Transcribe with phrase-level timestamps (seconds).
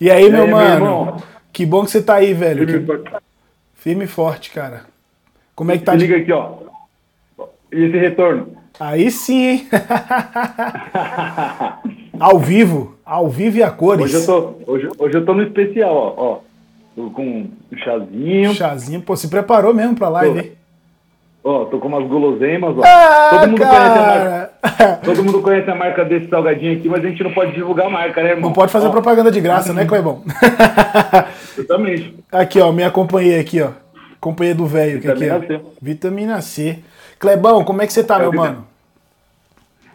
[0.00, 1.04] E aí, e meu aí, mano?
[1.04, 1.16] Meu
[1.52, 2.66] que bom que você tá aí, velho.
[2.66, 3.10] Firme, que...
[3.74, 4.82] Firme e forte, cara.
[5.54, 5.92] Como é que tá?
[5.92, 6.54] Se liga aqui, ó.
[7.72, 8.56] E esse retorno?
[8.78, 9.68] Aí sim, hein?
[12.18, 12.96] ao vivo.
[13.04, 14.06] Ao vivo e a cores.
[14.06, 16.14] Hoje eu tô, hoje, hoje eu tô no especial, ó.
[16.16, 16.40] ó.
[16.96, 18.52] Tô com um chazinho.
[18.54, 19.00] Chazinho.
[19.00, 20.52] Pô, se preparou mesmo pra live, hein?
[21.46, 22.82] Ó, tô com umas guloseimas, ó.
[22.82, 24.50] Ah, todo, mundo conhece a marca,
[25.04, 27.90] todo mundo conhece a marca desse salgadinho aqui, mas a gente não pode divulgar a
[27.90, 28.44] marca, né, irmão?
[28.44, 28.90] Não pode fazer ó.
[28.90, 30.22] propaganda de graça, né, Clebão?
[31.58, 32.16] Exatamente.
[32.32, 33.72] Aqui, ó, minha companhia aqui, ó.
[34.18, 34.98] Companhia do velho.
[34.98, 35.60] Vitamina aqui, C.
[35.82, 36.78] Vitamina C.
[37.18, 38.66] Clebão, como é que você tá, é, meu mano?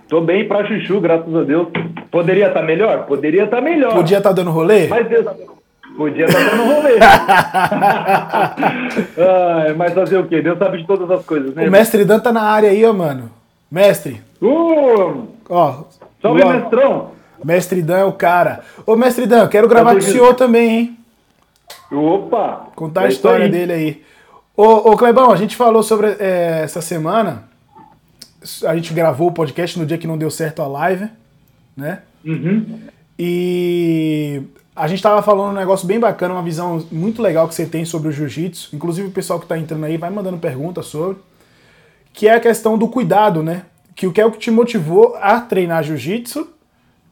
[0.08, 1.67] Tô bem pra chuchu, graças a Deus.
[2.11, 3.08] Poderia estar tá melhor?
[3.08, 3.94] Poderia estar tá melhor.
[3.94, 4.88] Podia estar tá dando rolê?
[4.88, 5.25] Mas Deus...
[5.99, 6.95] Podia estar tá dando rolê.
[9.20, 10.41] ah, mas fazer o quê?
[10.41, 11.67] Deus sabe de todas as coisas, né?
[11.67, 13.30] O mestre Dan tá na área aí, ó, mano.
[13.70, 14.22] Mestre.
[14.41, 15.84] Uh, ó.
[16.22, 17.12] Salve, ó, mestrão.
[17.44, 18.62] Mestre Dan é o cara.
[18.85, 20.98] Ô, mestre Dan, quero gravar com o senhor também, hein?
[21.91, 22.67] Opa!
[22.77, 23.52] Contar a é história aí.
[23.52, 24.02] dele aí.
[24.55, 27.44] Ô, ô, Clebão, a gente falou sobre é, essa semana.
[28.66, 31.09] A gente gravou o podcast no dia que não deu certo a live,
[31.75, 32.03] né?
[32.23, 32.80] Uhum.
[33.20, 34.44] E
[34.80, 37.83] a gente estava falando um negócio bem bacana, uma visão muito legal que você tem
[37.83, 38.73] sobre o jiu-jitsu.
[38.73, 41.17] Inclusive o pessoal que está entrando aí vai mandando perguntas sobre.
[42.13, 43.63] Que é a questão do cuidado, né?
[43.94, 46.47] Que o que é o que te motivou a treinar jiu-jitsu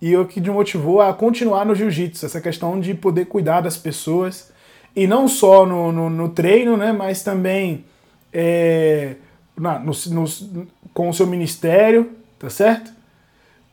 [0.02, 2.26] e o que te motivou a continuar no jiu-jitsu.
[2.26, 4.50] Essa questão de poder cuidar das pessoas.
[4.96, 6.94] E não só no, no, no treino, né?
[6.94, 7.84] Mas também
[8.32, 9.16] é,
[9.58, 12.94] na, no, no, com o seu ministério, tá certo?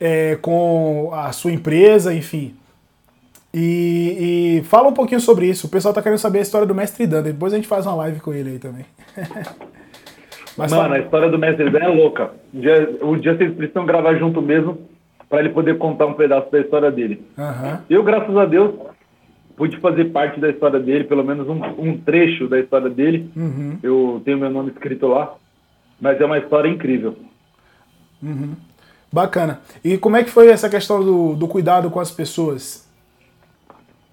[0.00, 2.56] É, com a sua empresa, enfim.
[3.56, 5.68] E, e, fala um pouquinho sobre isso.
[5.68, 7.22] O pessoal tá querendo saber a história do Mestre Dan.
[7.22, 8.84] Depois a gente faz uma live com ele aí também.
[10.58, 10.96] Mas Mano, fala...
[10.96, 12.32] a história do Mestre Dan é louca.
[12.52, 14.78] Um dia, um dia vocês precisam gravar junto mesmo
[15.28, 17.24] para ele poder contar um pedaço da história dele.
[17.38, 17.78] Uhum.
[17.88, 18.74] Eu, graças a Deus,
[19.56, 23.30] pude fazer parte da história dele, pelo menos um, um trecho da história dele.
[23.36, 23.78] Uhum.
[23.82, 25.32] Eu tenho meu nome escrito lá.
[26.00, 27.16] Mas é uma história incrível.
[28.20, 28.54] Uhum.
[29.12, 29.60] Bacana.
[29.84, 32.83] E como é que foi essa questão do, do cuidado com as pessoas?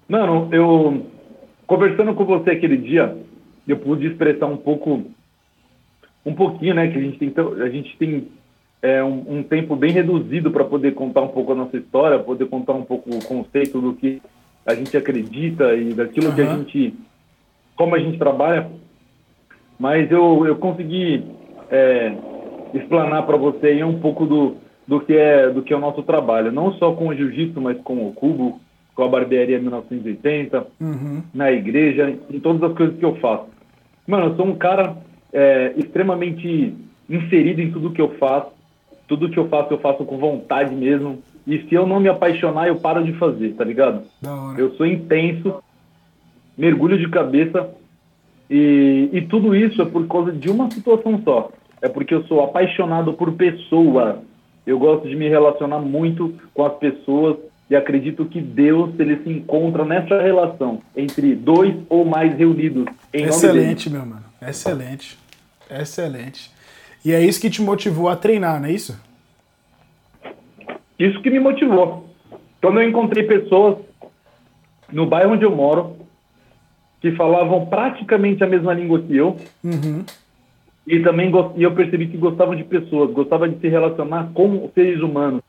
[0.08, 1.06] Mano, eu
[1.66, 3.16] conversando com você aquele dia,
[3.66, 5.04] eu pude expressar um pouco,
[6.24, 7.32] um pouquinho, né, que a gente tem,
[7.62, 8.28] a gente tem
[8.82, 12.46] é, um, um tempo bem reduzido para poder contar um pouco a nossa história, poder
[12.46, 14.20] contar um pouco o conceito do que
[14.66, 16.34] a gente acredita e daquilo uhum.
[16.34, 16.94] que a gente,
[17.76, 18.68] como a gente trabalha.
[19.78, 21.24] Mas eu, eu consegui
[21.70, 22.12] é,
[22.74, 26.02] explanar para você aí um pouco do, do que é do que é o nosso
[26.02, 28.60] trabalho, não só com o jiu-jitsu, mas com o cubo,
[28.94, 31.22] com a barbearia 1980, uhum.
[31.32, 33.46] na igreja, em todas as coisas que eu faço.
[34.06, 34.96] Mano, eu sou um cara
[35.32, 36.74] é, extremamente
[37.08, 38.50] inserido em tudo que eu faço.
[39.08, 41.22] Tudo que eu faço, eu faço com vontade mesmo.
[41.46, 44.02] E se eu não me apaixonar, eu paro de fazer, tá ligado?
[44.58, 45.62] Eu sou intenso,
[46.56, 47.70] mergulho de cabeça.
[48.48, 51.50] E, e tudo isso é por causa de uma situação só.
[51.80, 54.16] É porque eu sou apaixonado por pessoas.
[54.66, 57.36] Eu gosto de me relacionar muito com as pessoas
[57.72, 62.84] e acredito que Deus ele se encontra nessa relação entre dois ou mais reunidos.
[63.14, 64.24] Em Excelente, meu mano.
[64.46, 65.18] Excelente.
[65.70, 66.50] Excelente.
[67.02, 69.00] E é isso que te motivou a treinar, não é isso?
[70.98, 72.10] Isso que me motivou.
[72.60, 73.78] Quando eu encontrei pessoas
[74.92, 75.96] no bairro onde eu moro
[77.00, 79.38] que falavam praticamente a mesma língua que eu.
[79.64, 80.04] Uhum.
[80.86, 85.00] E também e eu percebi que gostavam de pessoas, gostavam de se relacionar com seres
[85.00, 85.40] humanos.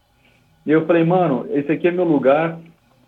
[0.65, 2.57] E eu falei, mano, esse aqui é meu lugar.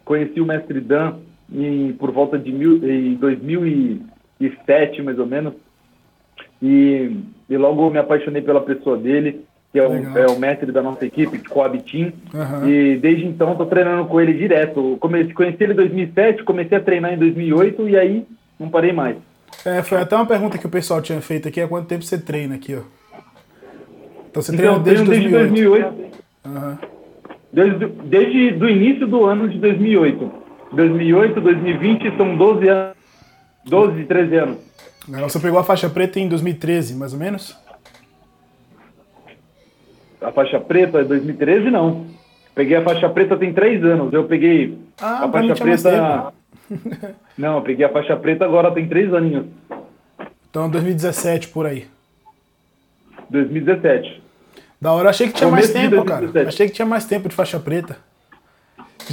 [0.04, 1.16] Conheci o mestre Dan
[1.52, 5.54] em, por volta de mil, em 2007, mais ou menos.
[6.62, 7.12] E,
[7.50, 11.06] e logo me apaixonei pela pessoa dele, que é o, é o mestre da nossa
[11.06, 12.12] equipe, Coab Team.
[12.34, 12.68] Uhum.
[12.68, 14.98] E desde então estou treinando com ele direto.
[15.00, 18.26] Comecei, conheci ele em 2007, comecei a treinar em 2008 e aí
[18.60, 19.18] não parei mais.
[19.66, 22.18] É, foi até uma pergunta que o pessoal tinha feito aqui, há quanto tempo você
[22.18, 22.82] treina aqui, ó?
[24.30, 25.96] Então você treina então, desde, desde 2008.
[25.96, 26.16] 2008.
[26.46, 26.95] Uhum
[27.56, 30.30] desde, desde o início do ano de 2008.
[30.74, 32.96] 2008, 2020 são 12 anos.
[33.64, 34.58] 12, 13 anos.
[35.08, 37.58] Você pegou a faixa preta em 2013, mais ou menos?
[40.22, 42.08] A faixa preta 2013 não.
[42.54, 44.14] Peguei a faixa preta tem 3 anos.
[44.14, 46.34] Eu peguei ah, a faixa preta.
[47.38, 49.46] não, eu peguei a faixa preta agora tem 3 aninhos.
[50.50, 51.86] Então 2017 por aí.
[53.30, 54.25] 2017.
[54.80, 56.30] Da hora, achei que tinha mais tempo, cara.
[56.48, 57.98] Achei que tinha mais tempo de faixa preta.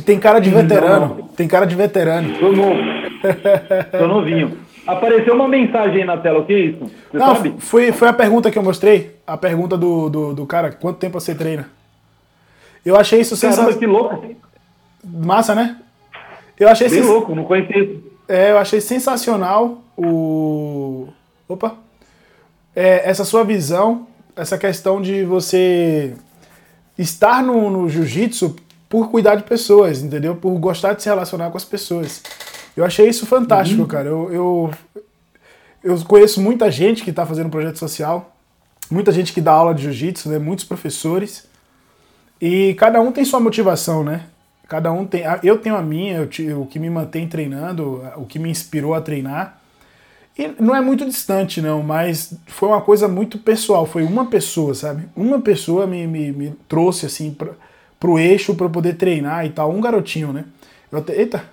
[0.05, 1.17] tem cara de veterano.
[1.19, 1.29] Não.
[1.29, 2.37] Tem cara de veterano.
[2.38, 2.81] Tô novo.
[3.99, 4.59] Tô novinho.
[4.87, 6.79] Apareceu uma mensagem aí na tela, o que é isso?
[7.11, 7.55] Você não, sabe?
[7.59, 9.17] Foi, foi a pergunta que eu mostrei.
[9.25, 11.69] A pergunta do, do, do cara, quanto tempo você treina?
[12.85, 13.79] Eu achei isso sensacional.
[13.79, 14.35] que louco.
[15.05, 15.76] Massa, né?
[16.58, 18.03] Eu achei Bem sens- louco, não conhecia isso.
[18.29, 21.08] É, eu achei sensacional o.
[21.49, 21.75] Opa!
[22.75, 24.06] É, essa sua visão,
[24.37, 26.14] essa questão de você
[26.99, 28.56] estar no, no jiu-jitsu
[28.88, 30.37] por cuidar de pessoas, entendeu?
[30.37, 32.23] Por gostar de se relacionar com as pessoas.
[32.76, 34.08] Eu achei isso fantástico, cara.
[34.08, 34.70] Eu, eu,
[35.82, 38.34] eu conheço muita gente que está fazendo projeto social,
[38.90, 40.38] muita gente que dá aula de jiu-jitsu, né?
[40.38, 41.46] Muitos professores.
[42.40, 44.25] E cada um tem sua motivação, né?
[44.69, 45.23] Cada um tem.
[45.43, 49.00] Eu tenho a minha, eu o que me mantém treinando, o que me inspirou a
[49.00, 49.62] treinar.
[50.38, 53.84] E não é muito distante, não, mas foi uma coisa muito pessoal.
[53.84, 55.05] Foi uma pessoa, sabe?
[55.14, 57.50] Uma pessoa me, me, me trouxe, assim, pra,
[58.00, 59.70] pro eixo para poder treinar e tal.
[59.70, 60.44] Um garotinho, né?
[60.90, 61.44] Eu até, eita,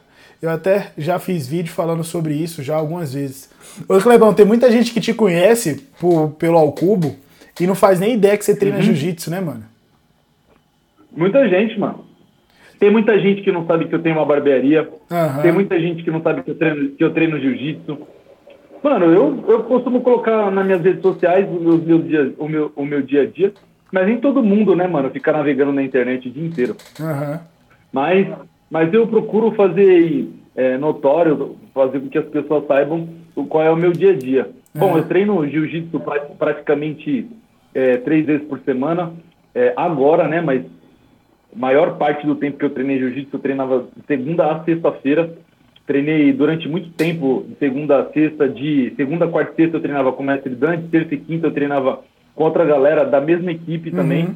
[0.42, 3.50] eu até já fiz vídeo falando sobre isso já algumas vezes.
[3.88, 7.16] Ô, Clebão, tem muita gente que te conhece por, pelo Alcubo
[7.60, 9.66] e não faz nem ideia que você treina jiu-jitsu, né, mano?
[11.12, 12.06] Muita gente, mano.
[12.80, 14.90] Tem muita gente que não sabe que eu tenho uma barbearia.
[15.12, 15.42] Aham.
[15.42, 17.98] Tem muita gente que não sabe que eu treino, que eu treino jiu-jitsu.
[18.84, 22.72] Mano, eu, eu costumo colocar nas minhas redes sociais os meus, meus dias, o, meu,
[22.76, 23.54] o meu dia a dia.
[23.92, 26.76] Mas nem todo mundo, né, mano, fica navegando na internet o dia inteiro.
[27.00, 27.42] Aham.
[27.92, 28.28] Mas,
[28.70, 33.72] mas eu procuro fazer é, notório, fazer com que as pessoas saibam o, qual é
[33.72, 34.50] o meu dia a dia.
[34.76, 37.28] Bom, eu treino jiu-jitsu pra- praticamente
[37.74, 39.12] é, três vezes por semana,
[39.56, 40.40] é, agora, né?
[40.40, 40.64] Mas
[41.54, 45.34] a maior parte do tempo que eu treinei jiu-jitsu, eu treinava segunda a sexta-feira.
[45.94, 50.12] Treinei durante muito tempo, de segunda a sexta, de segunda, quarta e sexta eu treinava
[50.12, 52.02] com o mestre Dante, terça e quinta eu treinava
[52.36, 54.36] com outra galera da mesma equipe também Uhum.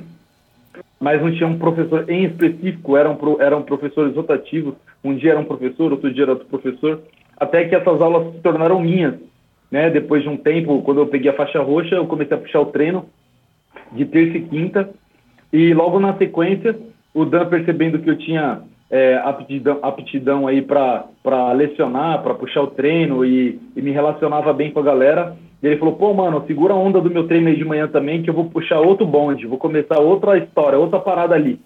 [1.00, 4.74] mas não tinha um professor em específico, eram, pro- eram professores rotativos.
[5.04, 7.02] Um dia era um professor, outro dia era outro professor,
[7.38, 9.14] até que essas aulas se tornaram minhas.
[9.70, 9.92] Né?
[9.92, 12.66] Depois de um tempo, quando eu peguei a faixa roxa, eu comecei a puxar o
[12.66, 13.06] treino
[13.92, 14.90] de terça e quinta,
[15.52, 16.76] e logo na sequência,
[17.14, 18.62] o Dan percebendo que eu tinha
[18.94, 24.70] é, aptidão, aptidão aí para lecionar, para puxar o treino e, e me relacionava bem
[24.70, 27.66] com a galera, ele falou, pô, mano, segura a onda do meu treino aí de
[27.66, 31.60] manhã também, que eu vou puxar outro bonde, vou começar outra história, outra parada ali.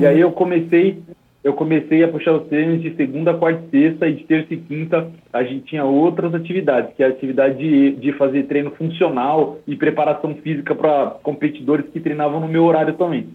[0.00, 1.00] E aí eu comecei,
[1.44, 4.56] eu comecei a puxar os treinos de segunda, quarta e sexta, e de terça e
[4.56, 9.58] quinta a gente tinha outras atividades, que é a atividade de, de fazer treino funcional
[9.68, 13.28] e preparação física para competidores que treinavam no meu horário também.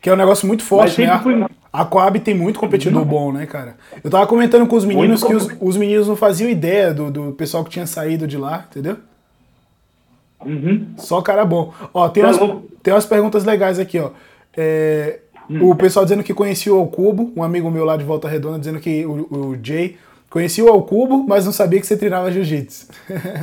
[0.00, 1.18] Que é um negócio muito Mas forte, né?
[1.18, 1.44] sempre fui-
[1.78, 3.76] A Coab tem muito competidor bom, né, cara?
[4.02, 7.32] Eu tava comentando com os meninos que os, os meninos não faziam ideia do, do
[7.32, 8.96] pessoal que tinha saído de lá, entendeu?
[10.44, 10.88] Uhum.
[10.96, 11.72] Só cara bom.
[11.94, 14.10] Ó, tem Tá umas, tem umas perguntas legais aqui, ó.
[14.56, 18.58] É, O pessoal dizendo que conhecia o Alcubo, um amigo meu lá de Volta Redonda
[18.58, 19.96] dizendo que o, o Jay
[20.28, 22.88] conhecia o Alcubo, mas não sabia que você treinava jiu-jitsu.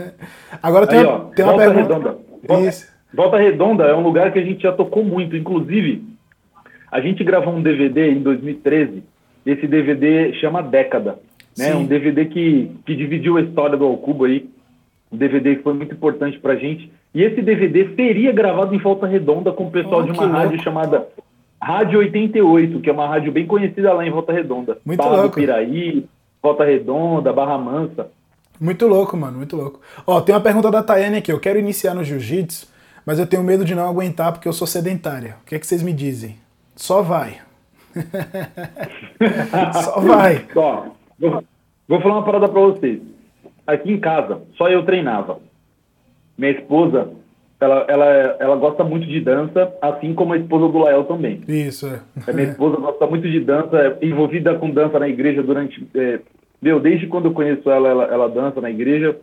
[0.62, 1.94] Agora tem, Aí, uma, ó, tem uma pergunta.
[1.94, 2.18] Redonda.
[2.46, 2.96] Volta.
[3.14, 5.38] Volta Redonda é um lugar que a gente já tocou muito.
[5.38, 6.04] Inclusive,
[6.96, 9.04] a gente gravou um DVD em 2013.
[9.46, 11.20] Esse DVD chama Década.
[11.58, 11.72] Né?
[11.72, 11.74] Sim.
[11.80, 14.50] Um DVD que, que dividiu a história do Alcubo aí.
[15.12, 16.92] Um DVD que foi muito importante pra gente.
[17.14, 20.50] E esse DVD seria gravado em Volta Redonda com o pessoal Oh, de uma rádio
[20.50, 20.64] louco.
[20.64, 21.08] chamada
[21.62, 24.78] Rádio 88, que é uma rádio bem conhecida lá em Volta Redonda.
[24.86, 25.36] Muito Barra do louco.
[25.36, 26.06] Piraí,
[26.42, 28.08] Volta Redonda, Barra Mansa.
[28.60, 29.80] Muito louco, mano, muito louco.
[30.08, 31.32] Ó, tem uma pergunta da Tayane aqui.
[31.32, 32.68] Eu quero iniciar no jiu-jitsu,
[33.06, 35.36] mas eu tenho medo de não aguentar porque eu sou sedentária.
[35.42, 36.36] O que é que vocês me dizem?
[36.76, 37.40] Só vai.
[39.84, 40.46] Só vai.
[40.56, 40.88] Ó,
[41.20, 41.44] vou,
[41.88, 43.02] vou falar uma parada pra vocês.
[43.66, 45.40] Aqui em casa, só eu treinava.
[46.38, 47.10] Minha esposa,
[47.60, 48.06] ela, ela,
[48.40, 51.42] ela gosta muito de dança, assim como a esposa do Lael também.
[51.48, 52.02] Isso, é.
[52.28, 55.88] A minha esposa gosta muito de dança, é envolvida com dança na igreja durante.
[55.96, 56.20] É,
[56.62, 59.18] meu, desde quando eu conheço ela, ela, ela dança na igreja.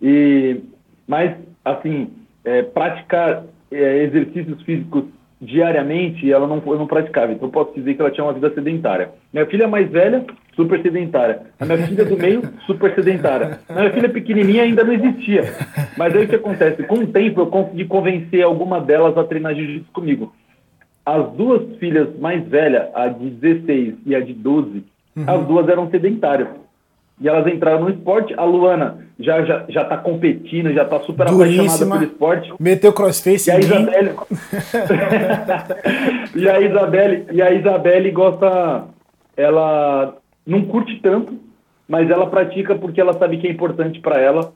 [0.00, 0.60] E,
[1.06, 2.10] mas, assim,
[2.44, 5.04] é, praticar é, exercícios físicos
[5.42, 7.32] diariamente, ela não, eu não praticava.
[7.32, 9.10] Então, eu posso dizer que ela tinha uma vida sedentária.
[9.32, 11.42] Minha filha mais velha, super sedentária.
[11.58, 13.58] A minha filha do meio, super sedentária.
[13.68, 15.42] A minha filha pequenininha ainda não existia.
[15.96, 16.84] Mas aí o que acontece?
[16.84, 20.32] Com o tempo, eu consegui convencer alguma delas a treinar jiu-jitsu comigo.
[21.04, 24.84] As duas filhas mais velhas, a de 16 e a de 12,
[25.26, 26.48] as duas eram sedentárias.
[27.22, 28.34] E elas entraram no esporte.
[28.36, 31.98] A Luana já, já, já tá competindo, já tá super apaixonada Duríssima.
[31.98, 32.52] pelo esporte.
[32.58, 33.58] Meteu crossface E a.
[33.60, 34.14] Isabelle.
[36.34, 38.84] e a Isabelle, e a Isabelle gosta.
[39.36, 41.38] Ela não curte tanto,
[41.88, 44.52] mas ela pratica porque ela sabe que é importante para ela.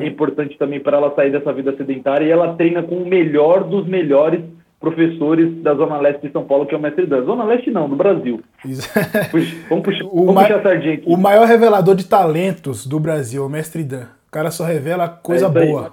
[0.00, 2.26] É importante também para ela sair dessa vida sedentária.
[2.26, 4.40] E ela treina com o melhor dos melhores
[4.80, 7.24] professores da Zona Leste de São Paulo, que é o Mestre Dan.
[7.24, 8.40] Zona Leste não, do Brasil.
[8.62, 11.04] Puxa, vamos puxar, O, vamos puxar a sardinha aqui.
[11.06, 14.06] o maior revelador de talentos do Brasil, o Mestre Dan.
[14.28, 15.92] O cara só revela coisa É boa.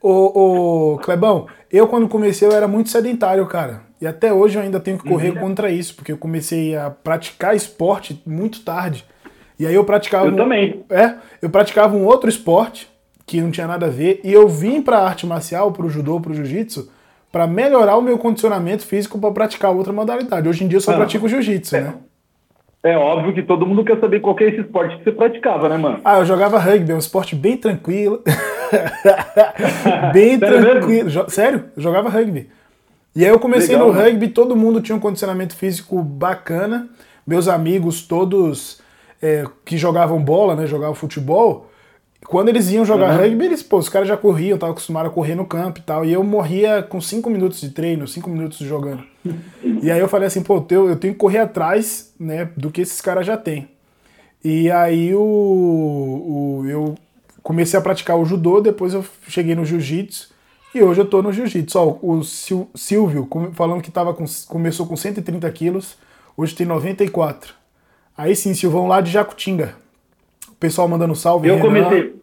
[0.00, 3.82] Ô, ô, Clebão, eu quando comecei eu era muito sedentário, cara.
[4.00, 5.36] E até hoje eu ainda tenho que correr uhum.
[5.36, 9.04] contra isso, porque eu comecei a praticar esporte muito tarde.
[9.58, 10.26] E aí eu praticava.
[10.26, 10.84] Eu um, também.
[10.90, 12.88] É, eu praticava um outro esporte
[13.26, 14.20] que não tinha nada a ver.
[14.22, 16.90] E eu vim pra arte marcial, pro judô, pro jiu-jitsu,
[17.30, 20.48] para melhorar o meu condicionamento físico para praticar outra modalidade.
[20.48, 21.94] Hoje em dia eu só ah, pratico jiu-jitsu, é, né?
[22.82, 25.76] É óbvio que todo mundo quer saber qual é esse esporte que você praticava, né,
[25.76, 26.00] mano?
[26.04, 28.22] Ah, eu jogava rugby, é um esporte bem tranquilo.
[30.14, 31.04] bem Sério tranquilo.
[31.04, 31.30] Mesmo?
[31.30, 32.48] Sério, eu jogava rugby.
[33.14, 34.06] E aí eu comecei Legal, no mano.
[34.06, 36.88] rugby, todo mundo tinha um condicionamento físico bacana.
[37.26, 38.80] Meus amigos todos
[39.20, 41.68] é, que jogavam bola, né, jogavam futebol,
[42.24, 43.18] quando eles iam jogar uhum.
[43.18, 46.04] rugby, eles, pô, os caras já corriam, estavam acostumados a correr no campo e tal.
[46.04, 49.04] E eu morria com 5 minutos de treino, 5 minutos jogando.
[49.82, 52.80] e aí eu falei assim, pô, eu, eu tenho que correr atrás, né, do que
[52.80, 53.68] esses caras já têm.
[54.42, 56.94] E aí o, o, eu
[57.42, 60.34] comecei a praticar o judô, depois eu cheguei no jiu-jitsu.
[60.74, 61.78] E hoje eu tô no jiu-jitsu.
[61.78, 65.96] Ó, o Silvio falando que tava com, começou com 130 quilos,
[66.36, 67.54] hoje tem 94.
[68.16, 69.74] Aí sim, Silvão lá de Jacutinga.
[70.58, 71.48] Pessoal mandando salve.
[71.48, 72.14] Eu comecei,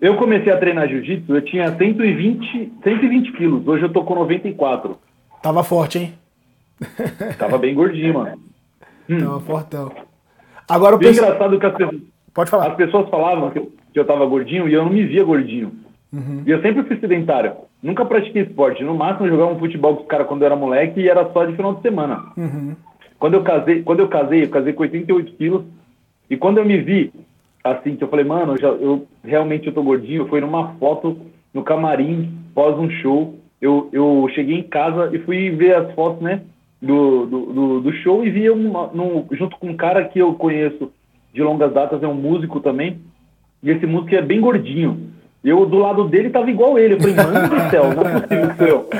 [0.00, 3.66] eu comecei a treinar jiu-jitsu, eu tinha 120, 120 quilos.
[3.66, 4.98] Hoje eu tô com 94.
[5.42, 6.14] Tava forte, hein?
[7.38, 8.38] Tava bem gordinho, mano.
[9.08, 9.18] Hum.
[9.18, 9.92] Tava fortão.
[10.68, 11.30] Agora o pessoal...
[11.30, 12.00] engraçado que as pessoas,
[12.32, 12.68] Pode falar.
[12.68, 15.72] as pessoas falavam que eu, que eu tava gordinho e eu não me via gordinho.
[16.12, 16.44] Uhum.
[16.46, 17.54] E eu sempre fui sedentário.
[17.82, 18.84] Nunca pratiquei esporte.
[18.84, 21.28] No máximo eu jogava um futebol com os caras quando eu era moleque e era
[21.32, 22.22] só de final de semana.
[22.36, 22.76] Uhum.
[23.18, 25.64] Quando eu casei, quando eu casei, eu casei com 88 quilos.
[26.30, 27.12] E quando eu me vi,
[27.62, 31.18] assim, que eu falei, mano, eu, já, eu realmente eu tô gordinho, foi numa foto
[31.52, 33.34] no camarim, pós um show.
[33.60, 36.40] Eu, eu cheguei em casa e fui ver as fotos, né,
[36.80, 38.72] do, do, do, show e vi um,
[39.32, 40.90] junto com um cara que eu conheço
[41.34, 42.98] de longas datas, é um músico também.
[43.62, 45.10] E esse músico é bem gordinho.
[45.42, 46.94] Eu, do lado dele, tava igual ele.
[46.94, 48.90] Eu falei, mano do céu, não é possível eu.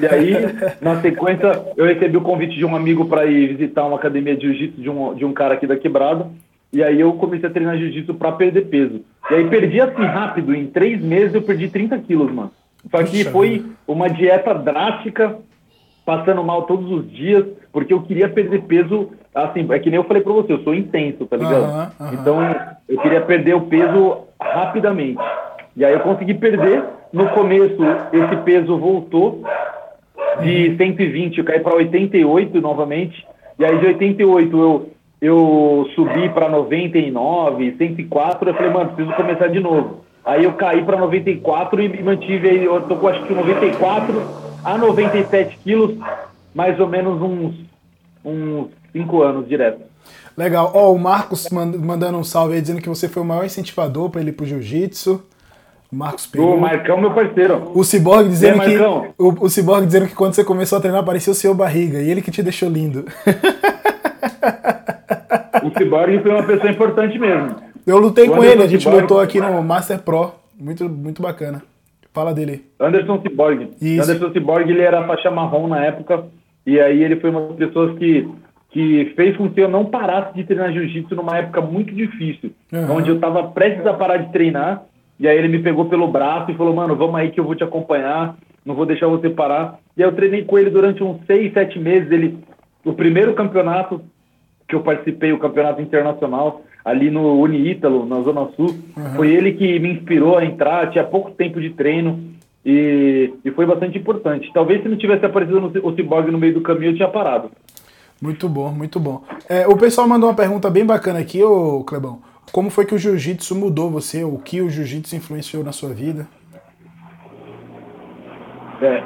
[0.00, 0.32] E aí,
[0.80, 4.46] na sequência, eu recebi o convite de um amigo para ir visitar uma academia de
[4.46, 6.28] jiu-jitsu de um, de um cara aqui da quebrada.
[6.76, 9.00] E aí eu comecei a treinar jiu-jitsu para perder peso.
[9.30, 12.50] E aí perdi assim rápido, em três meses eu perdi 30 quilos, mano.
[12.90, 15.38] Só que foi uma dieta drástica,
[16.04, 20.04] passando mal todos os dias, porque eu queria perder peso, assim, é que nem eu
[20.04, 21.64] falei pra você, eu sou intenso, tá ligado?
[21.64, 22.12] Uhum, uhum.
[22.12, 22.56] Então
[22.86, 25.18] eu queria perder o peso rapidamente.
[25.74, 26.84] E aí eu consegui perder.
[27.10, 29.42] No começo, esse peso voltou
[30.42, 33.26] de 120, eu caí para 88 novamente.
[33.58, 38.50] E aí de 88 eu, eu subi para 99, 104.
[38.50, 40.04] Eu falei, mano, preciso começar de novo.
[40.24, 44.22] Aí eu caí para 94 e mantive aí, eu tô com acho que 94
[44.64, 45.96] a 97 quilos,
[46.52, 47.54] mais ou menos uns,
[48.24, 49.82] uns 5 anos direto.
[50.36, 50.72] Legal.
[50.74, 54.10] Ó, oh, o Marcos mandando um salve aí dizendo que você foi o maior incentivador
[54.10, 55.22] para ele pro jiu-jitsu.
[55.90, 56.54] Marcos Peru.
[56.54, 57.70] O Marcão, meu parceiro.
[57.74, 58.76] O Cyborg dizendo que.
[59.16, 62.00] O, o Cyborg dizendo que quando você começou a treinar apareceu o seu barriga.
[62.00, 63.06] E ele que te deixou lindo.
[65.62, 67.56] O Cyborg foi uma pessoa importante mesmo.
[67.86, 69.02] Eu lutei com ele, a gente Cyborg...
[69.02, 70.32] lutou aqui no Master Pro.
[70.58, 71.62] Muito, muito bacana.
[72.12, 72.64] Fala dele.
[72.80, 73.70] Anderson Cyborg.
[73.80, 74.02] Isso.
[74.02, 76.24] Anderson Cyborg, ele era faixa marrom na época.
[76.66, 78.28] E aí ele foi uma das pessoas que,
[78.70, 82.52] que fez com que eu não parasse de treinar jiu-jitsu numa época muito difícil.
[82.72, 82.96] Uhum.
[82.96, 84.84] Onde eu estava prestes a parar de treinar
[85.18, 87.54] e aí ele me pegou pelo braço e falou, mano, vamos aí que eu vou
[87.54, 89.78] te acompanhar, não vou deixar você parar.
[89.96, 92.10] E aí eu treinei com ele durante uns seis, sete meses.
[92.10, 92.38] Ele,
[92.84, 94.02] o primeiro campeonato
[94.68, 99.14] que eu participei, o campeonato internacional, ali no Uniítalo, na Zona Sul, uhum.
[99.16, 103.66] foi ele que me inspirou a entrar, tinha pouco tempo de treino e, e foi
[103.66, 104.50] bastante importante.
[104.52, 107.50] Talvez se não tivesse aparecido no, o Cyborg no meio do caminho, eu tinha parado.
[108.20, 109.22] Muito bom, muito bom.
[109.48, 112.20] É, o pessoal mandou uma pergunta bem bacana aqui, ô Clebão.
[112.52, 114.24] Como foi que o jiu-jitsu mudou você?
[114.24, 116.26] O que o jiu-jitsu influenciou na sua vida?
[118.80, 119.02] É,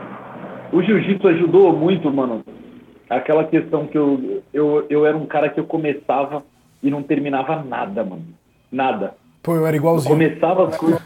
[0.73, 2.45] o jiu-jitsu ajudou muito, mano.
[3.11, 6.45] Aquela questão que eu, eu, eu era um cara que eu começava
[6.81, 8.23] e não terminava nada, mano.
[8.71, 9.15] Nada.
[9.43, 10.13] Pô, eu era igualzinho.
[10.13, 11.03] Eu começava as coisas,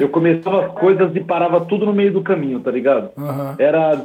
[0.00, 3.10] eu começava as coisas e parava tudo no meio do caminho, tá ligado?
[3.16, 3.54] Uhum.
[3.58, 4.04] Era.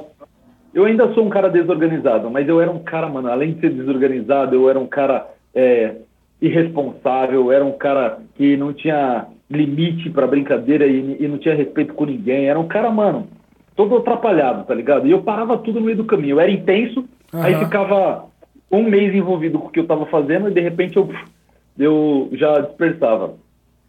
[0.74, 3.70] Eu ainda sou um cara desorganizado, mas eu era um cara, mano, além de ser
[3.72, 5.96] desorganizado, eu era um cara é,
[6.42, 11.94] irresponsável, era um cara que não tinha limite para brincadeira e, e, não tinha respeito
[11.94, 12.48] com ninguém.
[12.48, 13.28] Era um cara, mano,
[13.76, 15.08] todo atrapalhado, tá ligado?
[15.08, 16.36] E eu parava tudo no meio do caminho.
[16.36, 17.42] Eu era intenso, uhum.
[17.42, 18.26] aí ficava
[18.72, 21.10] um mês envolvido com o que eu tava fazendo e de repente eu,
[21.78, 23.36] eu já dispersava.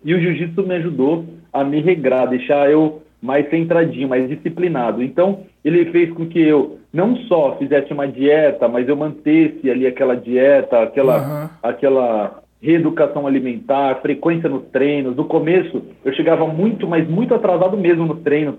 [0.05, 5.03] E o jiu-jitsu me ajudou a me regrar, deixar eu mais centradinho, mais disciplinado.
[5.03, 9.87] Então, ele fez com que eu não só fizesse uma dieta, mas eu mantesse ali
[9.87, 11.49] aquela dieta, aquela, uhum.
[11.63, 15.17] aquela reeducação alimentar, frequência nos treinos.
[15.17, 18.57] No começo, eu chegava muito, mas muito atrasado mesmo nos treinos.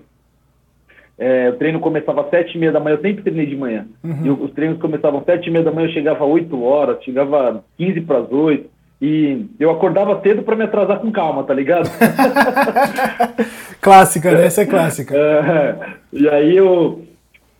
[1.20, 3.86] É, o treino começava às sete e meia da manhã, eu sempre treinei de manhã.
[4.02, 4.24] Uhum.
[4.24, 7.04] E os treinos começavam às sete e meia da manhã, eu chegava às 8 horas,
[7.04, 8.70] chegava 15 para as 8.
[9.02, 11.90] E eu acordava cedo para me atrasar com calma, tá ligado?
[13.82, 14.46] clássica, né?
[14.46, 15.14] Essa é clássica.
[15.14, 15.76] É,
[16.10, 17.02] e aí eu,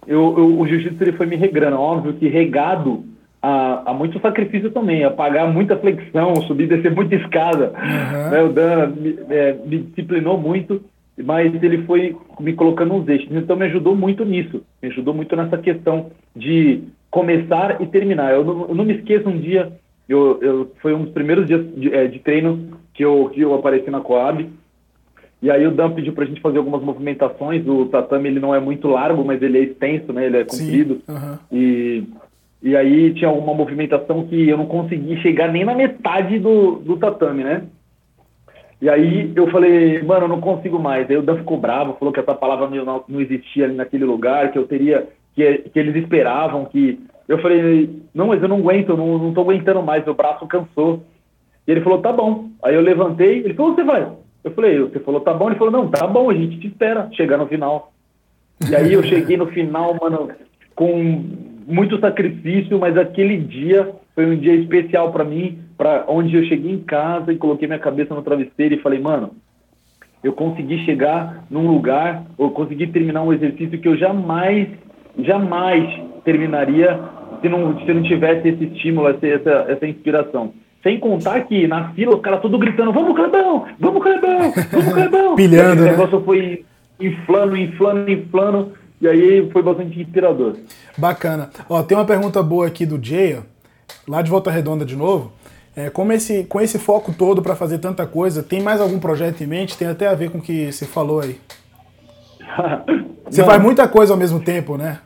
[0.06, 1.78] eu, eu o jiu-jitsu ele foi me regrando.
[1.78, 3.04] Óbvio que regado
[3.42, 7.72] a, a, muito sacrifício também, a pagar muita flexão, subir e descer muita escada.
[7.74, 8.30] Uhum.
[8.30, 8.42] Né?
[8.42, 10.82] O Dan me, é, me disciplinou muito
[11.16, 13.28] mas ele foi me colocando uns eixos.
[13.30, 18.32] Então me ajudou muito nisso, me ajudou muito nessa questão de começar e terminar.
[18.32, 19.72] Eu não, eu não me esqueço um dia,
[20.08, 23.54] eu, eu, foi um dos primeiros dias de, é, de treino que eu, que eu
[23.54, 24.48] apareci na Coab,
[25.42, 28.60] e aí o Dan pediu pra gente fazer algumas movimentações, o tatame ele não é
[28.60, 31.38] muito largo, mas ele é extenso, né, ele é comprido, uhum.
[31.50, 32.04] e,
[32.62, 36.96] e aí tinha uma movimentação que eu não consegui chegar nem na metade do, do
[36.98, 37.62] tatame, né,
[38.80, 41.08] e aí eu falei, mano, eu não consigo mais.
[41.10, 44.50] Aí o Dan ficou bravo, falou que essa palavra não, não existia ali naquele lugar,
[44.50, 46.98] que eu teria, que, que eles esperavam, que.
[47.28, 51.04] Eu falei, não, mas eu não aguento, não, não tô aguentando mais, meu braço cansou.
[51.66, 52.48] E ele falou, tá bom.
[52.64, 54.10] Aí eu levantei, ele falou, você vai?
[54.42, 55.48] Eu falei, você falou, tá bom?
[55.48, 57.92] Ele falou, não, tá bom, a gente te espera chegar no final.
[58.68, 60.30] E aí eu cheguei no final, mano,
[60.74, 61.22] com
[61.66, 66.72] muito sacrifício, mas aquele dia foi um dia especial para mim, para onde eu cheguei
[66.72, 69.30] em casa e coloquei minha cabeça no travesseiro e falei, mano,
[70.22, 74.68] eu consegui chegar num lugar, ou consegui terminar um exercício que eu jamais,
[75.20, 77.00] jamais terminaria
[77.40, 80.52] se não, se não tivesse esse estímulo, essa, essa, inspiração.
[80.82, 85.32] Sem contar que na fila os caras tudo gritando, vamos Clebão, vamos Clebão, vamos Clebão.
[85.36, 85.92] Pilhando, o né?
[85.92, 86.62] negócio foi
[87.00, 90.56] inflando, inflando, inflando, e aí foi bastante inspirador.
[90.98, 91.48] Bacana.
[91.70, 93.38] Ó, tem uma pergunta boa aqui do Jay,
[94.06, 95.39] lá de Volta Redonda de novo.
[95.86, 99.40] É, como esse, com esse foco todo para fazer tanta coisa, tem mais algum projeto
[99.42, 99.78] em mente?
[99.78, 101.38] Tem até a ver com o que você falou aí.
[103.24, 104.98] você faz muita coisa ao mesmo tempo, né?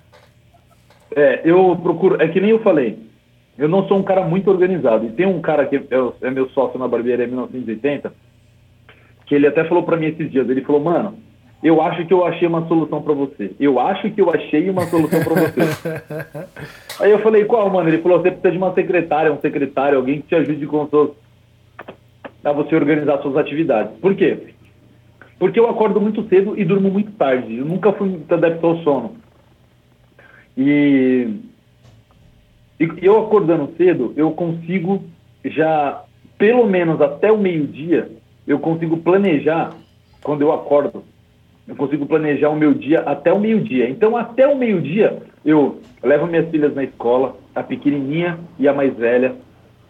[1.15, 2.21] É, eu procuro.
[2.21, 2.99] É que nem eu falei.
[3.57, 5.07] Eu não sou um cara muito organizado.
[5.07, 5.83] E tem um cara que é,
[6.23, 8.13] é meu sócio na barbearia 1980,
[9.27, 10.49] que ele até falou para mim esses dias.
[10.49, 11.17] Ele falou, mano,
[11.65, 13.53] eu acho que eu achei uma solução para você.
[13.59, 16.03] Eu acho que eu achei uma solução para você.
[17.01, 17.89] Aí eu falei, qual, mano?
[17.89, 21.13] Ele falou, você precisa de uma secretária, um secretário, alguém que te ajude com seus...
[22.45, 23.97] a você organizar suas atividades.
[23.99, 24.55] Por quê?
[25.39, 27.57] Porque eu acordo muito cedo e durmo muito tarde.
[27.57, 29.17] Eu nunca fui muito adepto ao sono.
[30.59, 31.29] E...
[32.79, 35.03] e eu acordando cedo, eu consigo
[35.43, 36.05] já,
[36.37, 38.11] pelo menos até o meio-dia,
[38.47, 39.73] eu consigo planejar
[40.23, 41.03] quando eu acordo
[41.67, 43.89] eu consigo planejar o meu dia até o meio-dia.
[43.89, 48.95] Então, até o meio-dia, eu levo minhas filhas na escola, a pequenininha e a mais
[48.97, 49.35] velha.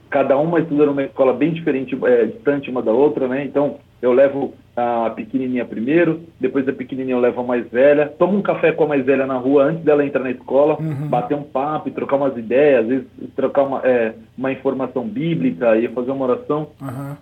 [0.09, 3.45] Cada uma estuda numa escola bem diferente, é, distante uma da outra, né?
[3.45, 8.37] Então, eu levo a pequenininha primeiro, depois da pequenininha eu levo a mais velha, tomo
[8.37, 11.09] um café com a mais velha na rua antes dela entrar na escola, uhum.
[11.09, 15.89] bater um papo trocar umas ideias, às vezes trocar uma, é, uma informação bíblica e
[15.89, 16.69] fazer uma oração.
[16.83, 17.17] Uhum.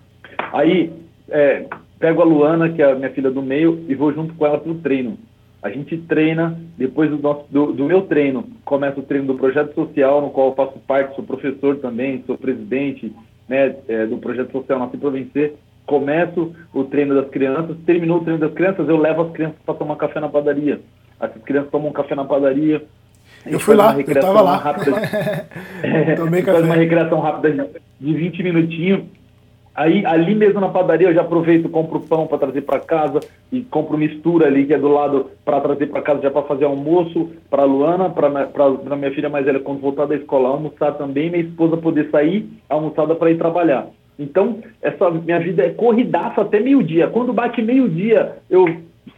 [0.51, 0.91] Aí,
[1.29, 1.65] é,
[2.03, 4.57] pego a Luana, que é a minha filha do meio, e vou junto com ela
[4.57, 5.17] para o treino.
[5.61, 9.73] A gente treina, depois do, nosso, do, do, meu treino, começa o treino do projeto
[9.73, 13.15] social, no qual eu faço parte, sou professor também, sou presidente
[13.47, 15.53] né, é, do projeto social Nasce para Vencer.
[15.85, 19.75] Começo o treino das crianças, terminou o treino das crianças, eu levo as crianças para
[19.75, 20.81] tomar café na padaria.
[21.21, 22.83] Essas crianças tomam um café na padaria.
[23.45, 24.57] Eu fui lá, eu tava lá.
[24.57, 24.91] Rápida,
[26.17, 26.57] Tomei café.
[26.57, 29.22] Faz uma recreação rápida de 20 minutinhos
[29.75, 33.19] Aí, ali mesmo na padaria, eu já aproveito, compro pão para trazer para casa
[33.51, 36.65] e compro mistura ali que é do lado para trazer para casa já para fazer
[36.65, 41.43] almoço para Luana, para minha filha mais velha quando voltar da escola almoçar também, minha
[41.43, 43.87] esposa poder sair almoçada para ir trabalhar.
[44.19, 47.07] Então, essa minha vida é corridaça até meio-dia.
[47.07, 48.65] Quando bate meio-dia, eu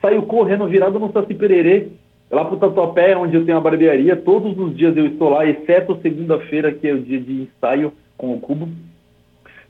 [0.02, 1.88] saio correndo virado no Saci Pererê,
[2.32, 4.16] lá pro Tatuapé, onde eu tenho a barbearia.
[4.16, 8.34] Todos os dias eu estou lá, exceto segunda-feira, que é o dia de ensaio com
[8.34, 8.70] o Cubo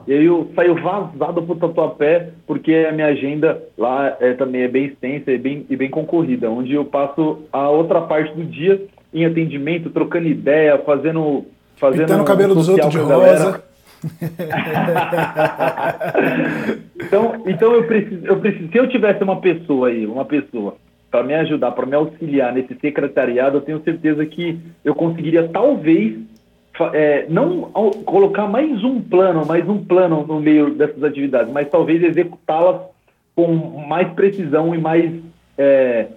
[0.07, 4.67] e aí eu saio vazado pro Tatuapé, porque a minha agenda lá é, também é
[4.67, 8.81] bem extensa e bem, e bem concorrida, onde eu passo a outra parte do dia
[9.13, 11.45] em atendimento, trocando ideia, fazendo.
[11.75, 13.63] fazendo Pintando o cabelo dos outros de rosa.
[17.01, 18.71] então, então eu preciso, eu preciso.
[18.71, 20.75] Se eu tivesse uma pessoa aí, uma pessoa
[21.09, 26.17] para me ajudar, para me auxiliar nesse secretariado, eu tenho certeza que eu conseguiria talvez
[26.93, 27.61] é, não
[28.05, 32.81] colocar mais um plano, mais um plano no meio dessas atividades, mas talvez executá-las
[33.35, 35.11] com mais precisão e mais
[35.57, 36.07] é,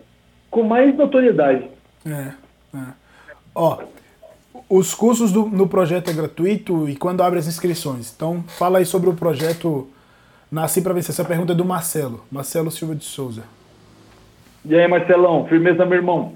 [0.50, 1.64] com mais notoriedade.
[2.06, 2.32] É,
[2.76, 2.80] é.
[3.54, 3.78] Ó,
[4.68, 8.12] os cursos do, no projeto é gratuito e quando abre as inscrições.
[8.14, 9.88] Então fala aí sobre o projeto
[10.50, 11.10] Nasci para Vencer.
[11.10, 13.42] Essa pergunta é do Marcelo, Marcelo Silva de Souza.
[14.64, 16.32] E aí, Marcelão, firmeza, meu irmão.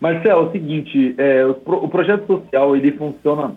[0.00, 3.54] Marcelo, é o seguinte, é, o, o, projeto social ele funciona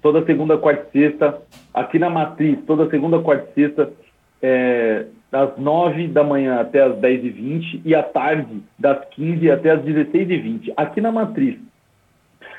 [0.00, 1.42] toda segunda, quarta e sexta,
[1.74, 3.92] aqui na Matriz, toda segunda, quarta e sexta,
[4.40, 9.50] é, das 9 da manhã até as 10 e 20 e à tarde, das 15
[9.50, 11.58] até as 16 e 20 aqui na Matriz.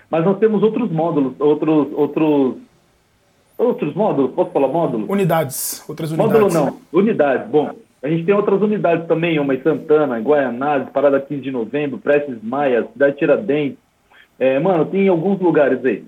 [0.09, 2.55] Mas nós temos outros módulos, outros, outros,
[3.57, 5.09] outros módulos, posso falar módulos?
[5.09, 6.41] Unidades, outras unidades.
[6.41, 7.73] Módulo não, unidades, bom.
[8.03, 11.99] A gente tem outras unidades também, uma em Santana, em Guaianazes, Parada 15 de Novembro,
[11.99, 13.77] Prestes Maia, Cidade Tiradentes.
[14.39, 16.03] É, mano, tem alguns lugares aí.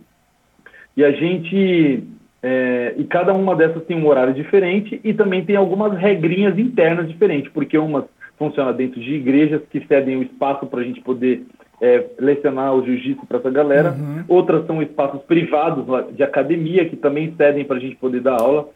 [0.98, 2.04] E a gente.
[2.42, 7.08] É, e cada uma dessas tem um horário diferente e também tem algumas regrinhas internas
[7.08, 8.04] diferentes, porque umas
[8.38, 11.46] funcionam dentro de igrejas que cedem o espaço para a gente poder
[11.82, 14.24] é, lecionar o jiu-jitsu para essa galera, uhum.
[14.28, 18.70] outras são espaços privados de academia que também cedem para a gente poder dar aula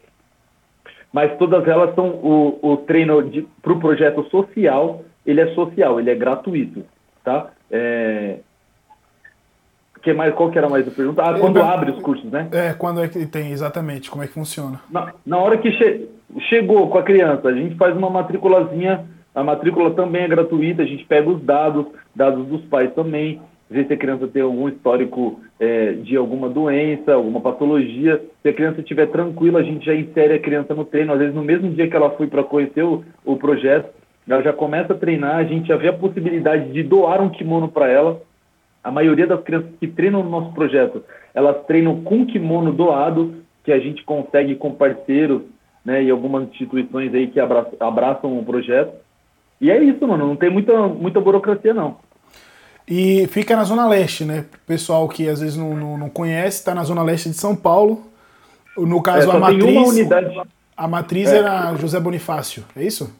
[1.12, 3.22] mas todas elas são o, o treino
[3.62, 6.84] para o projeto social, ele é social, ele é gratuito,
[7.24, 7.50] tá?
[7.70, 8.38] É...
[10.02, 11.22] Que mais, qual que era mais a pergunta?
[11.22, 12.48] Ah, quando abre os cursos, né?
[12.52, 14.80] É, quando é que tem, exatamente, como é que funciona?
[14.90, 16.08] Na, na hora que che
[16.48, 20.86] chegou com a criança, a gente faz uma matriculazinha, a matrícula também é gratuita, a
[20.86, 23.40] gente pega os dados, dados dos pais também,
[23.70, 28.22] ver se a criança tem algum histórico é, de alguma doença, alguma patologia.
[28.42, 31.12] Se a criança estiver tranquila, a gente já insere a criança no treino.
[31.12, 33.90] Às vezes, no mesmo dia que ela foi para conhecer o, o projeto,
[34.26, 37.68] ela já começa a treinar, a gente já vê a possibilidade de doar um kimono
[37.68, 38.20] para ela.
[38.82, 41.02] A maioria das crianças que treinam no nosso projeto,
[41.34, 45.42] elas treinam com kimono doado, que a gente consegue com parceiros
[45.84, 48.92] né, e algumas instituições aí que abraçam, abraçam o projeto.
[49.60, 51.96] E é isso, mano, não tem muita, muita burocracia, não.
[52.90, 54.46] E fica na Zona Leste, né?
[54.66, 58.02] Pessoal que às vezes não, não, não conhece, está na Zona Leste de São Paulo.
[58.76, 59.88] No caso, é, a matriz.
[59.88, 60.40] Unidade...
[60.76, 61.38] A matriz é.
[61.38, 63.14] era José Bonifácio, é isso?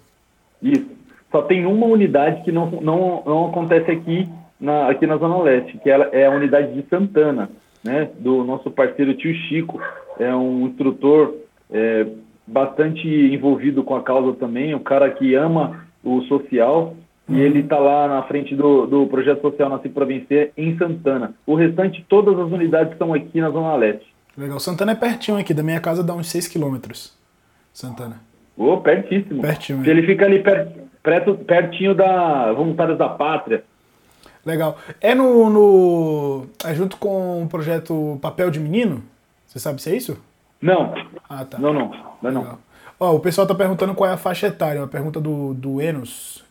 [0.62, 0.86] Isso.
[1.30, 4.28] Só tem uma unidade que não, não, não acontece aqui
[4.58, 7.50] na, aqui na Zona Leste, que ela é a unidade de Santana,
[7.84, 8.08] né?
[8.18, 9.80] Do nosso parceiro tio Chico.
[10.18, 11.34] É um instrutor
[11.70, 12.06] é,
[12.46, 16.94] bastante envolvido com a causa também, um cara que ama o social
[17.28, 21.34] e ele está lá na frente do, do projeto social Nasci para Vencer, em Santana.
[21.46, 24.06] O restante, todas as unidades estão aqui na Zona Leste.
[24.36, 24.58] Legal.
[24.58, 27.16] Santana é pertinho aqui, da minha casa dá uns 6 quilômetros.
[27.72, 28.20] Santana.
[28.56, 29.42] Ô, oh, pertíssimo.
[29.42, 29.84] Pertinho.
[29.84, 29.90] É.
[29.90, 30.68] Ele fica ali per,
[31.02, 33.62] perto, pertinho da Voluntários da Pátria.
[34.44, 34.78] Legal.
[35.00, 36.46] É no, no.
[36.64, 39.02] É junto com o projeto Papel de Menino?
[39.46, 40.18] Você sabe se é isso?
[40.60, 40.94] Não.
[41.28, 41.58] Ah, tá.
[41.58, 41.90] Não, não.
[42.22, 42.58] Não, não.
[42.98, 44.80] Ó, o pessoal tá perguntando qual é a faixa etária.
[44.80, 46.44] Uma pergunta do, do Enos.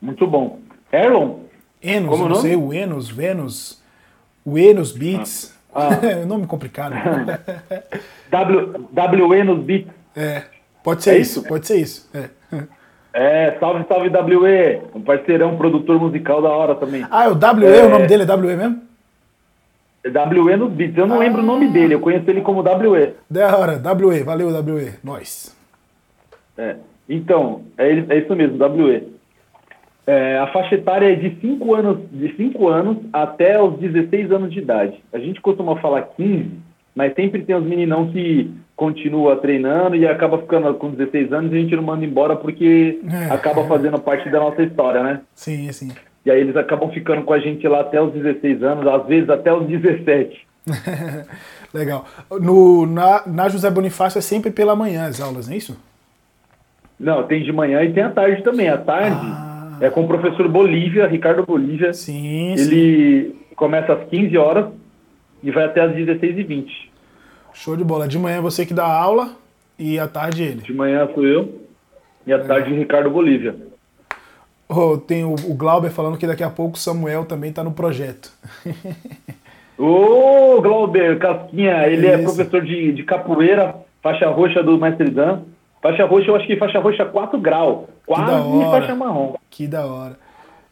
[0.00, 0.58] Muito bom.
[0.92, 1.40] Erlon?
[1.82, 3.82] Enos, Como não sei, o Enos, Vênus,
[4.44, 5.56] o Enos Beats.
[5.74, 5.88] Ah.
[5.88, 6.24] ah.
[6.26, 6.94] nome complicado.
[8.30, 9.90] w, w Enos Beats.
[10.16, 10.44] É,
[10.82, 11.40] pode ser é isso?
[11.40, 11.48] isso?
[11.48, 12.10] pode ser isso.
[12.14, 12.28] É.
[13.12, 17.04] É, salve, salve WE, um parceirão, produtor musical da hora também.
[17.10, 17.84] Ah, é o WE, é...
[17.84, 18.82] o nome dele é WE mesmo?
[20.04, 21.18] É WE nos beats, eu não ah.
[21.18, 23.14] lembro o nome dele, eu conheço ele como WE.
[23.28, 25.56] Da hora, WE, valeu WE, nós.
[26.56, 26.76] É,
[27.08, 29.19] então, é, é isso mesmo, WE.
[30.06, 34.52] É, a faixa etária é de 5 anos, de 5 anos até os 16 anos
[34.52, 35.02] de idade.
[35.12, 36.50] A gente costuma falar 15,
[36.94, 41.56] mas sempre tem os meninão que continua treinando e acaba ficando com 16 anos e
[41.56, 45.20] a gente não manda embora porque é, acaba fazendo parte da nossa história, né?
[45.34, 45.92] Sim, sim.
[46.24, 49.28] E aí eles acabam ficando com a gente lá até os 16 anos, às vezes
[49.28, 50.46] até os 17.
[51.72, 52.06] Legal.
[52.40, 55.78] No, na, na José Bonifácio é sempre pela manhã as aulas, não é isso?
[56.98, 58.68] Não, tem de manhã e tem à tarde também.
[58.68, 59.20] À tarde.
[59.22, 59.49] Ah
[59.80, 61.92] é com o professor Bolívia, Ricardo Bolívia.
[61.94, 63.36] Sim, Ele sim.
[63.56, 64.66] começa às 15 horas
[65.42, 66.90] e vai até às 16h20.
[67.54, 68.06] Show de bola.
[68.06, 69.32] De manhã é você que dá aula
[69.78, 70.62] e à tarde ele.
[70.62, 71.60] De manhã sou eu
[72.26, 72.38] e à é.
[72.40, 73.56] tarde Ricardo Bolívia.
[74.68, 77.72] Oh, tem o, o Glauber falando que daqui a pouco o Samuel também está no
[77.72, 78.30] projeto.
[79.76, 85.10] Ô, oh, Glauber, Casquinha, ele é, é professor de, de capoeira, faixa roxa do Mestre
[85.10, 85.40] Dan.
[85.82, 87.86] Faixa roxa, eu acho que faixa roxa 4 graus.
[88.06, 89.34] Quase faixa marrom.
[89.48, 90.16] Que da hora.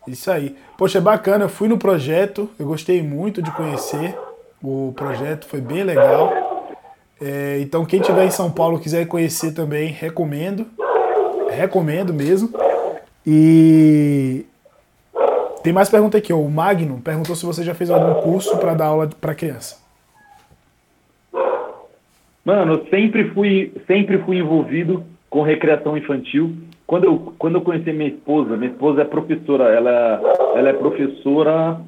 [0.07, 0.57] Isso aí.
[0.77, 1.45] Poxa, é bacana.
[1.45, 4.17] Eu fui no projeto, eu gostei muito de conhecer
[4.63, 6.33] o projeto, foi bem legal.
[7.21, 10.67] É, então, quem tiver em São Paulo quiser conhecer também, recomendo.
[11.51, 12.51] Recomendo mesmo.
[13.27, 14.47] E
[15.63, 16.33] tem mais pergunta aqui.
[16.33, 19.77] O Magno perguntou se você já fez algum curso para dar aula para criança.
[22.49, 26.51] Mano, eu sempre fui, sempre fui envolvido com recreação infantil.
[26.87, 30.19] Quando eu, quando eu conheci minha esposa, minha esposa é professora, ela,
[30.57, 31.79] ela é professora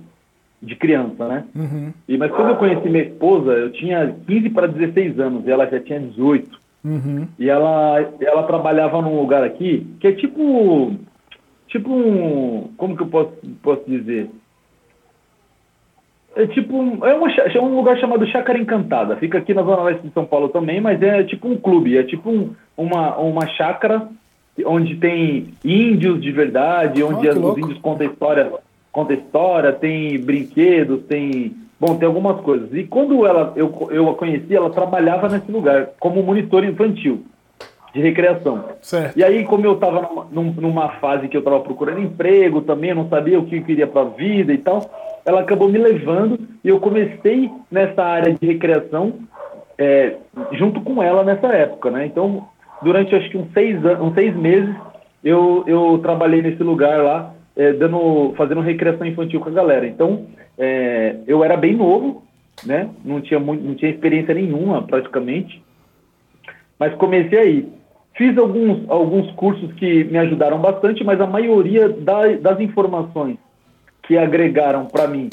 [0.61, 1.45] de criança, né?
[1.57, 1.95] Uhum.
[2.07, 5.65] E, mas quando eu conheci minha esposa, eu tinha 15 para 16 anos e ela
[5.65, 6.61] já tinha 18.
[6.85, 7.27] Uhum.
[7.39, 10.95] E ela, ela trabalhava num lugar aqui que é tipo
[11.69, 14.29] tipo um, como que eu posso, posso dizer?
[16.37, 19.17] É tipo, um, é, uma, é um lugar chamado Chácara Encantada.
[19.17, 22.05] Fica aqui na Zona Leste de São Paulo também, mas é tipo um clube, é
[22.05, 24.09] tipo um, uma, uma chácara
[24.65, 28.53] onde tem índios de verdade, onde oh, os índios contam história,
[28.93, 31.57] conta história, tem brinquedos, tem.
[31.79, 32.69] Bom, tem algumas coisas.
[32.75, 37.25] E quando ela, eu, eu a conheci, ela trabalhava nesse lugar como monitor infantil
[37.95, 38.65] de recreação.
[38.83, 39.19] Certo.
[39.19, 42.97] E aí, como eu estava numa, numa, fase que eu estava procurando emprego também, eu
[42.97, 44.91] não sabia o que eu queria para a vida e tal,
[45.25, 49.15] ela acabou me levando e eu comecei nessa área de recreação
[49.79, 50.17] é,
[50.53, 52.07] junto com ela nessa época, né?
[52.07, 52.47] Então,
[52.83, 54.75] durante acho que uns seis, uns seis meses,
[55.25, 59.87] eu, eu trabalhei nesse lugar lá, é, dando, fazendo recreação infantil com a galera.
[59.87, 60.27] Então,
[60.59, 62.23] é, eu era bem novo,
[62.65, 62.91] né?
[63.05, 65.63] Não tinha, muito, não tinha experiência nenhuma, praticamente.
[66.79, 67.69] Mas comecei aí.
[68.15, 73.39] Fiz alguns, alguns cursos que me ajudaram bastante, mas a maioria da, das informações
[74.11, 75.31] que agregaram para mim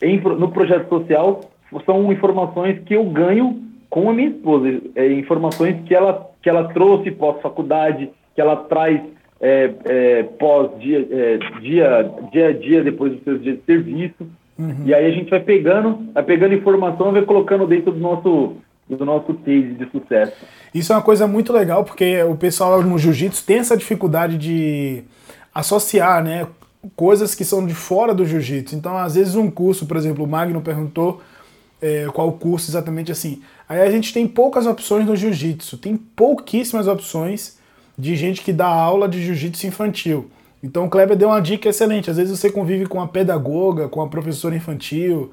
[0.00, 1.40] em, no projeto social
[1.84, 6.72] são informações que eu ganho com a minha esposa, é, informações que ela, que ela
[6.72, 9.00] trouxe pós-faculdade, que ela traz
[9.40, 14.24] é, é, pós dia, é, dia, dia a dia depois dos seus dias de serviço.
[14.56, 14.84] Uhum.
[14.86, 18.54] E aí a gente vai pegando, vai pegando informação e vai colocando dentro do nosso,
[18.88, 20.36] do nosso case de sucesso.
[20.72, 25.02] Isso é uma coisa muito legal, porque o pessoal no jiu-jitsu tem essa dificuldade de
[25.52, 26.46] associar, né?
[26.96, 28.74] Coisas que são de fora do jiu-jitsu.
[28.74, 31.20] Então, às vezes, um curso, por exemplo, o Magno perguntou
[31.80, 33.42] é, qual curso exatamente assim.
[33.68, 37.58] Aí a gente tem poucas opções no jiu-jitsu, tem pouquíssimas opções
[37.98, 40.30] de gente que dá aula de jiu-jitsu infantil.
[40.62, 42.10] Então o Kleber deu uma dica excelente.
[42.10, 45.32] Às vezes você convive com a pedagoga, com a professora infantil,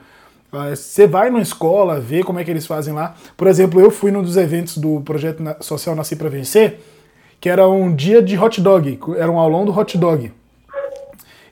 [0.51, 3.15] ah, você vai numa escola, vê como é que eles fazem lá.
[3.37, 6.79] Por exemplo, eu fui num dos eventos do projeto social Nasci para Vencer,
[7.39, 10.31] que era um dia de hot dog, era um aulão do hot dog.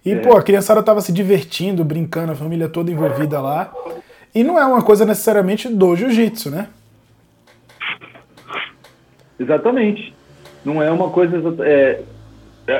[0.05, 0.15] E, é.
[0.15, 3.71] pô, a criançada tava se divertindo, brincando, a família toda envolvida lá.
[4.33, 6.67] E não é uma coisa necessariamente do jiu-jitsu, né?
[9.39, 10.13] Exatamente.
[10.63, 11.41] Não é uma coisa.
[11.63, 12.01] É,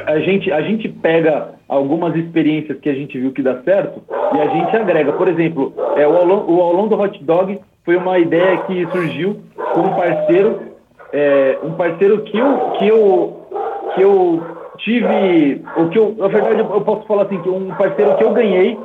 [0.06, 4.01] a, gente, a gente pega algumas experiências que a gente viu que dá certo
[4.34, 5.13] e a gente agrega.
[5.13, 9.39] Por exemplo, é, o, aulão, o aulão do hot dog foi uma ideia que surgiu
[9.73, 10.62] com um parceiro,
[11.13, 13.47] é, um parceiro que eu, que eu,
[13.95, 18.16] que eu tive o que eu, na verdade, eu posso falar assim que um parceiro
[18.16, 18.78] que eu ganhei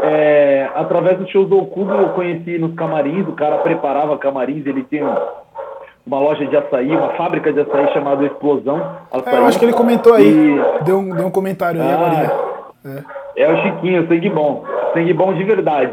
[0.00, 4.84] é, através dos shows do Cubo eu conheci nos camarins, o cara preparava camarins, ele
[4.84, 5.02] tem
[6.06, 8.96] uma loja de açaí, uma fábrica de açaí chamada Explosão.
[9.12, 10.84] Açaí, é, eu acho que ele comentou aí, e...
[10.84, 13.04] deu, um, deu um comentário aí ah, agora.
[13.36, 13.42] É.
[13.42, 14.64] é o Chiquinho, sangue bom,
[14.94, 15.92] sangue bom de verdade.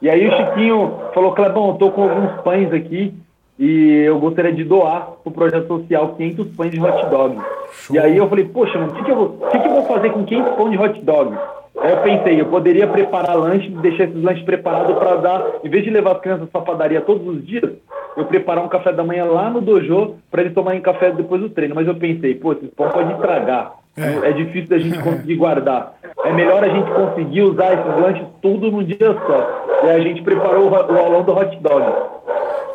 [0.00, 3.14] E aí o Chiquinho falou, Clebão, eu tô com alguns pães aqui,
[3.60, 7.36] e eu gostaria de doar para o projeto social 500 pães de hot dog.
[7.72, 7.94] Show.
[7.94, 10.10] E aí eu falei, poxa, o que, que, eu vou, que, que eu vou fazer
[10.10, 11.36] com 500 pães de hot dog?
[11.78, 15.84] Aí eu pensei, eu poderia preparar lanche, deixar esses lanches preparados para dar, em vez
[15.84, 17.70] de levar as crianças para padaria todos os dias,
[18.16, 21.50] eu preparar um café da manhã lá no dojo para eles tomarem café depois do
[21.50, 21.74] treino.
[21.74, 23.74] Mas eu pensei, pô, esses pão pode estragar.
[24.00, 24.30] É.
[24.30, 25.94] é difícil da gente conseguir guardar.
[26.24, 29.64] É melhor a gente conseguir usar esses lanches tudo num dia só.
[29.84, 32.20] E a gente preparou o, o aulão do hot dog.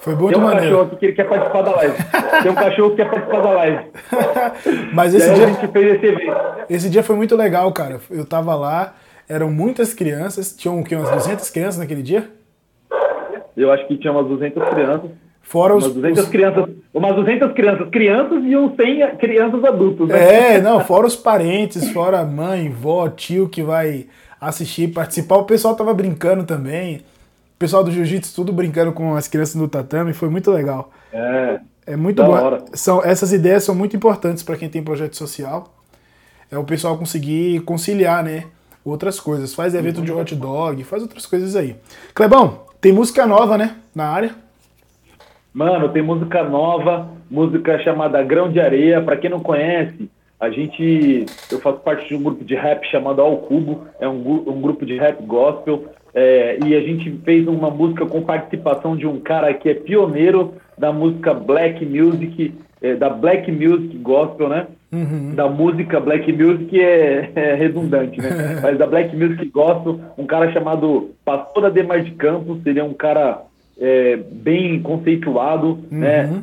[0.01, 0.65] Foi muito Tem um maneiro.
[0.65, 1.95] cachorro aqui que ele quer participar da live.
[2.43, 3.79] Tem um cachorro que quer participar da live.
[4.93, 5.45] Mas esse dia.
[5.45, 6.37] A gente fez esse evento.
[6.69, 7.99] Esse dia foi muito legal, cara.
[8.11, 8.93] Eu tava lá,
[9.27, 10.55] eram muitas crianças.
[10.55, 12.29] Tinham que, umas 200 crianças naquele dia?
[13.57, 15.09] Eu acho que tinha umas 200 crianças.
[15.45, 16.29] Fora os, umas 200 os...
[16.29, 20.09] crianças, umas 200 crianças, crianças e uns 100 crianças adultos.
[20.09, 20.55] Né?
[20.55, 24.07] É, não, fora os parentes, fora mãe, vó, tio que vai
[24.41, 25.37] assistir, participar.
[25.37, 26.97] O pessoal tava brincando também
[27.55, 30.91] o pessoal do jiu-jitsu tudo brincando com as crianças no tatame, foi muito legal.
[31.13, 31.59] É.
[31.87, 32.65] É muito bom.
[32.73, 35.73] São, essas ideias são muito importantes para quem tem projeto social.
[36.51, 38.45] É o pessoal conseguir conciliar, né?
[38.83, 39.53] Outras coisas.
[39.53, 41.75] Faz evento de hot dog, faz outras coisas aí.
[42.13, 43.75] Clebão, tem música nova, né?
[43.93, 44.35] Na área.
[45.55, 49.01] Mano, tem música nova, música chamada Grão de Areia.
[49.01, 51.25] Para quem não conhece, a gente.
[51.49, 53.87] Eu faço parte de um grupo de rap chamado Ao Cubo.
[53.97, 55.85] É um, um grupo de rap gospel.
[56.13, 60.55] É, e a gente fez uma música com participação de um cara que é pioneiro
[60.77, 64.67] da música Black Music, é, da Black Music Gospel, né?
[64.91, 65.35] Uhum.
[65.35, 68.59] Da música Black Music é, é redundante, né?
[68.61, 73.41] Mas da Black Music Gospel, um cara chamado Pastor Ademar de Campos, seria um cara
[73.79, 75.99] é, bem conceituado uhum.
[75.99, 76.41] né?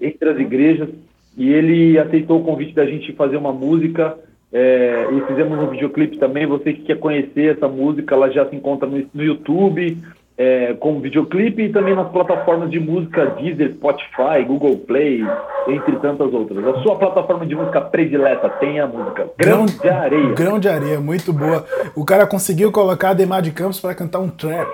[0.00, 0.88] entre as igrejas.
[1.36, 4.16] E ele aceitou o convite da gente fazer uma música
[4.52, 6.46] é, e fizemos um videoclipe também.
[6.46, 9.96] Você que quer conhecer essa música, ela já se encontra no, no YouTube.
[10.38, 15.20] é, com videoclipe e também nas plataformas de música Deezer, Spotify, Google Play,
[15.66, 16.64] entre tantas outras.
[16.64, 20.34] A sua plataforma de música predileta tem a música Grão de Areia.
[20.34, 21.66] Grão de Areia, muito boa.
[21.96, 24.68] O cara conseguiu colocar a Demar de Campos para cantar um trap.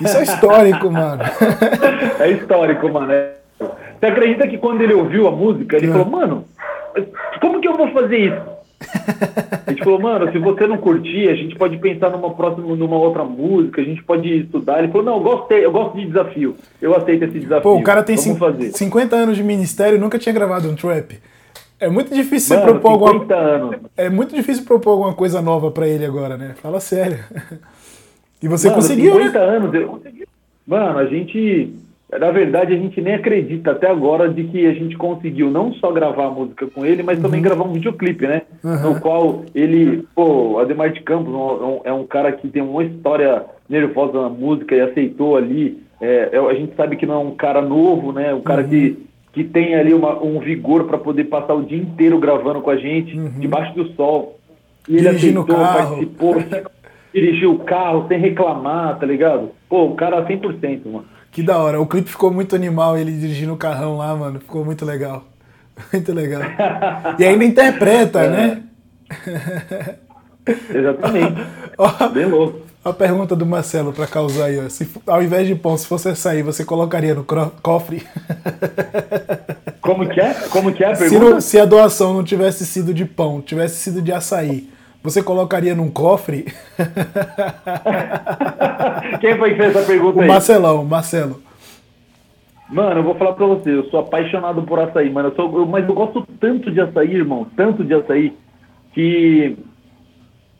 [0.00, 1.22] Isso é histórico, mano.
[2.20, 3.12] É histórico, mano.
[3.98, 5.92] Você acredita que quando ele ouviu a música, ele é.
[5.92, 6.44] falou, mano,
[7.40, 8.60] como que eu vou fazer isso?
[9.66, 12.96] A gente falou, mano, se você não curtir, a gente pode pensar numa próxima, numa
[12.96, 14.78] outra música, a gente pode estudar.
[14.78, 16.56] Ele falou, não, eu gostei, eu gosto de desafio.
[16.80, 17.62] Eu aceito esse desafio.
[17.62, 18.72] Pô, o cara tem fazer.
[18.72, 21.18] 50 anos de ministério e nunca tinha gravado um trap.
[21.78, 23.76] É muito difícil mano, propor alguma anos.
[23.96, 26.54] É muito difícil propor alguma coisa nova para ele agora, né?
[26.60, 27.18] Fala sério.
[28.42, 29.56] E você mano, conseguiu, 50 né?
[29.56, 30.02] anos, eu...
[30.66, 31.74] Mano, a gente
[32.18, 35.92] na verdade, a gente nem acredita até agora de que a gente conseguiu não só
[35.92, 37.22] gravar a música com ele, mas uhum.
[37.22, 38.42] também gravar um videoclipe, né?
[38.64, 38.94] Uhum.
[38.94, 41.32] No qual ele, pô, Ademar de Campos
[41.84, 45.80] é um cara que tem uma história nervosa na música e aceitou ali.
[46.00, 48.34] É, é a gente sabe que não é um cara novo, né?
[48.34, 48.68] Um cara uhum.
[48.68, 52.70] que, que tem ali uma, um vigor para poder passar o dia inteiro gravando com
[52.70, 53.38] a gente, uhum.
[53.38, 54.36] debaixo do sol.
[54.88, 56.34] E ele Dirigindo aceitou, participou,
[57.14, 59.50] dirigiu o carro sem reclamar, tá ligado?
[59.68, 61.06] Pô, o cara 100%, mano.
[61.30, 61.80] Que da hora.
[61.80, 64.40] O clipe ficou muito animal, ele dirigindo o carrão lá, mano.
[64.40, 65.24] Ficou muito legal.
[65.90, 66.42] Muito legal.
[67.18, 68.28] E ainda interpreta, é.
[68.28, 68.62] né?
[70.74, 71.40] Exatamente.
[71.78, 72.60] ó, Bem louco.
[72.82, 74.68] A pergunta do Marcelo para causar aí, ó.
[74.68, 77.26] Se, ao invés de pão, se fosse açaí, você colocaria no
[77.62, 78.02] cofre?
[79.82, 80.34] Como que é?
[80.50, 81.24] Como que é a pergunta?
[81.24, 84.70] Se, não, se a doação não tivesse sido de pão, tivesse sido de açaí,
[85.02, 86.46] você colocaria num cofre?
[89.20, 90.28] Quem foi que fez essa pergunta o aí?
[90.28, 91.42] Marcelão, Marcelo.
[92.68, 95.30] Mano, eu vou falar pra você, eu sou apaixonado por açaí, mano.
[95.30, 98.32] Eu sou, eu, mas eu gosto tanto de açaí, irmão, tanto de açaí,
[98.92, 99.56] que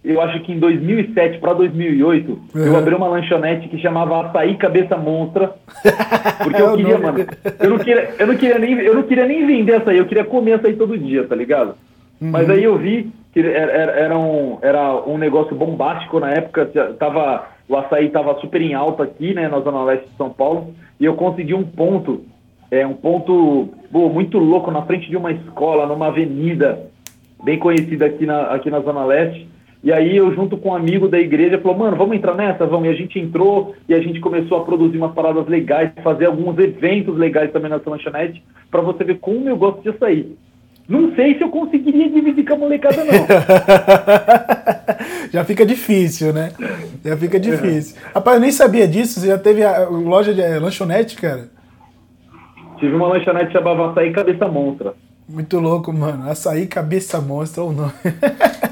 [0.02, 2.40] eu acho que em 2007 para 2008 uhum.
[2.54, 5.54] eu abri uma lanchonete que chamava Açaí Cabeça Monstra.
[6.42, 7.18] Porque eu queria, mano.
[7.60, 10.24] Eu não queria, eu não queria nem, eu não queria nem vender açaí, eu queria
[10.24, 11.74] comer açaí todo dia, tá ligado?
[12.20, 12.30] Uhum.
[12.30, 16.66] Mas aí eu vi que era, era, um, era um negócio bombástico na época,
[16.98, 20.74] tava, o açaí estava super em alta aqui, né, na Zona Leste de São Paulo,
[20.98, 22.24] e eu consegui um ponto,
[22.70, 26.90] é, um ponto pô, muito louco na frente de uma escola, numa avenida
[27.42, 29.48] bem conhecida aqui na, aqui na Zona Leste,
[29.82, 32.66] e aí eu junto com um amigo da igreja falou, mano, vamos entrar nessa?
[32.66, 32.86] Vamos.
[32.86, 36.58] E a gente entrou e a gente começou a produzir umas paradas legais, fazer alguns
[36.58, 40.36] eventos legais também nessa lanchonete, para você ver como eu gosto de açaí.
[40.90, 43.12] Não sei se eu conseguiria dividir com a molecada, não.
[45.30, 46.50] já fica difícil, né?
[47.04, 47.96] Já fica difícil.
[47.96, 48.14] É.
[48.14, 49.20] Rapaz, eu nem sabia disso.
[49.20, 51.48] Você já teve a loja de lanchonete, cara?
[52.80, 54.94] Tive uma lanchonete chamava Açaí Cabeça Monstra.
[55.28, 56.28] Muito louco, mano.
[56.28, 57.92] Açaí Cabeça Monstra ou não?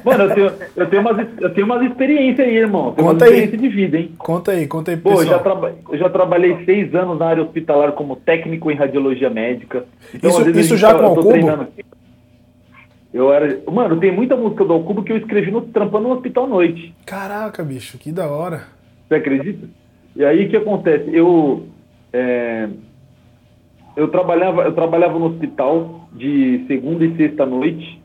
[0.04, 2.92] Mano, eu tenho, eu tenho, umas, eu tenho umas experiências aí, irmão.
[2.92, 3.46] Tenho conta aí.
[3.46, 4.12] de vida, hein?
[4.16, 5.26] Conta aí, conta aí, Pô, pessoal.
[5.26, 9.28] eu já, traba, eu já trabalhei seis anos na área hospitalar como técnico em radiologia
[9.28, 9.84] médica.
[10.14, 11.66] Então, isso isso já com o cubo?
[13.18, 13.60] Eu era.
[13.68, 16.94] Mano, tem muita música do Alcubo que eu escrevi no, trampando no hospital à noite.
[17.04, 18.62] Caraca, bicho, que da hora.
[19.08, 19.66] Você acredita?
[20.14, 21.10] E aí o que acontece?
[21.12, 21.66] Eu.
[22.12, 22.68] É,
[23.96, 28.00] eu trabalhava, eu trabalhava no hospital de segunda e sexta noite.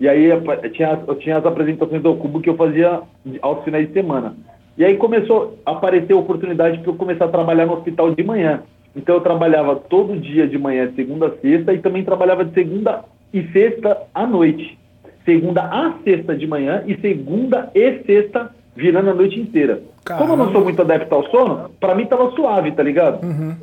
[0.00, 3.02] E aí eu tinha, tinha as apresentações do Alcubo que eu fazia
[3.40, 4.34] aos finais de semana.
[4.76, 8.22] E aí começou a aparecer a oportunidade para eu começar a trabalhar no hospital de
[8.24, 8.64] manhã.
[8.96, 13.04] Então eu trabalhava todo dia de manhã, segunda a sexta, e também trabalhava de segunda
[13.38, 14.78] e sexta à noite.
[15.24, 19.82] Segunda a sexta de manhã e segunda e sexta virando a noite inteira.
[20.04, 20.26] Caramba.
[20.26, 23.24] Como eu não sou muito adepto ao sono, para mim tava suave, tá ligado?
[23.24, 23.56] Uhum.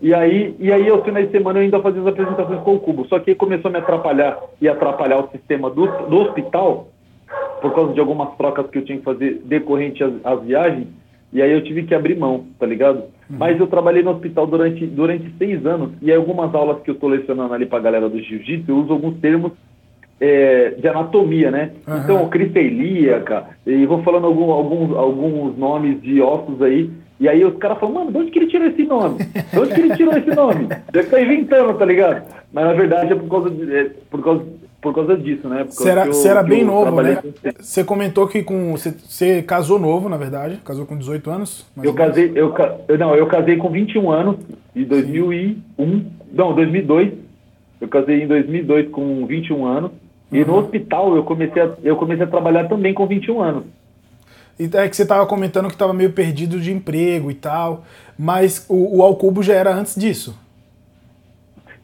[0.00, 2.80] E aí, e aí, aos finais de semana, eu ainda fazia as apresentações com o
[2.80, 3.06] Cubo.
[3.06, 6.88] Só que começou a me atrapalhar e atrapalhar o sistema do, do hospital,
[7.60, 10.88] por causa de algumas trocas que eu tinha que fazer decorrente às, às viagens.
[11.36, 13.00] E aí eu tive que abrir mão, tá ligado?
[13.28, 13.36] Uhum.
[13.38, 17.10] Mas eu trabalhei no hospital durante, durante seis anos e algumas aulas que eu estou
[17.10, 19.52] lecionando ali para a galera do jiu-jitsu, eu uso alguns termos
[20.18, 21.72] é, de anatomia, né?
[21.86, 21.98] Uhum.
[21.98, 27.44] Então, crista ilíaca, e vou falando algum, alguns, alguns nomes de ossos aí, e aí
[27.44, 29.18] os caras falam, mano, de onde que ele tirou esse nome?
[29.18, 30.68] De onde que ele tirou esse nome?
[30.90, 32.26] Deve estar inventando, tá ligado?
[32.50, 34.42] Mas na verdade é por causa, de, é, por causa
[34.80, 35.64] por causa disso, né?
[35.64, 37.22] Você era, você era bem novo, né?
[37.58, 41.66] Você comentou que com você, você, casou novo, na verdade, casou com 18 anos?
[41.82, 42.54] Eu casei, eu,
[42.88, 44.36] eu, não, eu casei com 21 anos
[44.74, 46.06] em 2001, Sim.
[46.32, 47.12] não, 2002.
[47.80, 49.90] Eu casei em 2002 com 21 anos
[50.32, 53.64] e no hospital eu comecei a, eu comecei a trabalhar também com 21 anos.
[54.58, 57.84] É que você estava comentando que estava meio perdido de emprego e tal,
[58.18, 60.34] mas o, o Alcubo já era antes disso.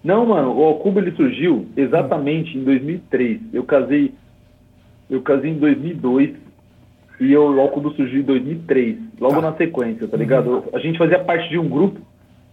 [0.05, 3.41] Não, mano, o Alcubo ele surgiu exatamente em 2003.
[3.53, 4.13] Eu casei,
[5.09, 6.35] eu casei em 2002
[7.21, 9.43] E eu, o Alcubo surgiu em 2003, logo Tá.
[9.43, 10.65] na sequência, tá ligado?
[10.73, 12.01] A gente fazia parte de um grupo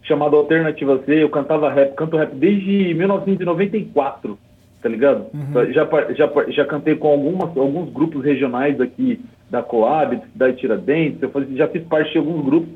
[0.04, 4.38] chamado Alternativa C, eu cantava rap, canto rap desde 1994,
[4.82, 5.26] tá ligado?
[5.74, 9.20] Já, par- já, par- já cantei com algumas, alguns grupos regionais aqui
[9.50, 12.70] da Coab, da Tiradentes, eu fazia, já fiz parte de alguns grupos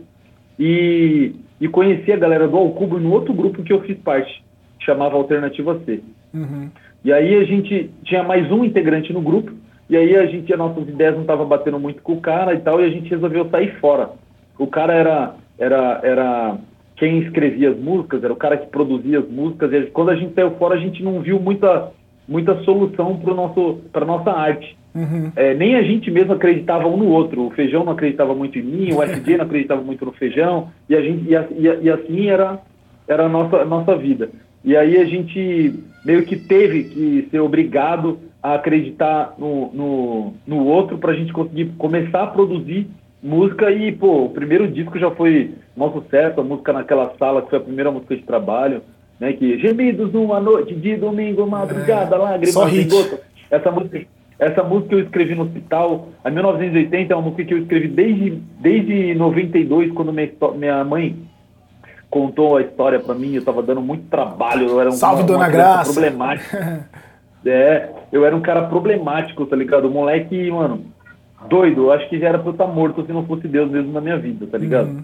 [0.59, 4.43] e, e conheci a galera do Alcubo no outro grupo que eu fiz parte,
[4.85, 6.01] chamava Alternativa C.
[6.33, 6.69] Uhum.
[7.05, 9.51] E aí a gente tinha mais um integrante no grupo,
[9.89, 12.59] e aí a gente, as nossas ideias não estavam batendo muito com o cara e
[12.59, 14.09] tal, e a gente resolveu sair fora.
[14.57, 16.57] O cara era, era, era
[16.95, 20.33] quem escrevia as músicas, era o cara que produzia as músicas, e quando a gente
[20.33, 21.91] saiu fora, a gente não viu muita,
[22.27, 23.19] muita solução
[23.91, 24.77] para nossa arte.
[24.95, 25.31] Uhum.
[25.35, 27.47] É, nem a gente mesmo acreditava um no outro.
[27.47, 30.95] O Feijão não acreditava muito em mim, o FG não acreditava muito no Feijão, e,
[30.95, 32.59] a gente, e, a- e a- e assim era,
[33.07, 34.29] era a nossa, a nossa vida.
[34.63, 35.73] E aí a gente
[36.05, 41.31] meio que teve que ser obrigado a acreditar no, no, no outro para a gente
[41.31, 42.87] conseguir começar a produzir
[43.21, 47.49] música e, pô, o primeiro disco já foi um sucesso, a música naquela sala, que
[47.49, 48.81] foi a primeira música de trabalho,
[49.17, 52.89] né, que gemidos numa noite de domingo, madrugada, lágrimas só em hit.
[52.89, 53.21] gota.
[53.49, 54.05] Essa música,
[54.37, 58.31] essa música eu escrevi no hospital, a 1980 é uma música que eu escrevi desde,
[58.59, 61.15] desde 92, quando minha, minha mãe
[62.13, 65.27] contou a história pra mim, eu tava dando muito trabalho, eu era um, Salve, uma,
[65.27, 65.91] Dona uma Graça.
[65.91, 66.87] problemática.
[67.45, 69.89] É, eu era um cara problemático, tá ligado?
[69.89, 70.85] O moleque, mano,
[71.49, 73.91] doido, eu acho que já era pra eu estar morto se não fosse Deus mesmo
[73.91, 74.87] na minha vida, tá ligado?
[74.87, 75.03] Uhum.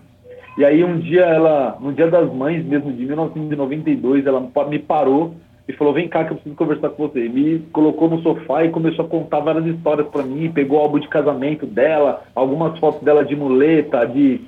[0.58, 5.36] E aí um dia ela, no dia das mães mesmo, de 1992, ela me parou
[5.68, 7.26] e falou, vem cá que eu preciso conversar com você.
[7.26, 10.82] E me colocou no sofá e começou a contar várias histórias pra mim, pegou o
[10.82, 14.40] álbum de casamento dela, algumas fotos dela de muleta, de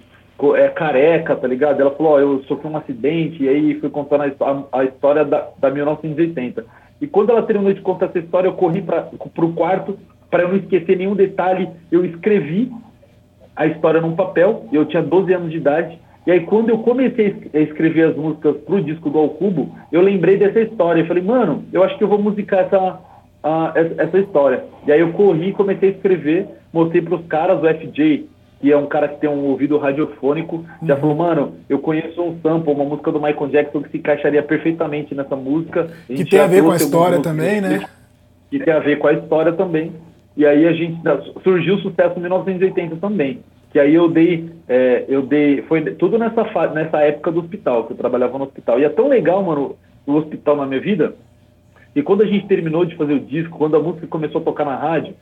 [0.56, 1.80] é, careca, tá ligado?
[1.82, 5.48] Ela falou, ó, eu sofri um acidente, e aí fui contando a, a história da,
[5.60, 6.66] da 1980.
[7.00, 9.98] E quando ela terminou de contar essa história, eu corri para pro quarto,
[10.30, 12.72] para eu não esquecer nenhum detalhe, eu escrevi
[13.56, 17.26] a história num papel, eu tinha 12 anos de idade, e aí quando eu comecei
[17.26, 21.08] a es- a escrever as músicas pro disco do Alcubo, eu lembrei dessa história, eu
[21.08, 23.00] falei, mano, eu acho que eu vou musicar essa,
[23.44, 24.64] a- essa, essa história.
[24.88, 28.30] E aí eu corri comecei a escrever, mostrei pros caras, o FJ,
[28.62, 32.40] que é um cara que tem um ouvido radiofônico, já falou, mano, eu conheço um
[32.42, 35.90] sample, uma música do Michael Jackson que se encaixaria perfeitamente nessa música.
[36.06, 37.82] Que tem a ver com a história também, né?
[38.52, 39.94] que tem a ver com a história também.
[40.36, 41.02] E aí a gente
[41.42, 43.40] surgiu o sucesso em 1980 também.
[43.72, 46.44] Que aí eu dei, é, eu dei, foi tudo nessa
[46.74, 48.80] nessa época do hospital, que eu trabalhava no hospital.
[48.80, 51.16] E é tão legal, mano, o hospital na minha vida.
[51.96, 54.66] E quando a gente terminou de fazer o disco, quando a música começou a tocar
[54.66, 55.16] na rádio,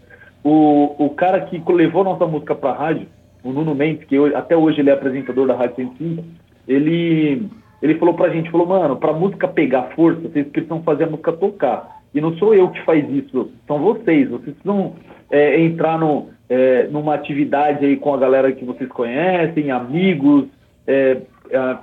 [0.44, 3.08] o, o cara que levou nossa música pra rádio,
[3.44, 6.24] o Nuno Mendes, que hoje- até hoje ele é apresentador da Rádio 105,
[6.68, 7.48] ele,
[7.82, 11.32] ele falou pra gente, falou, mano, pra música pegar força, vocês precisam fazer a música
[11.32, 12.00] tocar.
[12.14, 14.28] E não sou eu que faz isso, são vocês.
[14.30, 14.94] Vocês precisam
[15.30, 20.46] é, entrar no, é, numa atividade aí com a galera que vocês conhecem, amigos,
[20.88, 21.18] é,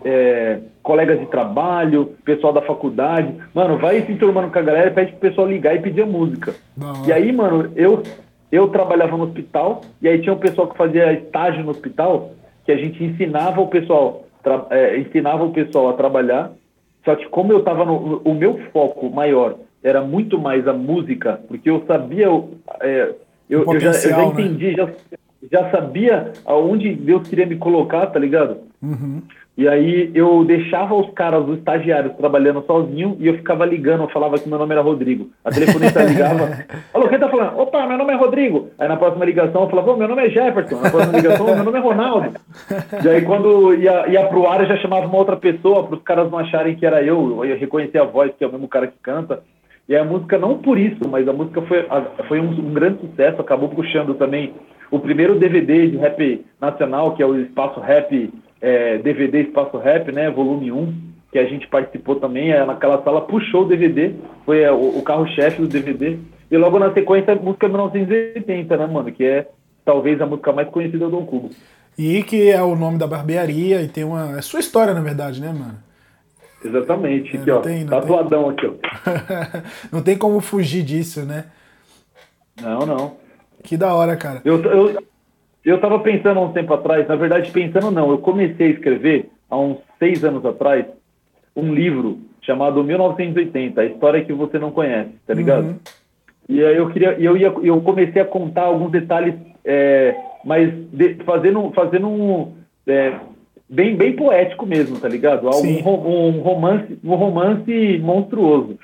[0.04, 3.34] é, colegas de trabalho, pessoal da faculdade.
[3.54, 6.54] Mano, vai se enturmando com a galera, pede pro pessoal ligar e pedir a música.
[6.80, 6.98] Hora.
[7.06, 8.02] E aí, mano, eu,
[8.50, 12.32] eu trabalhava no hospital, e aí tinha um pessoal que fazia estágio no hospital,
[12.64, 14.24] que a gente ensinava o pessoal,
[14.70, 16.52] é, ensinava o pessoal a trabalhar.
[17.04, 18.20] Só que como eu tava no.
[18.24, 22.26] O meu foco maior era muito mais a música, porque eu sabia.
[22.80, 23.14] é,
[23.48, 24.24] eu, eu já, eu já né?
[24.24, 24.88] entendi, já,
[25.50, 28.58] já sabia aonde Deus queria me colocar, tá ligado?
[28.82, 29.22] Uhum.
[29.56, 34.08] E aí eu deixava os caras, os estagiários, trabalhando sozinho e eu ficava ligando, eu
[34.10, 35.30] falava que meu nome era Rodrigo.
[35.42, 37.58] A telefonista ligava, alô, quem tá falando?
[37.58, 38.68] Opa, meu nome é Rodrigo.
[38.78, 40.76] Aí na próxima ligação eu falava, meu nome é Jefferson.
[40.76, 42.32] Na próxima ligação, meu nome é Ronaldo.
[43.02, 46.02] E aí quando ia, ia pro ar eu já chamava uma outra pessoa, para os
[46.02, 48.68] caras não acharem que era eu, eu ia reconhecer a voz, que é o mesmo
[48.68, 49.42] cara que canta.
[49.88, 51.86] E a música, não por isso, mas a música foi,
[52.28, 54.52] foi um, um grande sucesso, acabou puxando também
[54.90, 58.30] o primeiro DVD de rap nacional, que é o Espaço Rap,
[58.66, 60.92] é, DVD Espaço Rap, né, volume 1,
[61.30, 64.12] que a gente participou também, é, naquela sala puxou o DVD,
[64.44, 66.18] foi é, o, o carro-chefe do DVD,
[66.50, 69.46] e logo na sequência a música 1980, né, mano, que é
[69.84, 71.50] talvez a música mais conhecida do Cubo.
[71.96, 74.36] E que é o nome da barbearia e tem uma.
[74.38, 75.78] É sua história, na verdade, né, mano?
[76.64, 78.72] Exatamente, É, aqui não ó, tem- tatuadão aqui ó.
[79.92, 81.44] não tem como fugir disso, né?
[82.60, 83.12] Não, não.
[83.62, 84.40] Que da hora, cara.
[84.44, 85.02] Eu, eu,
[85.66, 89.28] eu tava pensando há um tempo atrás, na verdade pensando não, eu comecei a escrever
[89.50, 90.86] há uns seis anos atrás
[91.54, 95.64] um livro chamado 1980, a história que você não conhece, tá ligado?
[95.66, 95.78] Uhum.
[96.48, 100.14] E aí eu queria, eu ia, eu comecei a contar alguns detalhes, é,
[100.44, 102.52] mas de- fazendo, fazendo um
[102.86, 103.14] é,
[103.68, 105.48] bem, bem poético mesmo, tá ligado?
[105.48, 108.78] Um, ro- romance, um romance monstruoso,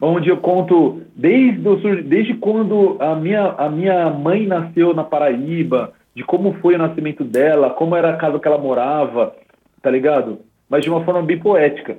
[0.00, 6.24] onde eu conto desde, desde quando a minha, a minha mãe nasceu na Paraíba, de
[6.24, 9.34] como foi o nascimento dela, como era a casa que ela morava,
[9.82, 10.40] tá ligado?
[10.68, 11.96] Mas de uma forma bem poética.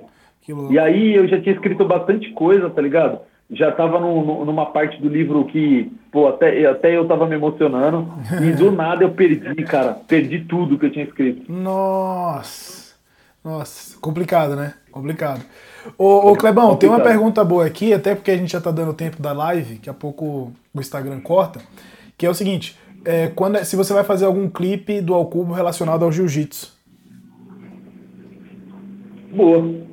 [0.70, 3.20] E aí eu já tinha escrito bastante coisa, tá ligado?
[3.50, 7.34] Já tava no, no, numa parte do livro que, pô, até, até eu tava me
[7.34, 8.12] emocionando.
[8.40, 9.94] e do nada eu perdi, cara.
[10.06, 11.50] Perdi tudo que eu tinha escrito.
[11.50, 12.90] Nossa.
[13.42, 14.74] Nossa, complicado, né?
[14.92, 15.42] Complicado.
[15.96, 18.92] Ô, ô Clebão, tem uma pergunta boa aqui, até porque a gente já tá dando
[18.92, 21.60] tempo da live, daqui a pouco o Instagram corta,
[22.18, 25.52] que é o seguinte, é, quando, é, se você vai fazer algum clipe do Alcubo
[25.52, 26.78] relacionado ao jiu-jitsu.
[29.32, 29.90] Boa.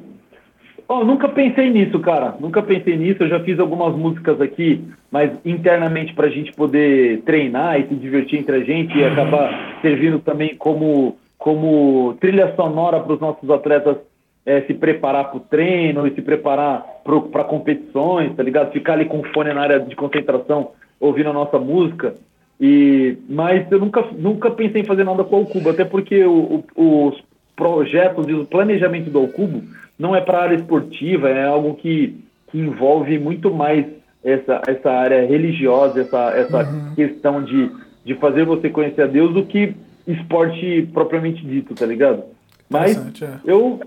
[0.89, 2.35] Oh, nunca pensei nisso, cara.
[2.39, 3.23] Nunca pensei nisso.
[3.23, 7.95] Eu já fiz algumas músicas aqui, mas internamente para a gente poder treinar e se
[7.95, 13.49] divertir entre a gente e acabar servindo também como, como trilha sonora para os nossos
[13.49, 13.97] atletas
[14.45, 18.71] é, se preparar para o treino e se preparar para competições, tá ligado?
[18.71, 22.15] Ficar ali com fone na área de concentração ouvindo a nossa música.
[22.59, 26.63] E, mas eu nunca, nunca pensei em fazer nada com o Cubo, até porque o,
[26.75, 27.23] o, os
[27.55, 29.63] projetos e o planejamento do Cubo
[29.97, 33.85] não é para a área esportiva, é algo que, que envolve muito mais
[34.23, 36.95] essa, essa área religiosa, essa, essa uhum.
[36.95, 37.71] questão de,
[38.03, 39.75] de fazer você conhecer a Deus do que
[40.07, 42.23] esporte propriamente dito, tá ligado?
[42.69, 43.39] Mas é.
[43.45, 43.79] eu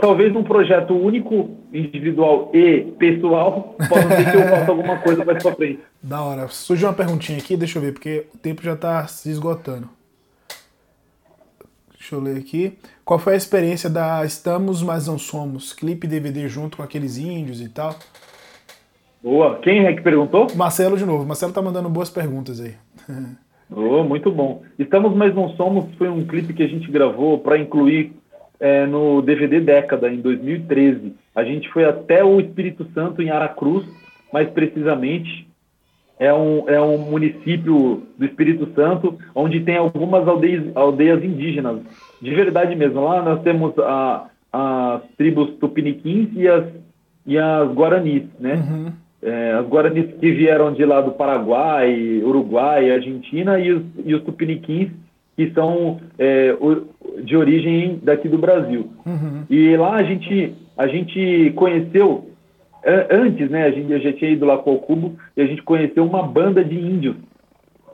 [0.00, 5.42] talvez um projeto único, individual e pessoal, possa ser que eu faça alguma coisa mais
[5.42, 5.80] pra frente.
[6.02, 6.48] Da hora.
[6.48, 9.88] Surgiu uma perguntinha aqui, deixa eu ver, porque o tempo já tá se esgotando.
[11.98, 12.78] Deixa eu ler aqui.
[13.04, 15.72] Qual foi a experiência da Estamos Mas Não Somos?
[15.72, 17.96] Clipe DVD junto com aqueles índios e tal.
[19.20, 19.58] Boa.
[19.58, 20.46] Quem é que perguntou?
[20.54, 21.26] Marcelo de novo.
[21.26, 22.74] Marcelo tá mandando boas perguntas aí.
[23.68, 24.62] Oh, muito bom.
[24.78, 28.12] Estamos Mas Não Somos foi um clipe que a gente gravou para incluir
[28.60, 31.14] é, no DVD Década, em 2013.
[31.34, 33.86] A gente foi até o Espírito Santo, em Aracruz,
[34.32, 35.46] mais precisamente.
[36.18, 41.80] É um, é um município do Espírito Santo, onde tem algumas aldeias, aldeias indígenas,
[42.22, 43.02] de verdade mesmo.
[43.02, 46.64] Lá nós temos a, as tribos tupiniquins e as,
[47.26, 48.54] e as guaranis, né?
[48.54, 48.92] Uhum.
[49.22, 54.22] É, as guaranis que vieram de lá do Paraguai, Uruguai, Argentina, e os, e os
[54.22, 54.90] tupiniquins
[55.36, 56.56] que são é,
[57.22, 58.90] de origem daqui do Brasil.
[59.04, 59.44] Uhum.
[59.48, 62.30] E lá a gente, a gente conheceu,
[63.10, 65.62] antes, né, a gente eu já tinha ido lá com o Cubo, e a gente
[65.62, 67.16] conheceu uma banda de índios,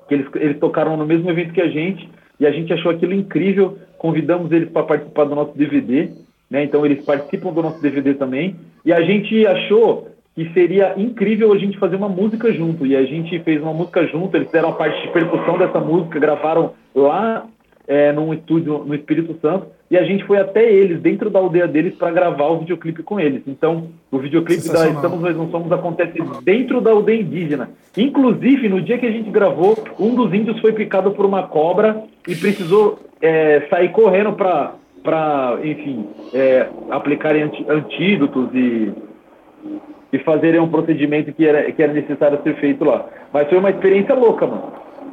[0.09, 2.09] que eles, eles tocaram no mesmo evento que a gente,
[2.39, 6.11] e a gente achou aquilo incrível, convidamos eles para participar do nosso DVD,
[6.51, 11.53] né, então eles participam do nosso DVD também, e a gente achou que seria incrível
[11.53, 12.87] a gente fazer uma música junto.
[12.87, 16.19] E a gente fez uma música junto, eles fizeram a parte de percussão dessa música,
[16.19, 17.47] gravaram lá
[17.93, 21.69] é, num estúdio no Espírito Santo, e a gente foi até eles, dentro da aldeia
[21.69, 23.43] deles, para gravar o videoclipe com eles.
[23.47, 27.69] Então, o videoclipe da Estamos Nós Não Somos acontece dentro da aldeia indígena.
[27.95, 32.03] Inclusive, no dia que a gente gravou, um dos índios foi picado por uma cobra
[32.27, 38.91] e precisou é, sair correndo para, enfim, é, aplicarem antídotos e
[40.13, 43.07] e fazerem um procedimento que era, que era necessário ser feito lá.
[43.33, 44.71] Mas foi uma experiência louca, mano.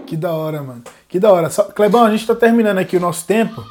[0.10, 0.82] Que da hora, mano.
[1.08, 1.52] Que da hora.
[1.52, 3.64] Só, Clebão, a gente tá terminando aqui o nosso tempo.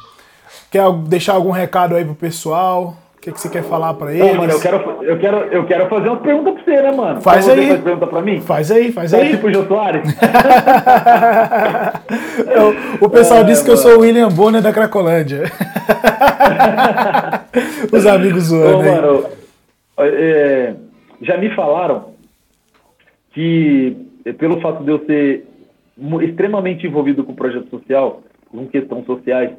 [0.71, 2.95] Quer deixar algum recado aí pro pessoal?
[3.17, 4.25] O que, que você quer falar pra eles?
[4.25, 7.19] Não, mano, eu quero, eu, quero, eu quero fazer uma pergunta pra você, né, mano?
[7.19, 7.67] Faz aí.
[7.67, 8.39] Faz pergunta pra mim?
[8.39, 9.27] Faz aí, faz aí.
[9.27, 10.01] É tipo o Jô Soares?
[13.01, 15.43] o, o pessoal é, disse que eu sou o William Bonner da Cracolândia.
[17.91, 18.77] Os amigos zoando.
[18.77, 19.25] Ô, mano,
[19.99, 20.73] é,
[21.21, 22.13] já me falaram
[23.33, 23.97] que,
[24.37, 25.48] pelo fato de eu ser
[26.21, 29.51] extremamente envolvido com o projeto social, com questões sociais,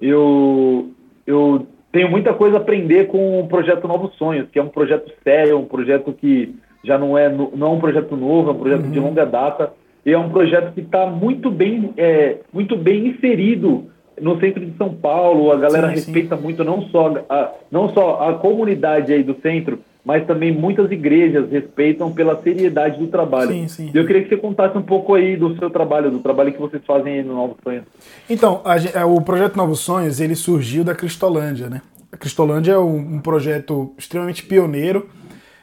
[0.00, 0.90] eu,
[1.26, 5.12] eu tenho muita coisa a aprender com o projeto Novos Sonhos, que é um projeto
[5.22, 6.54] sério, um projeto que
[6.84, 8.90] já não é, não é um projeto novo, é um projeto uhum.
[8.90, 9.72] de longa data,
[10.04, 13.90] e é um projeto que está muito bem, é, muito bem inserido
[14.20, 16.42] no centro de São Paulo, a galera sim, respeita sim.
[16.42, 21.50] muito não só a, não só a comunidade aí do centro, mas também muitas igrejas
[21.50, 23.52] respeitam pela seriedade do trabalho.
[23.52, 23.90] Sim, sim.
[23.92, 26.82] Eu queria que você contasse um pouco aí do seu trabalho, do trabalho que vocês
[26.86, 27.84] fazem aí no Novos Sonhos.
[28.28, 31.82] Então, a, é, o projeto Novos Sonhos, ele surgiu da Cristolândia, né?
[32.10, 35.08] A Cristolândia é um, um projeto extremamente pioneiro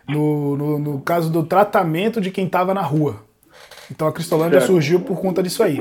[0.08, 3.24] no, no, no, caso do tratamento de quem estava na rua.
[3.90, 4.72] Então a Cristolândia certo.
[4.72, 5.80] surgiu por conta disso aí.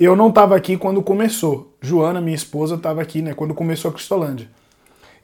[0.00, 1.76] Eu não estava aqui quando começou.
[1.80, 3.34] Joana, minha esposa, estava aqui, né?
[3.34, 4.48] Quando começou a Cristolândia.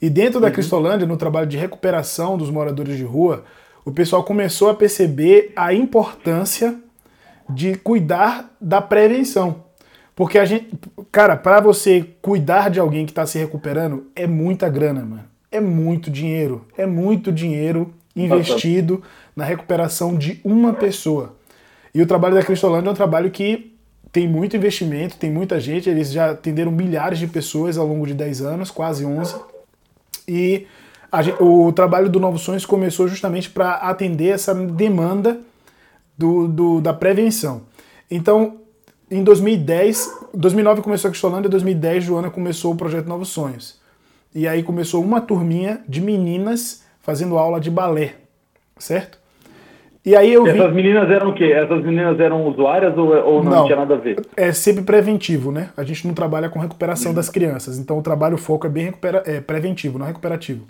[0.05, 0.53] E dentro da uhum.
[0.53, 3.43] Cristolândia, no trabalho de recuperação dos moradores de rua,
[3.87, 6.77] o pessoal começou a perceber a importância
[7.49, 9.65] de cuidar da prevenção.
[10.15, 10.79] Porque a gente,
[11.11, 15.25] cara, para você cuidar de alguém que está se recuperando, é muita grana, mano.
[15.51, 16.67] É muito dinheiro.
[16.77, 19.03] É muito dinheiro investido
[19.35, 21.35] na recuperação de uma pessoa.
[21.95, 23.75] E o trabalho da Cristolândia é um trabalho que
[24.13, 28.13] tem muito investimento, tem muita gente, eles já atenderam milhares de pessoas ao longo de
[28.13, 29.54] 10 anos, quase 11.
[30.27, 30.67] E
[31.23, 35.41] gente, o trabalho do Novos Sonhos começou justamente para atender essa demanda
[36.17, 37.63] do, do, da prevenção.
[38.11, 38.59] Então,
[39.11, 43.79] em 2010, 2009 começou a Cristolândia, em 2010 Joana começou o projeto Novos Sonhos.
[44.35, 48.17] E aí começou uma turminha de meninas fazendo aula de balé,
[48.79, 49.19] certo?
[50.05, 50.75] E aí eu Essas vi...
[50.75, 51.45] meninas eram o quê?
[51.45, 54.21] Essas meninas eram usuárias ou, ou não, não, tinha nada a ver?
[54.37, 55.71] É sempre preventivo, né?
[55.77, 57.17] A gente não trabalha com recuperação uhum.
[57.17, 59.23] das crianças, então o trabalho o foco é bem recupera...
[59.25, 60.67] é preventivo, não recuperativo.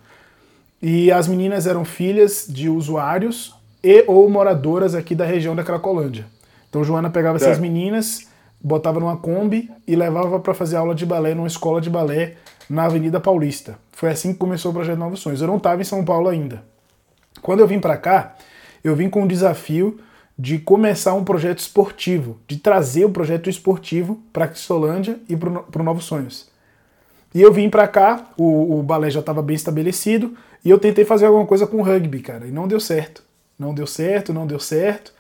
[0.81, 6.27] E as meninas eram filhas de usuários e ou moradoras aqui da região da Cracolândia.
[6.71, 7.53] Então Joana pegava certo.
[7.53, 8.29] essas meninas,
[8.61, 12.35] botava numa Kombi e levava para fazer aula de balé numa escola de balé
[12.71, 13.79] na Avenida Paulista.
[13.93, 15.41] Foi assim que começou o projeto Novos Sonhos.
[15.41, 16.63] Eu não estava em São Paulo ainda.
[17.43, 18.35] Quando eu vim para cá,
[18.85, 19.99] eu vim com o desafio
[20.39, 25.83] de começar um projeto esportivo, de trazer o projeto esportivo para Cristolândia e para o
[25.83, 26.49] Novos Sonhos.
[27.35, 31.05] E eu vim para cá, o, o balé já estava bem estabelecido, e eu tentei
[31.05, 33.23] fazer alguma coisa com rugby, cara, e não deu certo.
[33.59, 35.13] Não deu certo, não deu certo.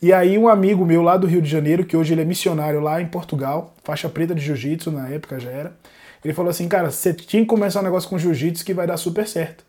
[0.00, 2.80] E aí um amigo meu lá do Rio de Janeiro, que hoje ele é missionário
[2.80, 5.76] lá em Portugal, faixa preta de jiu-jitsu na época já era,
[6.24, 8.96] ele falou assim, cara, você tinha que começar um negócio com jiu-jitsu que vai dar
[8.96, 9.64] super certo.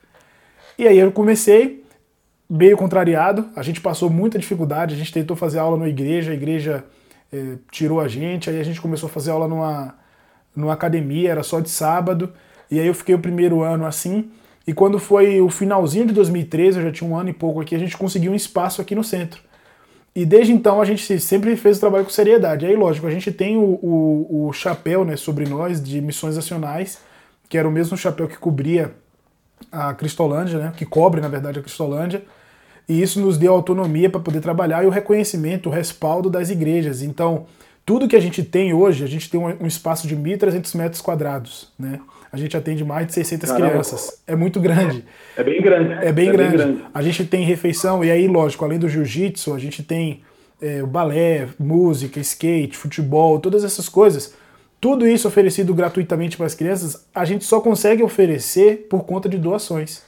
[0.78, 1.83] E aí eu comecei,
[2.56, 6.36] meio contrariado, a gente passou muita dificuldade, a gente tentou fazer aula na igreja, a
[6.36, 6.84] igreja
[7.32, 9.96] é, tirou a gente, aí a gente começou a fazer aula numa,
[10.56, 12.32] numa academia, era só de sábado,
[12.70, 14.30] e aí eu fiquei o primeiro ano assim,
[14.68, 17.74] e quando foi o finalzinho de 2013, eu já tinha um ano e pouco aqui,
[17.74, 19.42] a gente conseguiu um espaço aqui no centro.
[20.16, 22.68] E desde então a gente sempre fez o trabalho com seriedade.
[22.68, 27.00] Aí, lógico, a gente tem o, o, o chapéu né, sobre nós de missões nacionais,
[27.50, 28.94] que era o mesmo chapéu que cobria
[29.72, 32.24] a Cristolândia, né, que cobre, na verdade, a Cristolândia.
[32.88, 37.02] E isso nos deu autonomia para poder trabalhar e o reconhecimento, o respaldo das igrejas.
[37.02, 37.46] Então,
[37.86, 41.72] tudo que a gente tem hoje, a gente tem um, espaço de 1.300 metros quadrados,
[41.78, 42.00] né?
[42.32, 43.70] A gente atende mais de 600 Caramba.
[43.70, 44.24] crianças.
[44.26, 45.06] É muito grande.
[45.38, 45.94] É bem grande.
[45.94, 46.58] É bem, é grande.
[46.58, 46.86] bem grande.
[46.94, 50.22] A gente tem refeição, e aí, lógico, além do jiu-jitsu, a gente tem
[50.62, 54.34] é, balé, música, skate, futebol, todas essas coisas.
[54.80, 59.38] Tudo isso oferecido gratuitamente para as crianças, a gente só consegue oferecer por conta de
[59.38, 60.04] doações.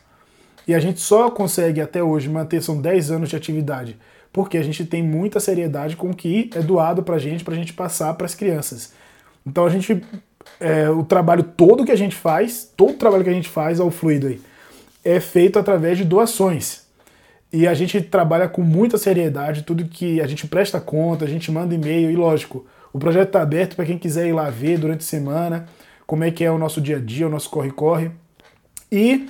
[0.67, 3.97] E a gente só consegue até hoje manter, são 10 anos de atividade,
[4.33, 7.53] porque a gente tem muita seriedade com o que é doado para a gente, para
[7.53, 8.93] a gente passar para as crianças.
[9.45, 10.01] Então a gente
[10.59, 13.79] é, o trabalho todo que a gente faz, todo o trabalho que a gente faz
[13.79, 14.41] ao fluido aí,
[15.03, 16.85] é feito através de doações.
[17.53, 21.51] E a gente trabalha com muita seriedade, tudo que a gente presta conta, a gente
[21.51, 25.01] manda e-mail, e lógico, o projeto está aberto para quem quiser ir lá ver durante
[25.01, 25.67] a semana
[26.05, 28.11] como é que é o nosso dia a dia, o nosso corre-corre.
[28.91, 29.27] E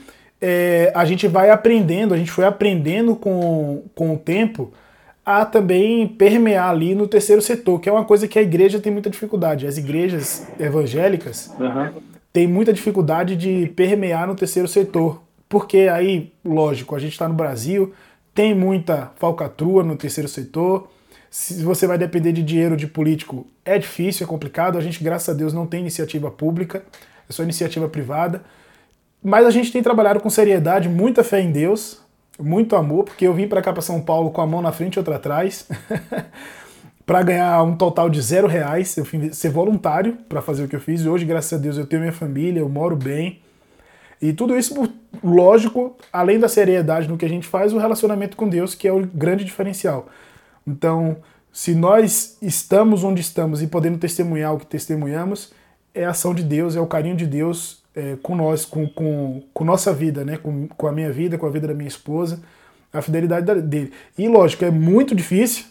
[0.48, 4.72] é, a gente vai aprendendo, a gente foi aprendendo com, com o tempo
[5.26, 8.92] a também permear ali no terceiro setor, que é uma coisa que a igreja tem
[8.92, 9.66] muita dificuldade.
[9.66, 12.00] As igrejas evangélicas uhum.
[12.32, 15.20] têm muita dificuldade de permear no terceiro setor.
[15.50, 17.92] Porque aí, lógico, a gente está no Brasil,
[18.32, 20.88] tem muita falcatrua no terceiro setor.
[21.32, 24.78] Se você vai depender de dinheiro de político, é difícil, é complicado.
[24.78, 26.84] A gente, graças a Deus, não tem iniciativa pública,
[27.28, 28.44] é só iniciativa privada.
[29.26, 32.00] Mas a gente tem trabalhado com seriedade, muita fé em Deus,
[32.40, 34.98] muito amor, porque eu vim para cá para São Paulo com a mão na frente
[34.98, 35.68] e outra atrás,
[37.08, 38.96] para ganhar um total de zero reais.
[38.96, 41.02] Eu fui ser voluntário para fazer o que eu fiz.
[41.02, 43.40] E hoje, graças a Deus, eu tenho minha família, eu moro bem.
[44.22, 44.76] E tudo isso,
[45.24, 48.94] lógico, além da seriedade no que a gente faz, o relacionamento com Deus, que é
[48.94, 50.08] o grande diferencial.
[50.68, 51.18] Então,
[51.52, 55.52] se nós estamos onde estamos e podemos testemunhar o que testemunhamos,
[55.96, 59.64] é ação de Deus, é o carinho de Deus é, com nós, com, com, com
[59.64, 60.38] nossa vida, né?
[60.38, 62.42] Com, com a minha vida, com a vida da minha esposa,
[62.92, 63.92] a fidelidade dele.
[64.18, 65.66] E lógico, é muito difícil,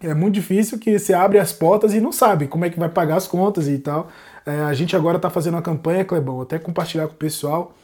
[0.00, 2.88] é muito difícil que você abre as portas e não sabe como é que vai
[2.88, 4.08] pagar as contas e tal.
[4.44, 7.74] É, a gente agora está fazendo uma campanha, Clebão, até compartilhar com o pessoal.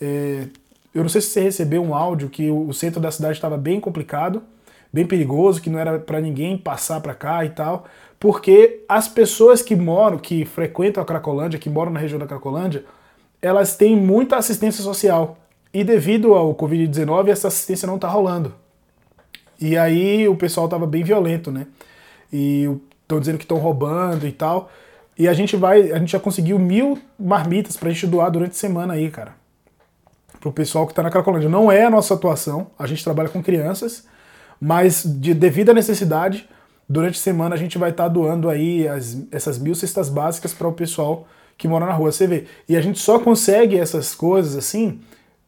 [0.00, 0.46] É,
[0.94, 3.56] eu não sei se você recebeu um áudio que o, o centro da cidade estava
[3.56, 4.42] bem complicado,
[4.92, 7.84] bem perigoso, que não era para ninguém passar para cá e tal,
[8.18, 12.84] porque as pessoas que moram, que frequentam a Cracolândia, que moram na região da Cracolândia,
[13.40, 15.38] elas têm muita assistência social.
[15.72, 18.54] E devido ao Covid-19, essa assistência não está rolando.
[19.60, 21.66] E aí o pessoal estava bem violento, né?
[22.32, 22.68] E
[23.02, 24.70] estão dizendo que estão roubando e tal.
[25.18, 28.54] E a gente vai, a gente já conseguiu mil marmitas pra gente doar durante a
[28.54, 29.34] semana aí, cara.
[30.40, 31.48] Pro pessoal que tá na Cracolândia.
[31.48, 34.06] Não é a nossa atuação, a gente trabalha com crianças,
[34.58, 36.48] mas de, devido à necessidade,
[36.88, 40.54] durante a semana a gente vai estar tá doando aí as, essas mil cestas básicas
[40.54, 41.26] para o pessoal
[41.60, 42.10] que mora na rua.
[42.10, 42.46] Você vê.
[42.66, 44.98] E a gente só consegue essas coisas assim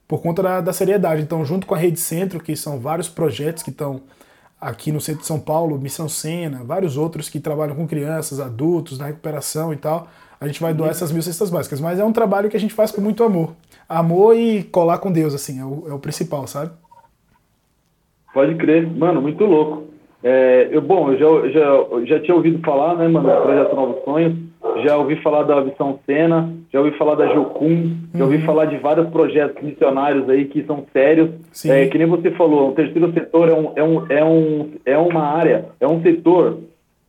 [0.07, 1.23] por conta da, da seriedade.
[1.23, 4.03] Então, junto com a Rede Centro, que são vários projetos que estão
[4.61, 8.99] aqui no centro de São Paulo, Missão Sena, vários outros que trabalham com crianças, adultos,
[8.99, 10.07] na recuperação e tal.
[10.39, 11.81] A gente vai doar essas mil cestas básicas.
[11.81, 13.55] Mas é um trabalho que a gente faz com muito amor.
[13.89, 16.73] Amor e colar com Deus, assim, é o, é o principal, sabe?
[18.35, 18.87] Pode crer.
[18.87, 19.85] Mano, muito louco.
[20.23, 24.05] É, eu, bom, eu já, já, já tinha ouvido falar, né, mano, do Projeto Novos
[24.05, 24.39] Sonhos,
[24.85, 28.45] já ouvi falar da Missão Sena, já ouvi falar da Jocum, já ouvi uhum.
[28.45, 31.31] falar de vários projetos missionários aí que são sérios.
[31.66, 34.99] É, que nem você falou, o terceiro setor é, um, é, um, é, um, é
[34.99, 36.59] uma área, é um setor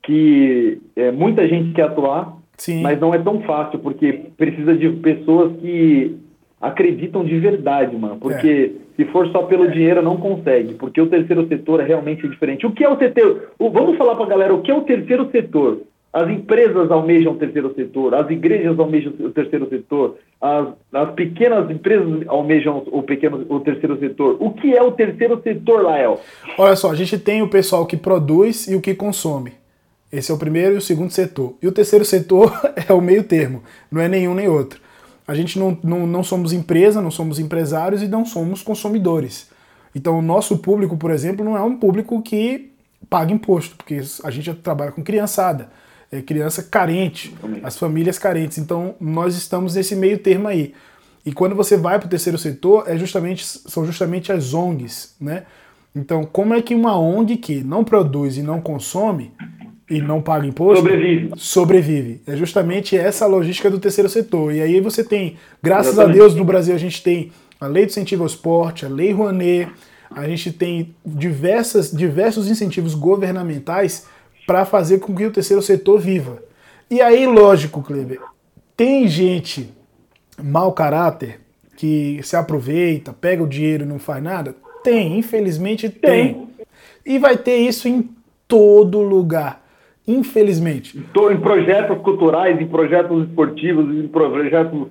[0.04, 2.82] que é, muita gente quer atuar, Sim.
[2.82, 6.18] mas não é tão fácil, porque precisa de pessoas que
[6.64, 8.18] acreditam de verdade, mano.
[8.18, 8.96] Porque é.
[8.96, 10.74] se for só pelo dinheiro, não consegue.
[10.76, 12.66] Porque o terceiro setor é realmente diferente.
[12.66, 13.52] O que é o setor?
[13.60, 15.82] Vamos falar pra galera o que é o terceiro setor.
[16.14, 21.70] As empresas almejam o terceiro setor, as igrejas almejam o terceiro setor, as, as pequenas
[21.72, 24.38] empresas almejam o, pequeno, o terceiro setor.
[24.40, 26.22] O que é o terceiro setor, Lael?
[26.56, 29.54] Olha só, a gente tem o pessoal que produz e o que consome.
[30.12, 31.56] Esse é o primeiro e o segundo setor.
[31.60, 32.54] E o terceiro setor
[32.88, 34.80] é o meio termo, não é nenhum nem outro.
[35.28, 39.50] A gente não, não, não somos empresa, não somos empresários e não somos consumidores.
[39.96, 42.72] Então, o nosso público, por exemplo, não é um público que
[43.10, 45.70] paga imposto, porque a gente trabalha com criançada,
[46.14, 47.34] é criança carente,
[47.64, 48.60] as famílias carentes.
[48.60, 50.74] Então, nós estamos nesse meio termo aí.
[51.26, 55.44] E quando você vai para o terceiro setor, é justamente, são justamente as ONGs, né?
[55.96, 59.32] Então, como é que uma ONG que não produz e não consome
[59.90, 61.32] e não paga imposto, sobrevive.
[61.36, 62.22] sobrevive.
[62.28, 64.54] É justamente essa a logística do terceiro setor.
[64.54, 66.18] E aí você tem, graças Exatamente.
[66.18, 69.12] a Deus, no Brasil a gente tem a lei de incentivo ao esporte, a lei
[69.12, 69.70] Rouanet,
[70.12, 74.06] a gente tem diversas, diversos incentivos governamentais
[74.46, 76.42] para fazer com que o terceiro setor viva.
[76.90, 78.20] E aí, lógico, Kleber,
[78.76, 79.70] tem gente
[80.42, 81.40] mau caráter
[81.76, 84.56] que se aproveita, pega o dinheiro e não faz nada?
[84.84, 86.34] Tem, infelizmente tem.
[86.34, 86.48] tem.
[87.06, 88.10] E vai ter isso em
[88.48, 89.62] todo lugar.
[90.08, 90.98] Infelizmente.
[90.98, 94.88] Estou em projetos culturais, em projetos esportivos, em projetos.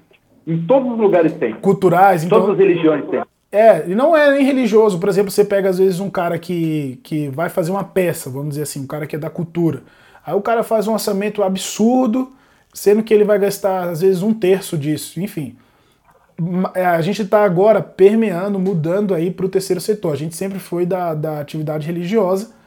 [0.47, 1.55] Em todos os lugares tem.
[1.55, 2.41] Culturais, em então...
[2.41, 3.23] Todas as religiões tem.
[3.53, 4.99] É, e não é nem religioso.
[4.99, 8.51] Por exemplo, você pega às vezes um cara que, que vai fazer uma peça, vamos
[8.51, 9.83] dizer assim, um cara que é da cultura.
[10.25, 12.33] Aí o cara faz um orçamento absurdo,
[12.73, 15.21] sendo que ele vai gastar às vezes um terço disso.
[15.21, 15.57] Enfim,
[16.75, 20.15] é, a gente está agora permeando, mudando aí para o terceiro setor.
[20.15, 22.63] A gente sempre foi da, da atividade religiosa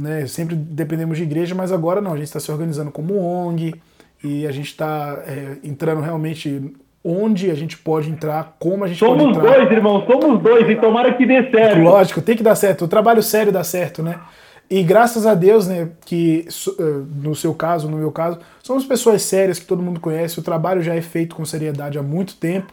[0.00, 0.26] né?
[0.26, 3.74] Sempre dependemos de igreja, mas agora não, a gente está se organizando como ONG
[4.24, 6.74] e a gente está é, entrando realmente
[7.04, 9.42] onde a gente pode entrar, como a gente somos pode entrar.
[9.42, 11.80] Somos dois, irmão, somos dois, e tomara que dê certo.
[11.80, 12.84] Lógico, tem que dar certo.
[12.84, 14.18] O trabalho sério dá certo, né?
[14.70, 16.46] E graças a Deus, né, que
[16.78, 16.82] é,
[17.24, 20.80] no seu caso, no meu caso, somos pessoas sérias que todo mundo conhece, o trabalho
[20.80, 22.72] já é feito com seriedade há muito tempo.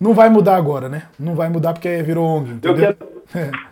[0.00, 1.04] Não vai mudar agora, né?
[1.18, 2.72] Não vai mudar porque virou ONG, entendeu?
[2.72, 2.96] Eu quero,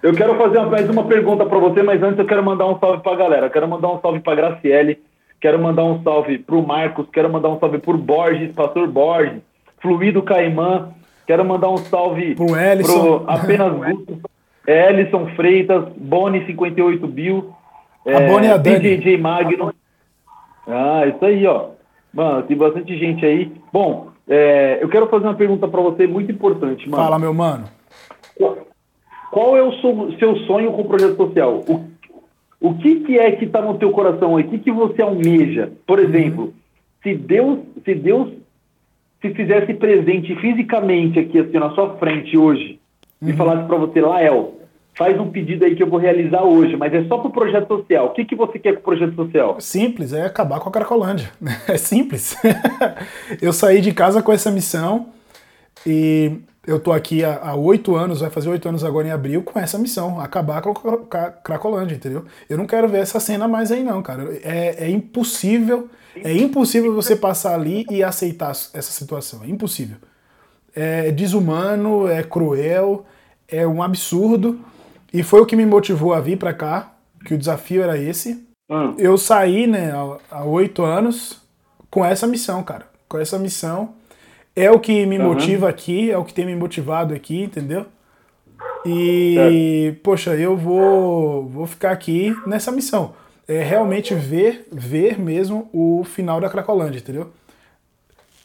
[0.02, 3.02] eu quero fazer mais uma pergunta para você, mas antes eu quero mandar um salve
[3.02, 3.46] para a galera.
[3.46, 5.00] Eu quero mandar um salve para Graciele,
[5.40, 9.40] quero mandar um salve para o Marcos, quero mandar um salve para Borges, Pastor Borges,
[9.86, 10.88] Fluido Caimã,
[11.24, 14.20] quero mandar um salve para o Ellison, apenas Gusto,
[14.66, 17.54] Ellison Freitas, Boni 58 Bill,
[18.04, 19.72] a é, Boni é a DJ Magno.
[20.66, 21.68] Ah, isso aí, ó.
[22.12, 23.52] Mano, tem bastante gente aí.
[23.72, 27.00] Bom, é, eu quero fazer uma pergunta para você muito importante, mano.
[27.00, 27.66] Fala, meu mano.
[29.30, 29.72] Qual é o
[30.18, 31.62] seu sonho com o projeto social?
[31.68, 31.84] O,
[32.60, 34.44] o que, que é que está no teu coração aí?
[34.44, 35.70] O que, que você almeja?
[35.86, 36.52] Por exemplo, uhum.
[37.04, 38.30] se Deus, se Deus
[39.20, 42.78] se fizesse presente fisicamente aqui assim na sua frente hoje
[43.20, 43.30] uhum.
[43.30, 44.54] e falasse para você, Lael,
[44.96, 47.68] faz um pedido aí que eu vou realizar hoje, mas é só para o projeto
[47.68, 48.06] social.
[48.06, 49.60] O que, que você quer com o projeto social?
[49.60, 51.30] Simples, é acabar com a Cracolândia.
[51.68, 52.36] É simples.
[53.42, 55.08] eu saí de casa com essa missão
[55.86, 56.32] e
[56.66, 59.78] eu tô aqui há oito anos, vai fazer oito anos agora em abril, com essa
[59.78, 60.72] missão, acabar com
[61.10, 62.24] a Cracolândia, entendeu?
[62.48, 64.36] Eu não quero ver essa cena mais aí não, cara.
[64.42, 65.88] É, é impossível,
[66.22, 69.96] é impossível você passar ali e aceitar essa situação, é impossível.
[70.74, 73.04] É desumano, é cruel,
[73.48, 74.60] é um absurdo,
[75.12, 76.94] e foi o que me motivou a vir para cá,
[77.24, 78.46] que o desafio era esse.
[78.70, 78.94] Hum.
[78.98, 79.92] Eu saí, né,
[80.30, 81.40] há oito anos
[81.90, 83.94] com essa missão, cara, com essa missão
[84.56, 85.26] é o que me uhum.
[85.26, 87.84] motiva aqui, é o que tem me motivado aqui, entendeu?
[88.86, 93.12] E, poxa, eu vou, vou ficar aqui nessa missão.
[93.48, 97.30] É realmente ver, ver mesmo o final da Cracolândia, entendeu?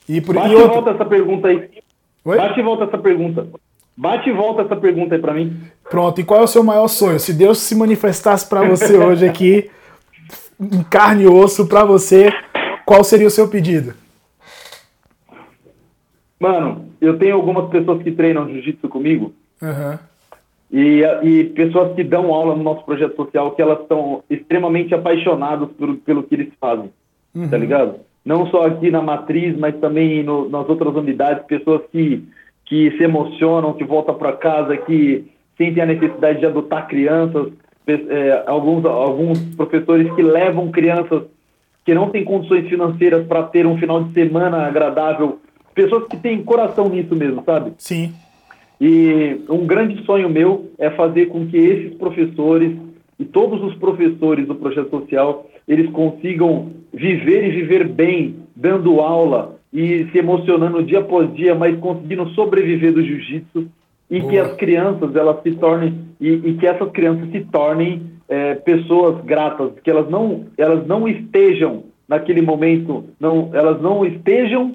[0.08, 0.74] E por Bate e outra...
[0.74, 1.70] volta essa pergunta aí.
[2.24, 2.38] Oi?
[2.38, 3.48] Bate e volta essa pergunta.
[3.98, 5.60] Bate e volta essa pergunta aí para mim.
[5.90, 7.20] Pronto, e qual é o seu maior sonho?
[7.20, 9.70] Se Deus se manifestasse para você hoje aqui,
[10.60, 12.32] em carne e osso, para você,
[12.86, 13.94] qual seria o seu pedido?
[16.40, 19.34] Mano, eu tenho algumas pessoas que treinam jiu-jitsu comigo.
[19.62, 19.98] Uhum.
[20.72, 25.70] E, e pessoas que dão aula no nosso projeto social que elas estão extremamente apaixonadas
[25.78, 26.86] por, pelo que eles fazem,
[27.34, 27.50] tá uhum.
[27.50, 27.96] tá ligado?
[28.24, 32.24] Não só aqui na matriz, mas também no, nas outras unidades, pessoas que,
[32.66, 35.26] que se emocionam, que voltam para casa, que
[35.58, 37.52] sentem a necessidade de adotar crianças,
[37.88, 41.24] é, alguns, alguns professores que levam crianças
[41.84, 45.40] que não têm condições financeiras para ter um final de semana agradável,
[45.74, 47.74] pessoas que têm coração nisso mesmo, sabe?
[47.78, 48.14] Sim.
[48.82, 52.76] E um grande sonho meu é fazer com que esses professores
[53.20, 59.60] e todos os professores do projeto social eles consigam viver e viver bem, dando aula
[59.72, 63.68] e se emocionando dia após dia, mas conseguindo sobreviver do jiu-jitsu
[64.10, 64.32] e Boa.
[64.32, 69.24] que as crianças elas se tornem e, e que essas crianças se tornem é, pessoas
[69.24, 74.74] gratas, que elas não elas não estejam naquele momento, não elas não estejam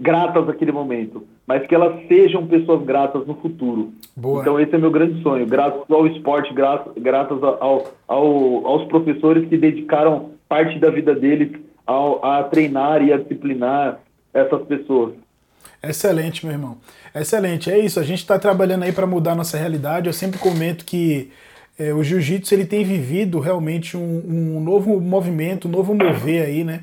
[0.00, 3.90] gratas naquele momento, mas que elas sejam pessoas gratas no futuro.
[4.14, 4.42] Boa.
[4.42, 9.48] Então esse é meu grande sonho, graças ao esporte, graças, graças ao, ao, aos professores
[9.48, 13.98] que dedicaram parte da vida deles ao, a treinar e a disciplinar
[14.34, 15.14] essas pessoas.
[15.82, 16.76] Excelente, meu irmão.
[17.14, 17.70] Excelente.
[17.70, 17.98] É isso.
[17.98, 20.06] A gente está trabalhando aí para mudar nossa realidade.
[20.06, 21.30] Eu sempre comento que
[21.78, 26.62] é, o jiu-jitsu ele tem vivido realmente um, um novo movimento, um novo mover aí,
[26.62, 26.82] né?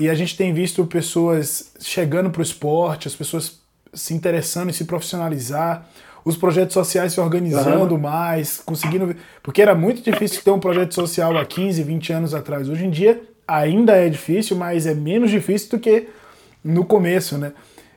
[0.00, 3.59] E a gente tem visto pessoas chegando para o esporte, as pessoas
[3.92, 5.86] se interessando em se profissionalizar,
[6.24, 8.00] os projetos sociais se organizando uhum.
[8.00, 9.14] mais, conseguindo.
[9.42, 12.68] Porque era muito difícil ter um projeto social há 15, 20 anos atrás.
[12.68, 16.08] Hoje em dia ainda é difícil, mas é menos difícil do que
[16.62, 17.52] no começo, né?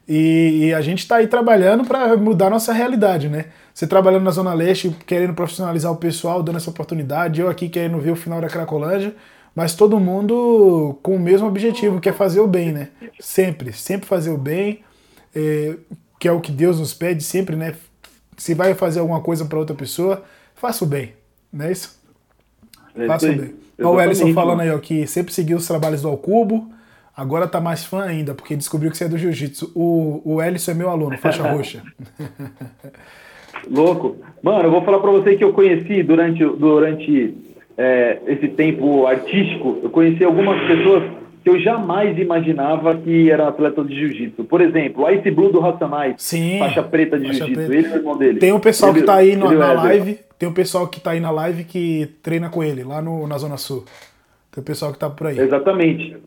[0.07, 3.45] E, e a gente está aí trabalhando para mudar nossa realidade, né?
[3.73, 7.99] Você trabalhando na Zona Leste, querendo profissionalizar o pessoal, dando essa oportunidade, eu aqui querendo
[7.99, 9.15] ver o final da Cracolândia
[9.55, 12.89] mas todo mundo com o mesmo objetivo, que é fazer o bem, né?
[13.19, 14.79] Sempre, sempre fazer o bem,
[15.35, 15.75] é,
[16.19, 17.75] que é o que Deus nos pede sempre, né?
[18.37, 20.23] Se vai fazer alguma coisa para outra pessoa,
[20.55, 21.13] faça o bem,
[21.51, 21.99] não é isso?
[22.95, 23.55] É faça o bem.
[23.79, 26.69] Olha o Ellison falando aí, ó, que sempre seguiu os trabalhos do Alcubo,
[27.15, 29.71] agora tá mais fã ainda, porque descobriu que você é do jiu-jitsu.
[29.75, 31.83] O, o Ellison é meu aluno, faixa roxa.
[33.69, 34.17] Louco.
[34.41, 37.33] Mano, eu vou falar para você que eu conheci durante, durante
[37.77, 41.03] é, esse tempo artístico, eu conheci algumas pessoas
[41.43, 44.45] que eu jamais imaginava que eram atletas de jiu-jitsu.
[44.45, 47.95] Por exemplo, o Ice Blue do Racionais, Sim, faixa preta de jiu-jitsu, ele é o
[47.95, 48.39] irmão dele.
[48.39, 51.01] Tem um pessoal ele, que tá aí na, na é live, tem um pessoal que
[51.01, 53.83] tá aí na live que treina com ele, lá no, na Zona Sul.
[54.51, 55.37] Tem um pessoal que tá por aí.
[55.37, 56.17] Exatamente.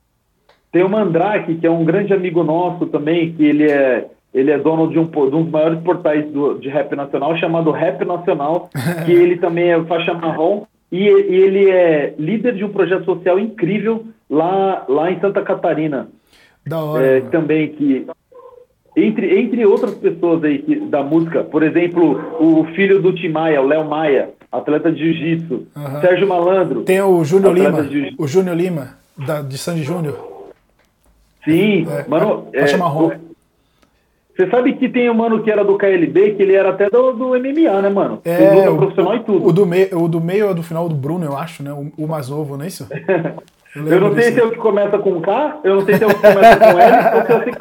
[0.70, 4.58] Tem o Mandrake, que é um grande amigo nosso também, que ele é ele é
[4.58, 8.68] dono de um, de um dos maiores portais do, de rap nacional, chamado Rap Nacional,
[9.06, 13.38] que ele também é faixa marrom, e, e ele é líder de um projeto social
[13.38, 16.08] incrível lá, lá em Santa Catarina.
[16.66, 17.06] Da hora.
[17.06, 18.06] É, também que
[18.96, 23.60] entre, entre outras pessoas aí que, da música, por exemplo, o filho do Tim Maia,
[23.60, 26.00] o Léo Maia, atleta de jiu-jitsu, uhum.
[26.00, 26.82] Sérgio Malandro.
[26.82, 27.86] Tem o Júnior Lima,
[28.18, 30.18] o Júnior Lima, da, de Sandy Júnior.
[31.44, 32.48] Sim, é, mano.
[32.52, 33.12] É, marrom.
[34.34, 37.12] Você sabe que tem um mano que era do KLB, que ele era até do,
[37.12, 38.20] do MMA, né, mano?
[38.24, 39.46] É, o, profissional e tudo.
[39.46, 41.72] O do, meio, o do meio é do final do Bruno, eu acho, né?
[41.72, 42.86] O, o mais novo, não é isso?
[43.76, 46.04] Eu, eu não sei se é o que começa com K, eu não sei se
[46.04, 47.52] é o que começa com L,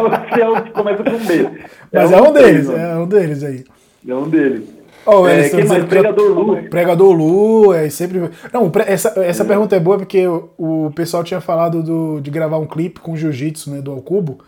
[0.00, 1.50] ou se é o que começa com B.
[1.92, 3.64] Mas é, é um, deles, é um deles aí.
[4.08, 4.78] É um deles.
[5.04, 5.84] Oh, é, quem mais?
[5.84, 6.56] Pregador Lu.
[6.70, 8.30] Pregador Lu, é sempre.
[8.52, 9.46] Não, essa, essa é.
[9.46, 13.16] pergunta é boa porque o, o pessoal tinha falado do, de gravar um clipe com
[13.16, 14.38] jiu-jitsu, né, do Alcubo.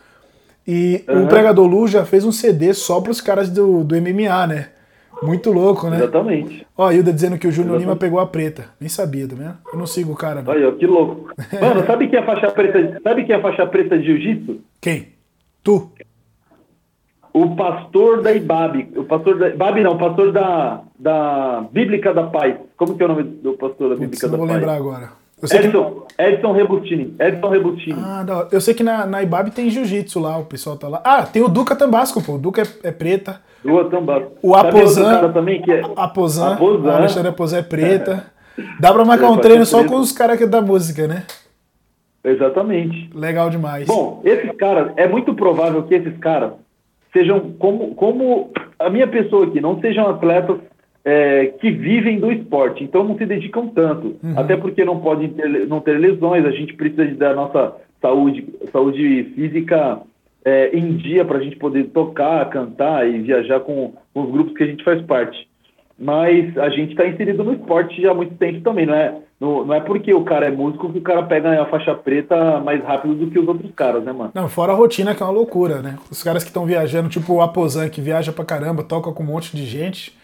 [0.66, 1.24] E uhum.
[1.24, 4.68] o Pregador Lu já fez um CD só para os caras do, do MMA, né?
[5.22, 5.98] Muito louco, né?
[5.98, 6.66] Exatamente.
[6.76, 8.70] Ó, a Hilda dizendo que o Júnior Lima pegou a preta.
[8.80, 9.56] Nem sabia, tá vendo?
[9.72, 10.50] Eu não sigo o cara, não.
[10.50, 11.30] Olha, que louco.
[11.60, 13.00] Mano, sabe quem é a faixa preta?
[13.02, 14.60] Sabe quem é a faixa preta de jiu-jitsu?
[14.80, 15.08] Quem?
[15.62, 15.90] Tu.
[17.32, 18.88] O pastor da IBAB.
[18.96, 19.48] O pastor da.
[19.50, 22.56] IBAB não, o pastor da, da Bíblica da Paz.
[22.76, 24.40] Como que é o nome do pastor da Bíblica Putz, da Paz?
[24.40, 25.20] Não vou lembrar agora.
[25.42, 26.22] Edson, que...
[26.22, 27.14] Edson Rebutini.
[27.18, 27.98] Edson Rebutini.
[27.98, 28.48] Ah, não.
[28.50, 31.00] eu sei que na, na Ibab tem jiu-jitsu lá, o pessoal tá lá.
[31.04, 32.34] Ah, tem o Duca Tambasco, pô.
[32.34, 33.40] O Duca é, é preta.
[33.90, 34.32] Tambasco.
[34.42, 35.32] O Aposan.
[35.32, 35.82] também que é.
[35.96, 36.54] Aposan.
[36.54, 36.90] Aposan.
[36.90, 38.26] A Alexandre Aposan é preta.
[38.80, 41.24] Dá pra marcar um treino só com os caras que é da música, né?
[42.22, 43.10] Exatamente.
[43.14, 43.86] Legal demais.
[43.86, 46.52] Bom, esses caras, é muito provável que esses caras
[47.12, 50.58] sejam como, como a minha pessoa aqui, não sejam atletas
[51.04, 54.34] é, que vivem do esporte, então não se dedicam tanto, uhum.
[54.36, 59.32] até porque não podem ter, não ter lesões, a gente precisa da nossa saúde, saúde
[59.34, 60.00] física
[60.44, 64.56] é, em dia para a gente poder tocar, cantar e viajar com, com, os grupos
[64.56, 65.48] que a gente faz parte.
[65.98, 69.16] Mas a gente está inserido no esporte já há muito tempo também, não é?
[69.38, 72.60] Não, não é porque o cara é músico que o cara pega a faixa preta
[72.60, 74.30] mais rápido do que os outros caras, né, mano?
[74.34, 75.96] Não, fora a rotina que é uma loucura, né?
[76.10, 79.26] Os caras que estão viajando, tipo o Aposan, que viaja pra caramba, toca com um
[79.26, 80.14] monte de gente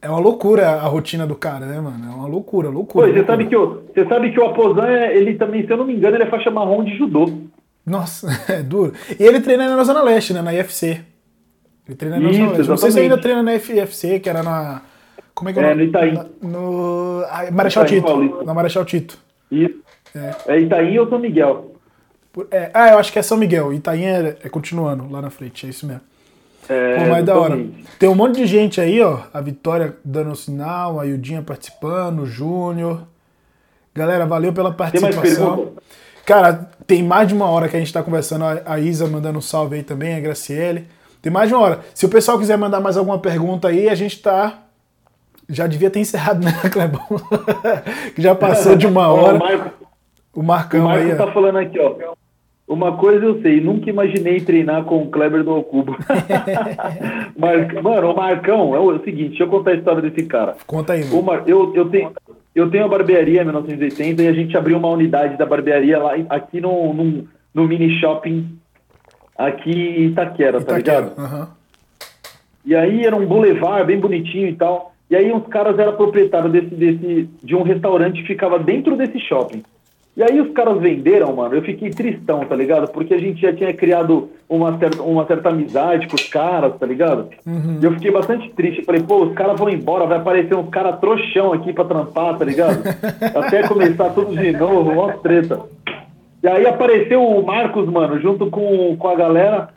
[0.00, 2.04] É uma loucura a rotina do cara, né, mano?
[2.10, 3.06] É uma loucura, loucura.
[3.06, 3.36] Você loucura.
[3.36, 5.94] sabe que o, você sabe que o Aposan, é- ele também, se eu não me
[5.94, 7.26] engano, ele é faixa marrom de judô.
[7.88, 8.92] Nossa, é duro.
[9.18, 10.42] E ele treina na Zona Leste, né?
[10.42, 11.00] Na IFC.
[11.86, 12.68] Ele treina na Isso, Zona Leste.
[12.68, 14.82] Não sei se ainda treina na IFC, que era na.
[15.34, 16.12] Como é que é É, no Itaim.
[16.14, 17.24] Na- No.
[17.30, 18.06] ah, Marechal Itaim Tito.
[18.06, 18.44] Paulista.
[18.44, 19.18] Na Marechal Tito.
[19.50, 19.74] Isso.
[20.46, 21.72] É, Itaim ou São Miguel.
[22.50, 23.72] É, ah, eu acho que é São Miguel.
[23.72, 26.02] Itaim é, é continuando lá na frente, é isso mesmo.
[26.68, 27.58] É, Pô, mas da hora.
[27.98, 29.20] Tem um monte de gente aí, ó.
[29.32, 33.02] A Vitória dando sinal, a Yudinha participando, o Júnior.
[33.94, 35.72] Galera, valeu pela participação.
[36.26, 38.44] Cara, tem mais de uma hora que a gente tá conversando.
[38.64, 40.88] A Isa mandando um salve aí também, a Graciele.
[41.20, 41.80] Tem mais de uma hora.
[41.94, 44.60] Se o pessoal quiser mandar mais alguma pergunta aí, a gente tá.
[45.46, 47.06] Já devia ter encerrado, né, Clebão?
[48.16, 49.36] que já passou de uma hora.
[49.36, 49.74] O Marco,
[50.34, 51.16] O o Marcão Marco aí, ó.
[51.16, 52.14] tá falando aqui, ó.
[52.68, 55.96] Uma coisa eu sei, nunca imaginei treinar com o Kleber do Ocubo.
[57.34, 57.82] Mar...
[57.82, 60.54] Mano, o Marcão é o, é o seguinte, deixa eu contar a história desse cara.
[60.66, 61.22] Conta aí, O mano.
[61.22, 61.42] Mar...
[61.46, 62.12] eu, eu, tenho,
[62.54, 66.14] eu tenho a barbearia em 1980 e a gente abriu uma unidade da barbearia lá
[66.28, 68.46] aqui no, no, no mini shopping
[69.36, 71.00] aqui em Itaquera, tá Itaquera.
[71.06, 71.18] ligado?
[71.18, 71.48] Aham.
[72.66, 74.92] E aí era um boulevard bem bonitinho e tal.
[75.10, 79.18] E aí uns caras eram proprietários desse, desse, de um restaurante que ficava dentro desse
[79.20, 79.62] shopping.
[80.18, 81.54] E aí os caras venderam, mano.
[81.54, 82.90] Eu fiquei tristão, tá ligado?
[82.90, 86.84] Porque a gente já tinha criado uma certa, uma certa amizade com os caras, tá
[86.84, 87.28] ligado?
[87.80, 88.84] E eu fiquei bastante triste.
[88.84, 92.44] Falei, pô, os caras vão embora, vai aparecer uns caras trouxão aqui pra trampar, tá
[92.44, 92.82] ligado?
[93.32, 95.60] Até começar tudo de novo, uma treta.
[96.42, 99.68] E aí apareceu o Marcos, mano, junto com, com a galera.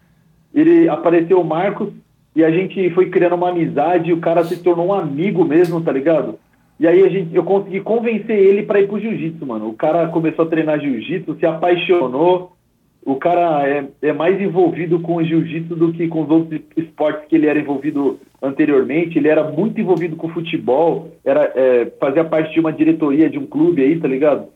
[0.51, 1.89] Ele apareceu o Marcos
[2.35, 4.09] e a gente foi criando uma amizade.
[4.09, 6.39] E o cara se tornou um amigo mesmo, tá ligado?
[6.81, 9.69] E aí a gente, eu consegui convencer ele pra ir pro jiu-jitsu, mano.
[9.69, 12.53] O cara começou a treinar jiu-jitsu, se apaixonou.
[13.05, 17.27] O cara é, é mais envolvido com o jiu-jitsu do que com os outros esportes
[17.27, 19.17] que ele era envolvido anteriormente.
[19.17, 23.45] Ele era muito envolvido com futebol, era, é, fazia parte de uma diretoria de um
[23.45, 24.47] clube aí, tá ligado?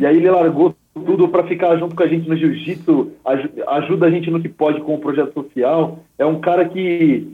[0.00, 4.06] E aí ele largou tudo pra ficar junto com a gente no jiu-jitsu, aju- ajuda
[4.06, 5.98] a gente no que pode com o projeto social.
[6.16, 7.26] É um cara que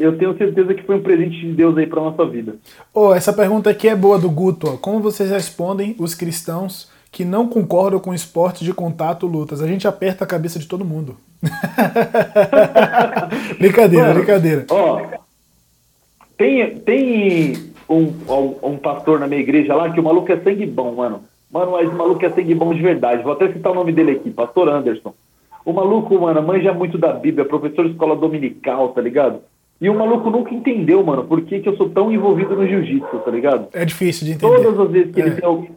[0.00, 2.56] eu tenho certeza que foi um presente de Deus aí pra nossa vida.
[2.94, 4.78] Ô, essa pergunta aqui é boa do Guto.
[4.78, 9.60] Como vocês respondem os cristãos que não concordam com esportes de contato lutas?
[9.60, 11.16] A gente aperta a cabeça de todo mundo.
[13.58, 14.64] brincadeira, Mano, brincadeira.
[14.70, 15.02] Ó,
[16.38, 20.64] tem, tem um, um, um pastor na minha igreja lá que o maluco é sangue
[20.64, 21.22] bom, mano.
[21.50, 23.22] Mano, mas o maluco é sangue bom de verdade.
[23.22, 25.12] Vou até citar o nome dele aqui, pastor Anderson.
[25.66, 29.40] O maluco, mano, manja muito da Bíblia, professor de escola dominical, tá ligado?
[29.80, 33.18] E o maluco nunca entendeu, mano, por que, que eu sou tão envolvido no jiu-jitsu,
[33.18, 33.66] tá ligado?
[33.74, 34.54] É difícil de entender.
[34.64, 35.26] Todas as vezes que É.
[35.26, 35.68] ele tem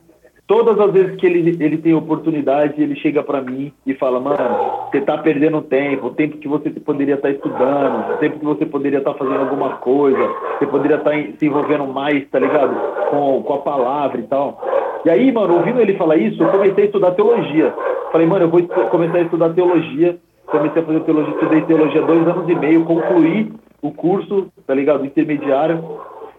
[0.48, 4.90] todas as vezes que ele, ele tem oportunidade, ele chega pra mim e fala, mano,
[4.90, 8.66] você tá perdendo tempo, o tempo que você poderia estar estudando, o tempo que você
[8.66, 10.18] poderia estar fazendo alguma coisa,
[10.58, 12.74] você poderia estar em- se envolvendo mais, tá ligado?
[13.12, 14.60] Com, com a palavra e tal.
[15.06, 17.72] E aí, mano, ouvindo ele falar isso, eu comecei a estudar teologia.
[18.12, 20.18] Falei, mano, eu vou começar a estudar teologia.
[20.48, 25.06] Comecei a fazer teologia, estudei teologia dois anos e meio, concluí o curso, tá ligado?
[25.06, 25.84] Intermediário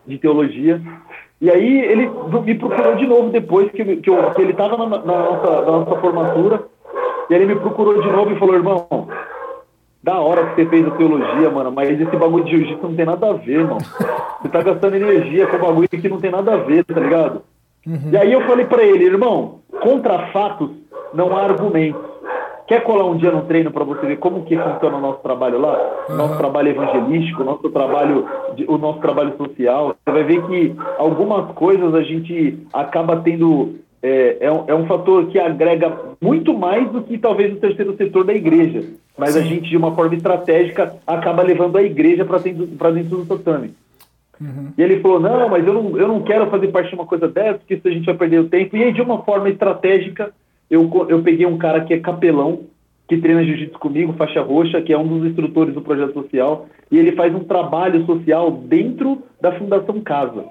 [0.07, 0.81] de teologia.
[1.41, 2.11] E aí ele
[2.45, 5.71] me procurou de novo depois que, que, eu- que ele estava na, na nossa, na
[5.73, 6.63] nossa formatura.
[7.31, 8.87] E ele me procurou de novo e falou, irmão,
[10.03, 13.07] da hora que você fez a teologia, mano, mas esse bagulho de jiu-jitsu não tem
[13.07, 13.79] nada a ver, irmão.
[13.79, 17.43] Você tá gastando energia com bagulho que não tem nada a ver, tá ligado?
[18.13, 20.71] E aí eu falei pra ele, irmão, contra fatos
[21.15, 22.10] não há argumentos.
[22.71, 25.59] Quer colar um dia no treino para você ver como que funciona o nosso trabalho
[25.59, 26.05] lá?
[26.09, 28.29] O nosso trabalho evangelístico, o nosso trabalho,
[28.69, 29.97] o nosso trabalho social.
[30.07, 33.75] Você vai ver que algumas coisas a gente acaba tendo.
[34.01, 37.97] É, é, um, é um fator que agrega muito mais do que talvez o terceiro
[37.97, 38.85] setor da igreja.
[39.19, 39.49] Mas a Sim.
[39.49, 43.75] gente, de uma forma estratégica, acaba levando a igreja para dentro, pra dentro do tatame.
[44.79, 47.27] E ele falou, não, mas eu não, eu não quero fazer parte de uma coisa
[47.27, 48.77] dessa, porque isso a gente vai perder o tempo.
[48.77, 50.33] E aí, de uma forma estratégica,
[50.71, 52.61] eu, eu peguei um cara que é capelão,
[53.09, 56.97] que treina jiu-jitsu comigo, faixa roxa, que é um dos instrutores do projeto social, e
[56.97, 60.45] ele faz um trabalho social dentro da Fundação Casa.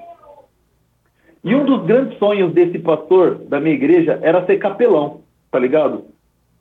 [1.42, 6.04] E um dos grandes sonhos desse pastor da minha igreja era ser capelão, tá ligado?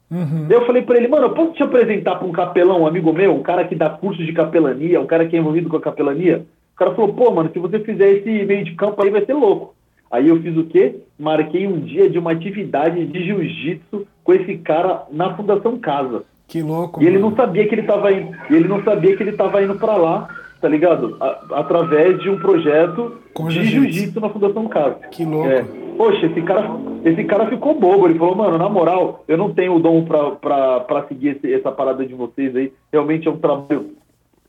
[0.09, 0.47] Uhum.
[0.49, 3.35] Eu falei pra ele, mano, eu posso te apresentar pra um capelão, um amigo meu,
[3.35, 6.47] um cara que dá curso de capelania, um cara que é envolvido com a capelania?
[6.75, 9.35] O cara falou, pô, mano, se você fizer esse meio de campo aí vai ser
[9.35, 9.75] louco.
[10.11, 10.97] Aí eu fiz o quê?
[11.19, 16.23] Marquei um dia de uma atividade de jiu-jitsu com esse cara na Fundação Casa.
[16.47, 17.03] Que louco.
[17.03, 17.31] E ele mano.
[17.31, 20.29] não sabia que ele tava indo, ele não sabia que ele tava indo para lá,
[20.61, 21.17] tá ligado?
[21.21, 24.19] A- através de um projeto Com de jiu-jitsu.
[24.21, 24.97] na Fundação Casa.
[25.11, 25.49] Que louco.
[25.49, 25.65] É.
[25.99, 26.71] Poxa, esse cara,
[27.05, 28.07] esse cara ficou bobo.
[28.09, 32.07] Ele falou, mano, na moral, eu não tenho o dom pra seguir esse- essa parada
[32.07, 32.73] de vocês aí.
[32.93, 33.91] Realmente é um trabalho,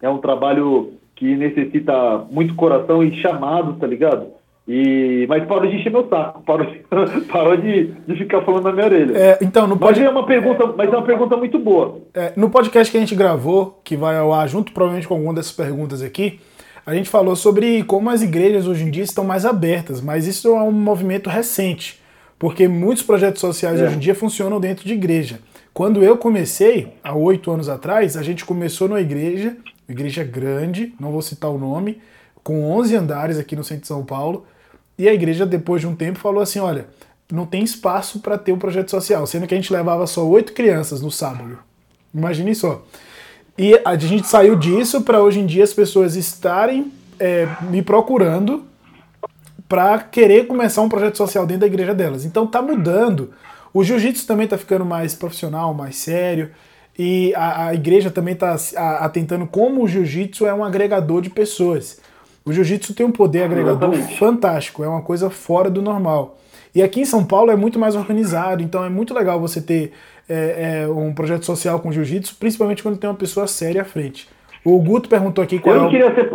[0.02, 4.28] é um trabalho que necessita muito coração e chamado, tá ligado?
[4.72, 6.78] E, mas parou de encher meu saco, parou, de,
[7.26, 9.18] parou de, de ficar falando na minha orelha.
[9.18, 12.02] É, então, no Mas é uma pergunta, mas é uma pergunta muito boa.
[12.14, 15.34] É, no podcast que a gente gravou, que vai ao ar junto provavelmente com alguma
[15.34, 16.40] dessas perguntas aqui,
[16.86, 20.50] a gente falou sobre como as igrejas hoje em dia estão mais abertas, mas isso
[20.50, 22.00] é um movimento recente,
[22.38, 23.86] porque muitos projetos sociais É.
[23.86, 25.40] hoje em dia funcionam dentro de igreja.
[25.74, 29.58] Quando eu comecei, há oito anos atrás, a gente começou numa igreja,
[29.88, 32.00] igreja grande, não vou citar o nome,
[32.44, 34.46] com 11 andares aqui no centro de São Paulo,
[35.00, 36.88] e a igreja, depois de um tempo, falou assim: olha,
[37.32, 40.52] não tem espaço para ter um projeto social, sendo que a gente levava só oito
[40.52, 41.58] crianças no sábado.
[42.14, 42.84] Imagine só.
[43.58, 48.64] E a gente saiu disso para hoje em dia as pessoas estarem é, me procurando
[49.68, 52.26] para querer começar um projeto social dentro da igreja delas.
[52.26, 53.32] Então tá mudando.
[53.74, 56.50] O jiu-jitsu também tá ficando mais profissional, mais sério.
[56.98, 61.30] E a, a igreja também tá a- atentando como o jiu-jitsu é um agregador de
[61.30, 62.00] pessoas.
[62.50, 64.18] O jiu-jitsu tem um poder agregador Exatamente.
[64.18, 66.36] fantástico, é uma coisa fora do normal.
[66.74, 69.92] E aqui em São Paulo é muito mais organizado, então é muito legal você ter
[70.28, 74.28] é, é, um projeto social com jiu-jitsu, principalmente quando tem uma pessoa séria à frente.
[74.66, 76.32] O Guto perguntou aqui qual Eu é não o, queria ser,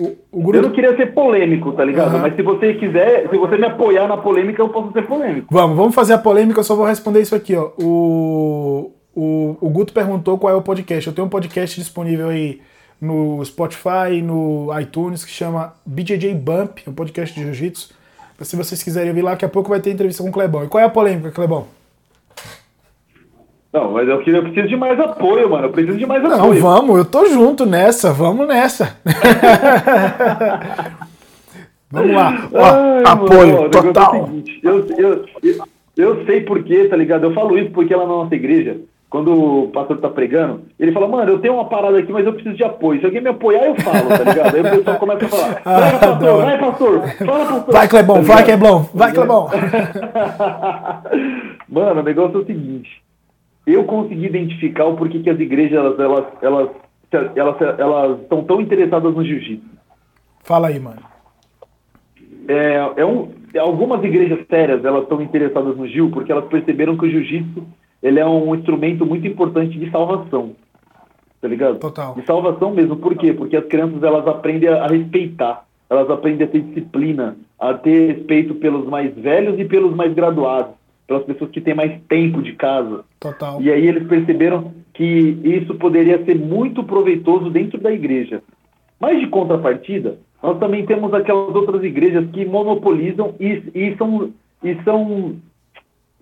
[0.00, 2.14] o, o eu não queria ser polêmico, tá ligado?
[2.14, 2.22] Aham.
[2.22, 5.48] Mas se você quiser, se você me apoiar na polêmica, eu posso ser polêmico.
[5.50, 7.72] Vamos, vamos fazer a polêmica, eu só vou responder isso aqui, ó.
[7.78, 11.06] O, o, o Guto perguntou qual é o podcast.
[11.06, 12.62] Eu tenho um podcast disponível aí
[13.02, 17.92] no Spotify, no iTunes, que chama BJJ Bump, é um podcast de jiu-jitsu.
[18.42, 20.62] Se vocês quiserem vir lá, daqui a pouco vai ter entrevista com o Clebão.
[20.64, 21.66] E qual é a polêmica, Clebão?
[23.72, 25.66] Não, mas eu, preciso de mais apoio, mano.
[25.66, 26.60] Eu preciso de mais Não, apoio.
[26.60, 28.96] vamos, eu tô junto nessa, vamos nessa.
[31.90, 32.48] vamos lá.
[32.52, 34.26] Ó, Ai, apoio mano, é total.
[34.26, 35.64] seguinte, eu, eu, eu,
[35.96, 37.24] eu sei porquê, tá ligado?
[37.24, 38.76] Eu falo isso porque lá na nossa igreja,
[39.12, 42.32] quando o pastor tá pregando, ele fala, mano, eu tenho uma parada aqui, mas eu
[42.32, 42.98] preciso de apoio.
[42.98, 44.54] Se alguém me apoiar, eu falo, tá ligado?
[44.54, 46.42] Aí o pessoal começa a falar, vai, Ah, pastor, adoro.
[46.46, 47.74] vai, pastor, fala, pastor.
[47.74, 48.44] Vai, Clebão, Tá vai?
[48.44, 49.48] Clebão, vai, Clebão.
[51.68, 53.02] Mano, o negócio é o seguinte.
[53.66, 56.68] Eu consegui identificar o porquê que as igrejas elas elas elas
[57.36, 59.68] elas elas estão tão interessadas no jiu-jitsu.
[60.42, 61.02] Fala aí, mano.
[62.48, 63.28] É, é um,
[63.60, 67.62] algumas igrejas sérias elas estão interessadas no Gil porque elas perceberam que o jiu-jitsu
[68.02, 70.52] ele é um instrumento muito importante de salvação,
[71.40, 71.78] tá ligado?
[71.78, 72.14] Total.
[72.14, 72.96] De salvação mesmo.
[72.96, 73.32] Por quê?
[73.32, 78.54] Porque as crianças elas aprendem a respeitar, elas aprendem a ter disciplina, a ter respeito
[78.56, 80.74] pelos mais velhos e pelos mais graduados,
[81.06, 83.04] pelas pessoas que têm mais tempo de casa.
[83.20, 83.60] Total.
[83.62, 88.42] E aí eles perceberam que isso poderia ser muito proveitoso dentro da igreja.
[89.00, 94.32] Mas de contrapartida, nós também temos aquelas outras igrejas que monopolizam e, e são,
[94.62, 95.36] e são,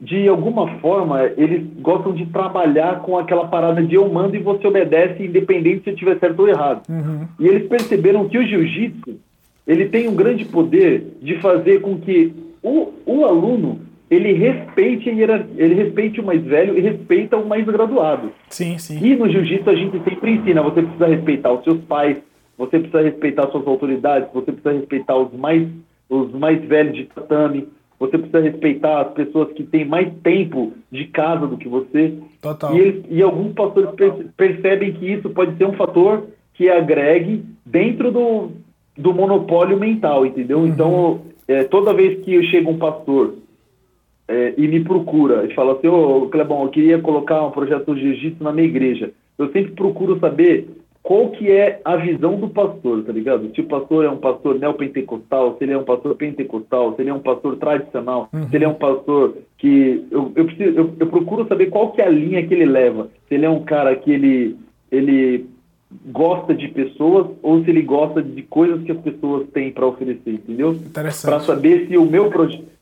[0.01, 4.66] de alguma forma, eles gostam de trabalhar com aquela parada de eu mando e você
[4.66, 6.82] obedece, independente se eu tiver certo ou errado.
[6.88, 7.28] Uhum.
[7.38, 9.18] E eles perceberam que o jiu-jitsu
[9.66, 12.32] ele tem um grande poder de fazer com que
[12.62, 13.80] o, o aluno
[14.11, 18.32] ele respeite ele respeite o mais velho e respeita o mais graduado.
[18.48, 18.98] Sim, sim.
[19.05, 22.16] E no jiu-jitsu a gente sempre ensina, você precisa respeitar os seus pais,
[22.57, 25.68] você precisa respeitar suas autoridades, você precisa respeitar os mais,
[26.09, 27.68] os mais velhos de tatame,
[28.01, 32.14] você precisa respeitar as pessoas que têm mais tempo de casa do que você.
[32.40, 32.74] Total.
[32.74, 36.24] E, eles- e alguns pastores perce- percebem que isso pode ser um fator
[36.55, 38.51] que agregue dentro do,
[38.96, 40.66] do monopólio mental, entendeu?
[40.66, 43.34] Então, é, toda vez que chega um pastor
[44.26, 48.01] é, e me procura e fala assim, ô Clebão, eu queria colocar um projeto de
[48.01, 50.68] jiu-jitsu na minha igreja, eu sempre procuro saber
[51.03, 53.51] qual que é a visão do pastor, tá ligado?
[53.55, 57.11] Se o pastor é um pastor neopentecostal, se ele é um pastor pentecostal, se ele
[57.11, 60.07] é um pastor tradicional, se ele é um pastor que...
[60.11, 63.08] Eu, eu, preciso, eu, eu procuro saber qual que é a linha que ele leva.
[63.29, 64.57] Se ele é um cara que ele,
[64.92, 65.49] ele
[66.07, 70.34] gosta de pessoas ou se ele gosta de coisas que as pessoas têm para oferecer,
[70.34, 70.76] entendeu?
[71.30, 72.30] para saber se o meu,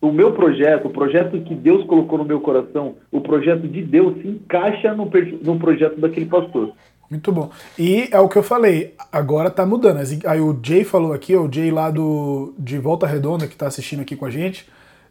[0.03, 4.21] o meu projeto, o projeto que Deus colocou no meu coração, o projeto de Deus
[4.21, 5.09] se encaixa no,
[5.43, 6.73] no projeto daquele pastor.
[7.11, 7.51] Muito bom.
[7.79, 9.99] E é o que eu falei, agora tá mudando.
[10.27, 14.03] Aí o Jay falou aqui, o Jay lá do de Volta Redonda, que tá assistindo
[14.03, 14.69] aqui com a gente,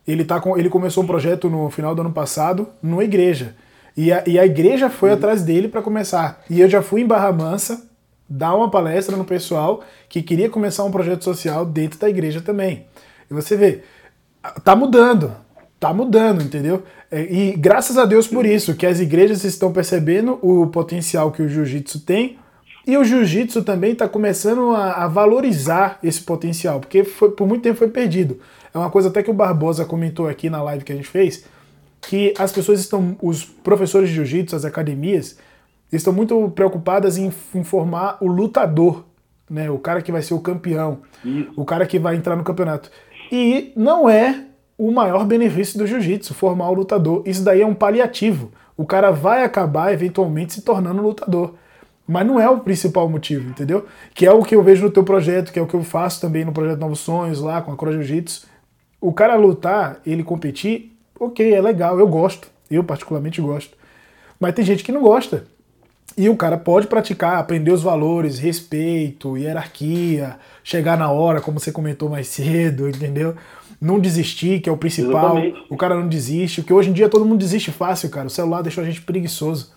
[0.08, 3.56] ele, tá com, ele começou um projeto no final do ano passado numa igreja.
[3.96, 6.44] E a, e a igreja foi atrás dele para começar.
[6.50, 7.88] E eu já fui em Barra Mansa
[8.30, 12.86] dar uma palestra no pessoal que queria começar um projeto social dentro da igreja também.
[13.30, 13.82] E você vê,
[14.64, 15.36] tá mudando,
[15.80, 16.84] tá mudando, entendeu?
[17.12, 21.42] É, E graças a Deus por isso, que as igrejas estão percebendo o potencial que
[21.42, 22.38] o jiu-jitsu tem
[22.86, 27.62] e o jiu-jitsu também está começando a, a valorizar esse potencial, porque foi- por muito
[27.64, 28.40] tempo foi perdido.
[28.74, 31.44] É uma coisa até que o Barbosa comentou aqui na live que a gente fez,
[32.02, 35.38] que as pessoas estão, os professores de jiu-jitsu, as academias,
[35.92, 39.04] estão muito preocupadas em, em formar o lutador
[39.50, 39.72] né?
[39.72, 41.00] O cara que vai ser o campeão,
[41.56, 42.92] o cara que vai entrar no campeonato.
[43.32, 44.44] E não é
[44.78, 47.24] o maior benefício do jiu-jitsu formar o lutador.
[47.26, 48.52] Isso daí é um paliativo.
[48.76, 51.56] O cara vai acabar eventualmente se tornando lutador.
[52.08, 53.86] Mas não é o principal motivo, entendeu?
[54.14, 56.22] Que é o que eu vejo no teu projeto, que é o que eu faço
[56.22, 58.48] também no projeto Novos Sonhos lá com a Cora Jiu-Jitsu.
[59.02, 62.48] O cara lutar, ele competir, ok, é legal, eu gosto.
[62.70, 63.76] Eu particularmente gosto.
[64.40, 65.46] Mas tem gente que não gosta.
[66.16, 71.72] E o cara pode praticar, aprender os valores, respeito, hierarquia, chegar na hora, como você
[71.72, 73.36] comentou mais cedo, entendeu?
[73.80, 75.38] Não desistir, que é o principal.
[75.38, 75.64] Exatamente.
[75.70, 78.28] O cara não desiste, porque hoje em dia todo mundo desiste fácil, cara.
[78.28, 79.74] O celular deixou a gente preguiçoso.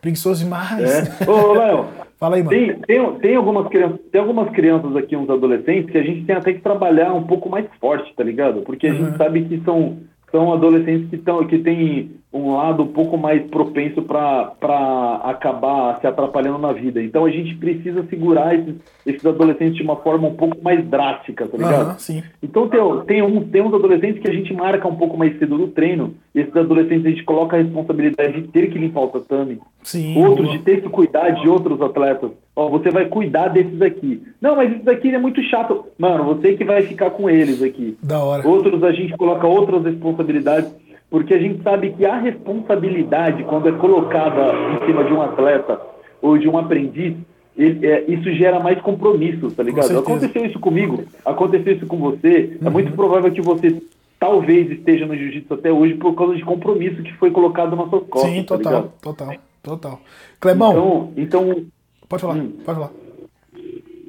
[0.00, 0.82] Preguiçoso demais.
[1.20, 1.30] É.
[1.30, 1.86] Ô, Léo,
[2.18, 2.56] Fala aí, mano.
[2.56, 6.34] Tem, tem, tem, algumas crianças, tem algumas crianças aqui, uns adolescentes, que a gente tem
[6.34, 8.62] até que trabalhar um pouco mais forte, tá ligado?
[8.62, 9.06] Porque a uhum.
[9.06, 9.98] gente sabe que são,
[10.30, 16.06] são adolescentes que, tão, que têm um lado um pouco mais propenso para acabar se
[16.06, 17.02] atrapalhando na vida.
[17.02, 21.46] Então a gente precisa segurar esses, esses adolescentes de uma forma um pouco mais drástica,
[21.46, 21.90] tá ligado?
[21.90, 22.22] Uhum, sim.
[22.42, 25.56] Então tem, tem, um, tem uns adolescentes que a gente marca um pouco mais cedo
[25.58, 29.08] no treino, e esses adolescentes a gente coloca a responsabilidade de ter que limpar o
[29.08, 30.58] tatame, sim, outros boa.
[30.58, 32.30] de ter que cuidar de outros atletas.
[32.54, 34.22] Ó, você vai cuidar desses aqui.
[34.40, 35.84] Não, mas isso aqui é muito chato.
[35.98, 37.98] Mano, você que vai ficar com eles aqui.
[38.02, 38.48] Da hora.
[38.48, 40.72] Outros a gente coloca outras responsabilidades
[41.10, 45.80] porque a gente sabe que a responsabilidade, quando é colocada em cima de um atleta
[46.20, 47.14] ou de um aprendiz,
[47.56, 49.98] ele, é, isso gera mais compromisso, tá ligado?
[49.98, 52.58] Aconteceu isso comigo, aconteceu isso com você.
[52.60, 52.66] Uhum.
[52.66, 53.80] É muito provável que você
[54.18, 58.06] talvez esteja no jiu-jitsu até hoje por causa de compromisso que foi colocado nas suas
[58.08, 58.30] costas.
[58.30, 60.00] Sim, tá total, tá total, total.
[60.40, 61.12] Clemão.
[61.16, 61.64] Então, então
[62.08, 62.52] pode falar, hum.
[62.64, 62.90] pode falar.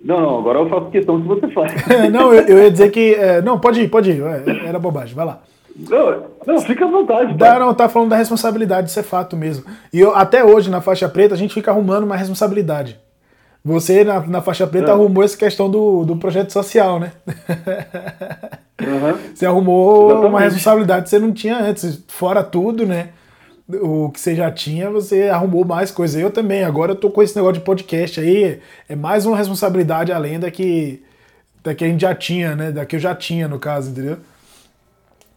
[0.03, 1.73] Não, não, agora eu faço questão que você faz.
[2.11, 3.13] não, eu, eu, ia dizer que.
[3.15, 4.21] É, não, pode ir, pode ir.
[4.21, 5.41] É, era bobagem, vai lá.
[5.77, 7.35] Não, não, fica à vontade.
[7.35, 9.63] Dá, não, tá falando da responsabilidade, isso é fato mesmo.
[9.93, 12.99] E eu, até hoje, na faixa preta, a gente fica arrumando uma responsabilidade.
[13.63, 14.93] Você, na, na faixa preta, é.
[14.93, 17.11] arrumou essa questão do, do projeto social, né?
[18.79, 19.17] Uhum.
[19.33, 20.29] Você arrumou Exatamente.
[20.29, 22.03] uma responsabilidade que você não tinha antes.
[22.07, 23.09] Fora tudo, né?
[23.67, 26.19] O que você já tinha, você arrumou mais coisa.
[26.19, 26.63] Eu também.
[26.63, 28.59] Agora eu tô com esse negócio de podcast aí.
[28.87, 31.03] É mais uma responsabilidade além da que,
[31.63, 32.71] da que a gente já tinha, né?
[32.71, 34.17] Da que eu já tinha, no caso, entendeu?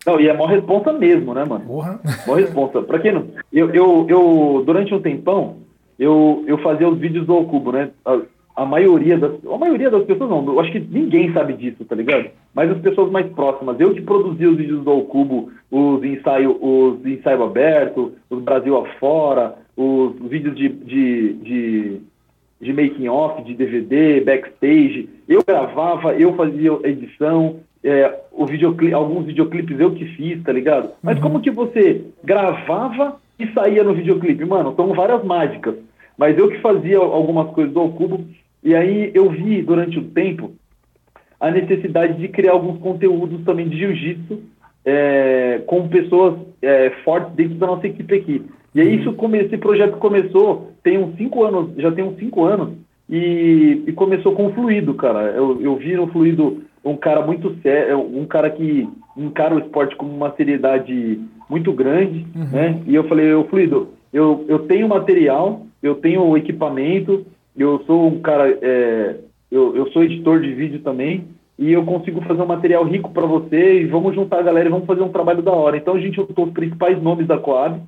[0.06, 1.64] Não, e é mó responsa mesmo, né, mano?
[1.66, 2.00] Porra.
[2.26, 2.82] Mó responsa.
[2.82, 3.26] Pra quem não.
[3.52, 5.56] Eu, eu, eu, durante um tempão,
[5.98, 7.90] eu, eu fazia os vídeos do Cubo, né?
[8.04, 8.18] A,
[8.56, 9.32] a, maioria das.
[9.44, 12.30] A maioria das pessoas não, eu acho que ninguém sabe disso, tá ligado?
[12.54, 13.78] Mas as pessoas mais próximas.
[13.78, 19.56] Eu que produzia os vídeos do Cubo, os ensaios os ensaio aberto, os Brasil afora,
[19.76, 22.00] os vídeos de, de, de,
[22.60, 25.10] de making off, de DVD, backstage.
[25.28, 30.90] Eu gravava, eu fazia edição, é, o videoclipe, alguns videoclipes eu que fiz, tá ligado?
[31.02, 31.22] Mas uhum.
[31.22, 34.44] como que você gravava e saía no videoclipe?
[34.44, 35.74] Mano, são várias mágicas.
[36.16, 38.24] Mas eu que fazia algumas coisas do Cubo,
[38.62, 40.52] e aí eu vi durante o tempo
[41.40, 44.40] a necessidade de criar alguns conteúdos também de jiu-jitsu
[44.84, 48.42] é, com pessoas é, fortes dentro da nossa equipe aqui.
[48.74, 52.74] E aí isso, esse projeto começou, tem uns cinco anos, já tem uns cinco anos,
[53.08, 55.30] e, e começou com o Fluido, cara.
[55.30, 59.96] Eu, eu vi no Fluido um cara muito sério, um cara que encara o esporte
[59.96, 62.48] com uma seriedade muito grande, uhum.
[62.50, 62.82] né?
[62.86, 67.26] E eu falei, eu Fluido, eu, eu tenho material, eu tenho equipamento,
[67.56, 69.16] eu sou um cara, é,
[69.50, 71.24] eu, eu sou editor de vídeo também,
[71.58, 74.72] e eu consigo fazer um material rico para você, e vamos juntar a galera e
[74.72, 75.76] vamos fazer um trabalho da hora.
[75.76, 77.80] Então a gente juntou os principais nomes da Coab,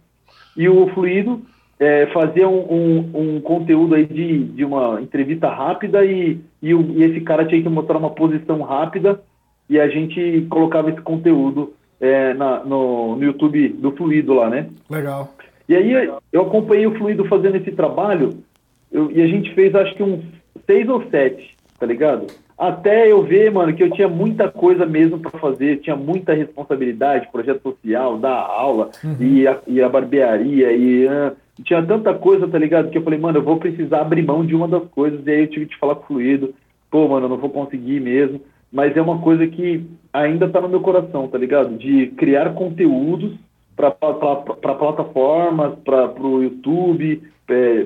[0.56, 1.40] e o Fluido
[1.82, 6.80] é, fazer um, um, um, conteúdo aí de, de uma entrevista rápida e, e, o,
[6.92, 9.20] e, esse cara tinha que mostrar uma posição rápida
[9.68, 14.68] e a gente colocava esse conteúdo é, na, no, no YouTube do Fluido lá, né?
[14.88, 15.34] Legal.
[15.68, 18.44] E aí eu acompanhei o Fluido fazendo esse trabalho
[18.92, 20.22] eu, e a gente fez acho que uns
[20.64, 22.28] seis ou sete, tá ligado?
[22.56, 27.28] Até eu ver, mano, que eu tinha muita coisa mesmo para fazer, tinha muita responsabilidade,
[27.32, 29.16] projeto social, dar aula, uhum.
[29.18, 31.32] e, a, e a barbearia, e uh,
[31.64, 32.90] tinha tanta coisa, tá ligado?
[32.90, 35.20] Que eu falei, mano, eu vou precisar abrir mão de uma das coisas.
[35.26, 36.54] E aí eu tive que falar com o Fluido,
[36.90, 38.40] pô, mano, eu não vou conseguir mesmo.
[38.72, 41.76] Mas é uma coisa que ainda tá no meu coração, tá ligado?
[41.76, 43.34] De criar conteúdos
[43.76, 47.22] para plataformas, para o YouTube.
[47.48, 47.84] É,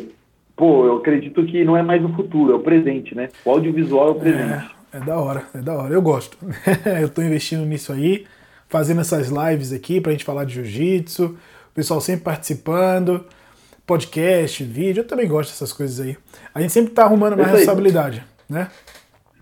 [0.55, 3.31] pô, eu acredito que não é mais o futuro, é o presente, né?
[3.45, 4.71] O audiovisual é o presente.
[4.93, 5.93] É, é da hora, é da hora.
[5.93, 6.39] Eu gosto.
[7.03, 8.25] eu tô investindo nisso aí,
[8.69, 11.37] fazendo essas lives aqui pra gente falar de jiu-jitsu,
[11.71, 13.25] o pessoal sempre participando
[13.87, 16.17] podcast, vídeo, eu também gosto dessas coisas aí.
[16.55, 18.69] A gente sempre está arrumando mais responsabilidade, né?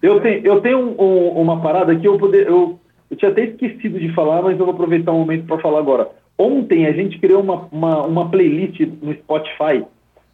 [0.03, 2.47] Eu tenho, eu tenho um, um, uma parada que eu poder.
[2.47, 2.79] Eu,
[3.11, 5.79] eu tinha até esquecido de falar, mas eu vou aproveitar o um momento para falar
[5.79, 6.09] agora.
[6.37, 9.85] Ontem a gente criou uma, uma, uma, playlist no Spotify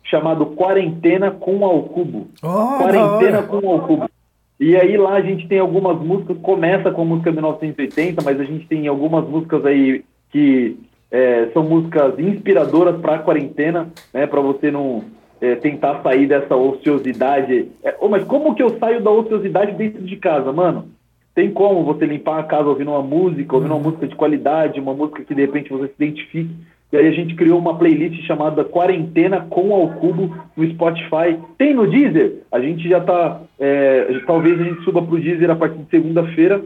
[0.02, 2.28] chamado Quarentena com ao Cubo.
[2.42, 4.10] Oh, Quarentena com ao Cubo.
[4.58, 8.44] E aí lá a gente tem algumas músicas, começa com a música 1980, mas a
[8.44, 10.76] gente tem algumas músicas aí que
[11.10, 14.26] é, são músicas inspiradoras para a quarentena, né?
[14.26, 15.04] Para você não
[15.40, 17.68] é, tentar sair dessa ociosidade.
[17.82, 20.88] É, oh, mas como que eu saio da ociosidade dentro de casa, mano?
[21.34, 24.94] Tem como você limpar a casa ouvindo uma música, ouvindo uma música de qualidade, uma
[24.94, 26.54] música que de repente você se identifique.
[26.92, 31.38] E aí a gente criou uma playlist chamada Quarentena com ao Cubo no Spotify.
[31.56, 32.42] Tem no Deezer?
[32.50, 33.42] A gente já tá.
[33.58, 36.62] É, talvez a gente suba pro Deezer a partir de segunda-feira.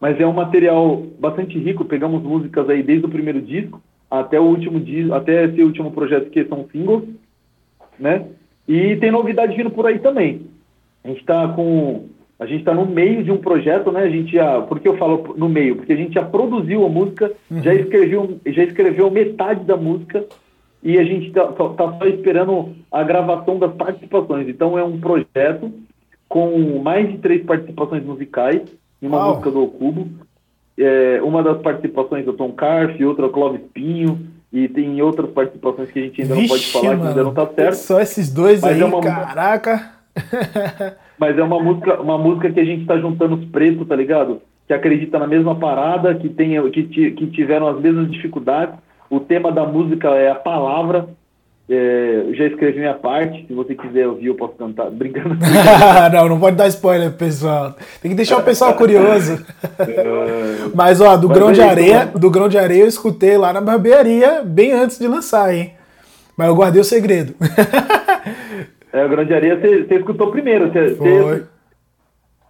[0.00, 1.84] Mas é um material bastante rico.
[1.84, 6.30] Pegamos músicas aí desde o primeiro disco até o último disco, até esse último projeto
[6.30, 7.04] que são singles,
[7.98, 8.26] né?
[8.66, 10.46] E tem novidade vindo por aí também.
[11.04, 12.08] A gente está com
[12.38, 14.02] a gente está no meio de um projeto, né?
[14.02, 15.74] A gente já, por que eu falo no meio?
[15.74, 17.62] Porque a gente já produziu a música, uhum.
[17.62, 20.24] já escreveu, já escreveu metade da música
[20.80, 24.48] e a gente está tá só esperando a gravação das participações.
[24.48, 25.72] Então é um projeto
[26.28, 28.62] com mais de três participações musicais
[29.00, 29.30] em uma Uau.
[29.30, 30.08] música do Cubo.
[30.76, 35.00] É, uma das participações é o Tom Carf, outra é o Clóvis Pinho, e tem
[35.02, 37.46] outras participações que a gente ainda Vixe, não pode falar, mano, que ainda não tá
[37.54, 37.74] certo.
[37.74, 39.00] Só esses dois Mas aí, é uma...
[39.00, 39.92] caraca!
[41.18, 44.40] Mas é uma música, uma música que a gente tá juntando os pretos, tá ligado?
[44.66, 48.76] Que acredita na mesma parada, que, tem, que, que tiveram as mesmas dificuldades.
[49.10, 51.08] O tema da música é a palavra.
[51.70, 53.46] É, eu já escrevi minha parte.
[53.46, 54.88] Se você quiser ouvir, eu posso cantar.
[54.92, 55.36] Brincando.
[56.12, 57.76] não, não pode dar spoiler, pessoal.
[58.00, 59.44] Tem que deixar o pessoal curioso.
[60.74, 63.52] Mas, ó, do Mas grão é de areia, do grão de areia eu escutei lá
[63.52, 65.72] na barbearia bem antes de lançar, hein?
[66.36, 67.34] Mas eu guardei o segredo.
[68.90, 70.72] É, o Grande Areia você, você escutou primeiro.
[70.72, 71.44] Você, foi.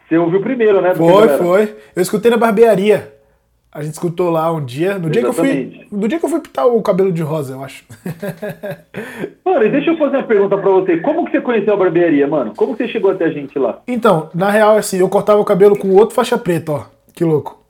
[0.08, 0.94] Você, ouviu primeiro, né?
[0.94, 1.76] Foi, foi.
[1.96, 3.12] Eu escutei na barbearia.
[3.70, 4.98] A gente escutou lá um dia.
[4.98, 7.52] No dia, que eu fui, no dia que eu fui pintar o cabelo de rosa,
[7.52, 7.84] eu acho.
[9.44, 10.96] mano, deixa eu fazer uma pergunta pra você.
[10.98, 12.54] Como que você conheceu a barbearia, mano?
[12.56, 13.80] Como que você chegou até a gente lá?
[13.86, 16.84] Então, na real, assim, eu cortava o cabelo com outro faixa preta, ó.
[17.14, 17.62] Que louco.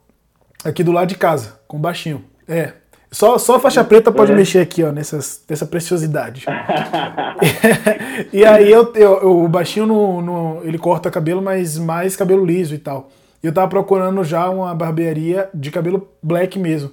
[0.63, 2.23] Aqui do lado de casa, com baixinho.
[2.47, 2.73] É.
[3.11, 4.35] Só, só faixa preta pode é.
[4.35, 6.45] mexer aqui, ó, nessas, nessa preciosidade.
[8.31, 12.73] e aí eu, eu, o baixinho no, no, ele corta cabelo, mas mais cabelo liso
[12.73, 13.09] e tal.
[13.41, 16.91] E eu tava procurando já uma barbearia de cabelo black mesmo.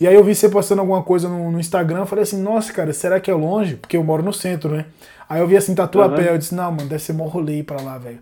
[0.00, 2.72] E aí eu vi você postando alguma coisa no, no Instagram, eu falei assim, nossa,
[2.72, 3.76] cara, será que é longe?
[3.76, 4.86] Porque eu moro no centro, né?
[5.28, 6.28] Aí eu vi assim, tatuapé, uhum.
[6.28, 8.18] eu disse, não, mano, deve ser mó rolê pra lá, velho.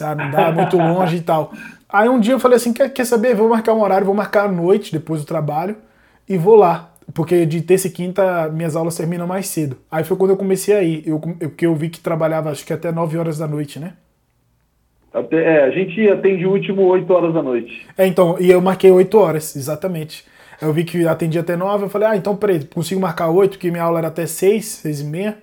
[0.00, 1.52] Ah, não dá, muito longe e tal.
[1.88, 3.34] Aí um dia eu falei assim, quer, quer saber?
[3.34, 5.76] Vou marcar um horário, vou marcar à noite, depois do trabalho
[6.28, 6.92] e vou lá.
[7.12, 9.76] Porque de terça e quinta minhas aulas terminam mais cedo.
[9.90, 11.02] Aí foi quando eu comecei a ir.
[11.04, 13.94] Eu, eu, eu vi que trabalhava acho que até 9 horas da noite, né?
[15.12, 17.86] Até, é, a gente atende o último 8 horas da noite.
[17.98, 20.24] É, então, e eu marquei 8 horas, exatamente.
[20.62, 23.70] Eu vi que atendia até 9, eu falei, ah, então peraí, consigo marcar 8, porque
[23.70, 25.38] minha aula era até 6, 6 e meia.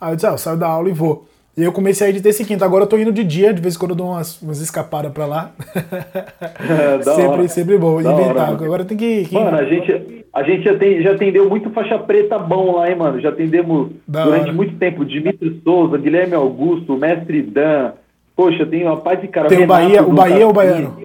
[0.00, 1.26] Aí eu disse, ah, eu saio da aula e vou.
[1.56, 2.66] E eu comecei a ir de terça e quinta.
[2.66, 5.10] Agora eu tô indo de dia, de vez em quando eu dou umas, umas escapadas
[5.12, 5.52] pra lá.
[6.68, 8.02] É, sempre, sempre bom.
[8.02, 8.52] Da inventar.
[8.52, 9.34] Hora, Agora tem que, que.
[9.34, 12.96] Mano, a gente, a gente já, tem, já atendeu muito faixa preta bom lá, hein,
[12.96, 13.20] mano?
[13.20, 14.52] Já atendemos da durante hora.
[14.52, 17.92] muito tempo Dimitri Souza, Guilherme Augusto, Mestre Dan.
[18.36, 19.48] Poxa, tem uma paz de cara.
[19.48, 20.98] Tem o Bahia, o Bahia ou o Baiano?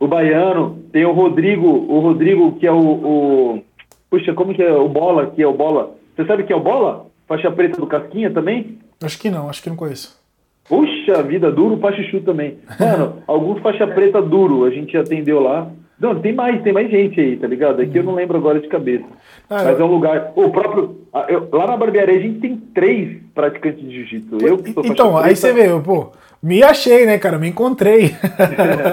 [0.00, 0.78] O Baiano.
[0.90, 3.62] Tem o Rodrigo, o Rodrigo que é o, o.
[4.08, 4.72] Puxa, como que é?
[4.72, 5.94] O Bola, que é o Bola.
[6.16, 7.06] Você sabe que é o Bola?
[7.28, 8.78] Faixa preta do Casquinha também?
[9.02, 10.18] Acho que não, acho que não conheço.
[10.66, 12.58] Puxa vida, duro pra chuchu também.
[12.78, 15.70] Mano, alguns faixa preta duro a gente atendeu lá.
[16.00, 17.82] Não, tem mais, tem mais gente aí, tá ligado?
[17.82, 19.04] Aqui eu não lembro agora de cabeça.
[19.50, 19.84] Ah, Mas eu...
[19.84, 20.32] é um lugar.
[20.34, 20.96] O próprio.
[21.28, 24.38] Eu, lá na barbearia a gente tem três praticantes de jiu-jitsu.
[24.40, 26.10] Eu que sou Então, aí você vê, pô,
[26.42, 27.38] me achei, né, cara?
[27.38, 28.14] Me encontrei.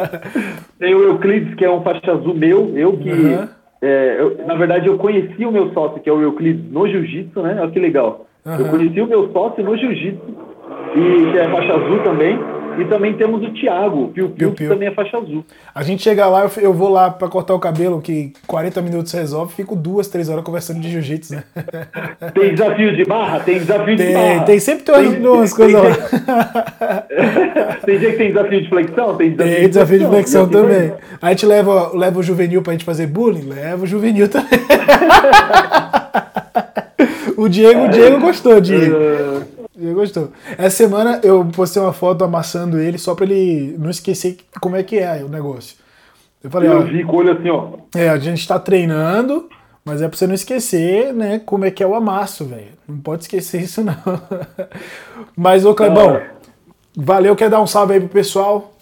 [0.77, 3.09] tem o Euclides, que é um faixa azul meu, eu que.
[3.09, 3.47] Uhum.
[3.81, 7.41] É, eu, na verdade, eu conheci o meu sócio, que é o Euclides, no jiu-jitsu,
[7.41, 7.57] né?
[7.61, 8.25] Olha que legal.
[8.45, 8.55] Uhum.
[8.55, 10.25] Eu conheci o meu sócio no jiu-jitsu,
[10.95, 12.37] e que é faixa azul também.
[12.77, 15.43] E também temos o Thiago, Piu Piu, que também é faixa azul.
[15.73, 19.53] A gente chega lá, eu, vou lá para cortar o cabelo, que 40 minutos resolve,
[19.53, 21.43] fico duas, três horas conversando de jiu-jitsu, né?
[22.33, 23.39] Tem desafio de barra?
[23.39, 24.43] Tem desafio tem, de barra.
[24.43, 25.89] Tem sempre tem, tem umas coisas lá.
[27.85, 29.15] tem dia que tem desafio de flexão?
[29.15, 30.93] Tem desafio, tem desafio de flexão, de flexão também.
[31.21, 33.47] A gente leva, leva o juvenil pra gente fazer bullying?
[33.47, 34.49] Leva o juvenil também.
[37.37, 39.56] o Diego, o Diego gostou, Diego.
[39.77, 40.31] Diego gostou.
[40.57, 44.81] Essa semana eu postei uma foto amassando ele só pra ele não esquecer como é
[44.81, 45.77] que é o negócio.
[46.43, 47.73] Eu falei, eu ó, vi com o olho assim, ó.
[47.95, 49.47] É, a gente tá treinando,
[49.85, 52.71] mas é pra você não esquecer, né, como é que é o amasso, velho.
[52.87, 53.95] Não pode esquecer isso, não.
[55.35, 56.21] mas, ô Clebão,
[56.95, 58.73] valeu, quer dar um salve aí pro pessoal?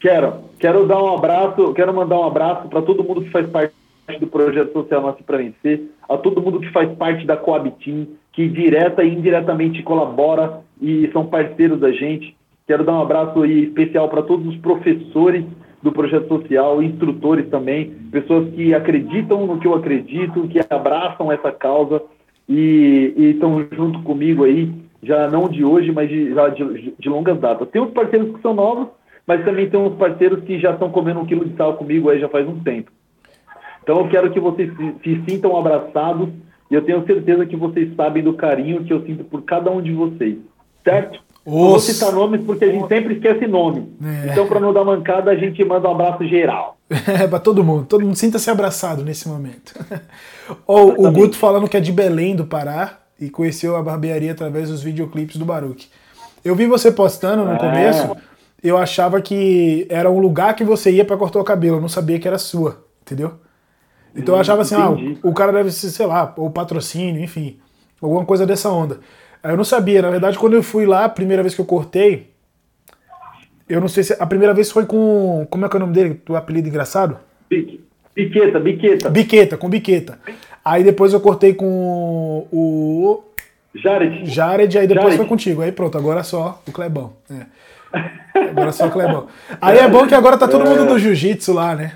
[0.00, 0.48] Quero.
[0.58, 3.72] Quero dar um abraço, quero mandar um abraço para todo mundo que faz parte
[4.20, 8.06] do projeto social Nosso para Vencer, a todo mundo que faz parte da Coab Team,
[8.32, 12.36] que direta e indiretamente colabora e são parceiros da gente.
[12.66, 15.44] Quero dar um abraço especial para todos os professores
[15.82, 21.52] do projeto social, instrutores também, pessoas que acreditam no que eu acredito, que abraçam essa
[21.52, 22.02] causa
[22.48, 24.72] e estão junto comigo aí,
[25.02, 27.68] já não de hoje, mas de, já de, de longas datas.
[27.68, 28.88] Tem uns parceiros que são novos,
[29.26, 32.18] mas também tem uns parceiros que já estão comendo um quilo de sal comigo aí
[32.18, 32.90] já faz um tempo.
[33.82, 36.28] Então eu quero que vocês se, se sintam abraçados
[36.70, 39.80] e eu tenho certeza que vocês sabem do carinho que eu sinto por cada um
[39.80, 40.36] de vocês,
[40.84, 41.20] certo?
[41.46, 43.88] Não vou citar nomes porque a gente sempre esquece nome.
[44.02, 44.32] É.
[44.32, 46.76] Então, para não dar mancada, a gente manda um abraço geral.
[47.06, 47.86] É, para todo mundo.
[47.86, 49.74] Todo mundo sinta-se abraçado nesse momento.
[50.66, 54.70] Ou o Guto falando que é de Belém do Pará e conheceu a barbearia através
[54.70, 55.88] dos videoclipes do Baruque.
[56.44, 57.58] Eu vi você postando no é.
[57.58, 58.16] começo,
[58.62, 61.88] eu achava que era um lugar que você ia para cortar o cabelo, eu não
[61.88, 63.34] sabia que era sua, entendeu?
[64.18, 64.90] Então eu achava assim, ah,
[65.22, 67.58] o cara deve ser, sei lá, ou patrocínio, enfim,
[68.02, 68.98] alguma coisa dessa onda.
[69.42, 72.30] Eu não sabia, na verdade, quando eu fui lá, a primeira vez que eu cortei,
[73.68, 74.16] eu não sei se.
[74.18, 75.46] A primeira vez foi com.
[75.50, 76.20] Como é que é o nome dele?
[76.28, 77.18] O apelido engraçado?
[78.14, 79.10] Biqueta, biqueta.
[79.10, 80.18] Biqueta, com biqueta.
[80.64, 83.22] Aí depois eu cortei com o.
[83.74, 84.26] Jared.
[84.26, 85.18] Jared, aí depois Jared.
[85.18, 85.62] foi contigo.
[85.62, 87.12] Aí pronto, agora só o Clebão.
[87.30, 87.46] É.
[88.50, 89.26] Agora só o Clebão.
[89.60, 91.92] Aí é bom que agora tá todo mundo do jiu-jitsu lá, né?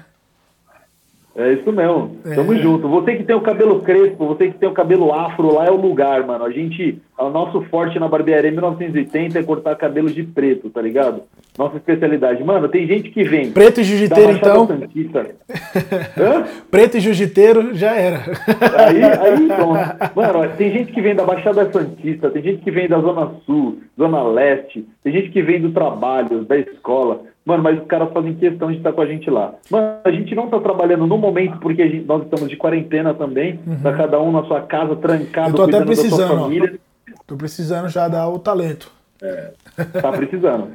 [1.34, 2.18] É isso mesmo.
[2.26, 2.34] É.
[2.34, 2.86] Tamo junto.
[2.88, 5.80] Você que tem o cabelo crespo, você que tem o cabelo afro, lá é o
[5.80, 6.44] lugar, mano.
[6.44, 7.00] A gente.
[7.18, 11.22] O nosso forte na barbearia 1980 é cortar cabelo de preto, tá ligado?
[11.56, 12.42] Nossa especialidade.
[12.42, 13.52] Mano, tem gente que vem.
[13.52, 14.66] Preto e jiu-jiteiro, então.
[16.70, 18.22] preto e jiu-jiteiro já era.
[18.86, 19.72] Aí, aí, então.
[20.16, 23.78] Mano, tem gente que vem da Baixada Santista, tem gente que vem da Zona Sul,
[23.96, 27.22] Zona Leste, tem gente que vem do trabalho, da escola.
[27.44, 29.52] Mano, mas os caras fazem questão de estar com a gente lá.
[29.68, 33.58] Mano, a gente não tá trabalhando no momento porque gente, nós estamos de quarentena também,
[33.66, 33.80] uhum.
[33.82, 36.78] tá cada um na sua casa, trancado, Eu tô até precisando, da sua família.
[37.26, 38.92] Tô precisando já dar o talento.
[39.22, 39.52] É,
[40.00, 40.68] tá precisando.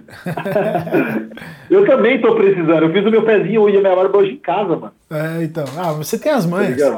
[1.69, 2.83] eu também tô precisando.
[2.83, 4.93] Eu fiz o meu pezinho e a minha barba hoje em casa, mano.
[5.11, 5.65] É, então.
[5.77, 6.77] Ah, você tem as mães.
[6.77, 6.97] Tá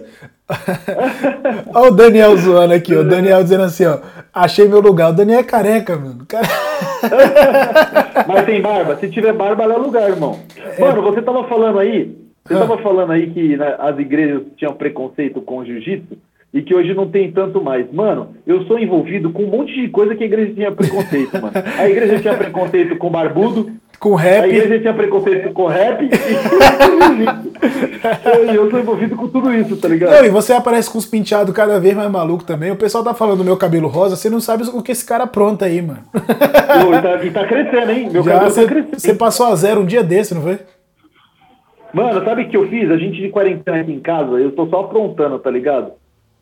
[1.74, 4.00] Olha o Daniel zoando aqui, o Daniel dizendo assim, ó.
[4.34, 5.12] Achei meu lugar.
[5.12, 6.26] O Daniel é careca, mano.
[6.28, 6.48] Care...
[8.28, 8.96] Mas tem barba.
[8.98, 10.40] Se tiver barba, é lugar, irmão.
[10.58, 10.82] É.
[10.82, 12.16] Mano, você tava falando aí.
[12.46, 12.60] Você ah.
[12.60, 16.18] tava falando aí que né, as igrejas tinham preconceito com o jiu-jitsu
[16.54, 17.92] e que hoje não tem tanto mais.
[17.92, 21.52] Mano, eu sou envolvido com um monte de coisa que a igreja tinha preconceito, mano.
[21.78, 24.46] A igreja tinha preconceito com barbudo, com rap.
[24.46, 26.10] A igreja tinha preconceito com rap e
[28.56, 30.12] eu sou envolvido com tudo isso, tá ligado?
[30.12, 32.72] Não, e você aparece com os penteados cada vez mais maluco também.
[32.72, 35.26] O pessoal tá falando do meu cabelo rosa, você não sabe o que esse cara
[35.26, 36.04] apronta aí, mano.
[36.14, 38.10] Pô, e, tá, e tá crescendo, hein?
[38.12, 39.00] Meu Já cabelo cê, tá crescendo.
[39.00, 40.60] Você passou a zero um dia desse, não foi?
[41.94, 42.90] Mano, sabe o que eu fiz?
[42.90, 45.94] A gente de quarentena aqui em casa, eu tô só aprontando, tá ligado?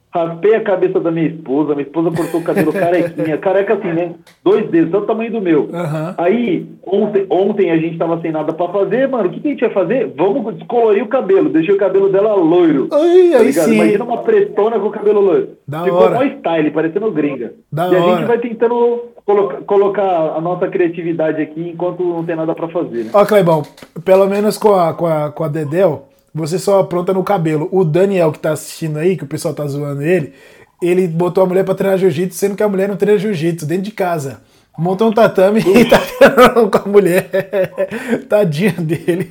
[0.10, 4.14] Raspei a cabeça da minha esposa, minha esposa cortou o cabelo carequinha, careca assim, né?
[4.44, 5.64] Dois dedos, só o tamanho do meu.
[5.64, 6.14] Uhum.
[6.18, 9.52] Aí, ontem, ontem a gente tava sem nada pra fazer, mano, o que, que a
[9.52, 10.14] gente ia fazer?
[10.18, 12.88] Vamos descolorir o cabelo, deixei o cabelo dela loiro.
[12.92, 13.76] Ai, tá aí sim.
[13.76, 15.50] Imagina uma pretona com o cabelo loiro.
[15.68, 16.16] Da Ficou hora.
[16.16, 17.54] mó style, parecendo gringa.
[17.72, 18.00] Da e hora.
[18.00, 22.70] a gente vai tentando colocar, colocar a nossa criatividade aqui enquanto não tem nada pra
[22.70, 23.04] fazer.
[23.04, 23.12] Né?
[23.14, 23.64] Ó, Clebão,
[24.06, 27.68] pelo menos com a, com a, com a Dedel, você só apronta no cabelo.
[27.72, 30.34] O Daniel que tá assistindo aí, que o pessoal tá zoando ele,
[30.82, 33.84] ele botou a mulher pra treinar jiu-jitsu, sendo que a mulher não treina jiu-jitsu, dentro
[33.84, 34.42] de casa.
[34.78, 37.30] Montou um tatame e tá treinando com a mulher.
[38.30, 39.26] Tadinha dele.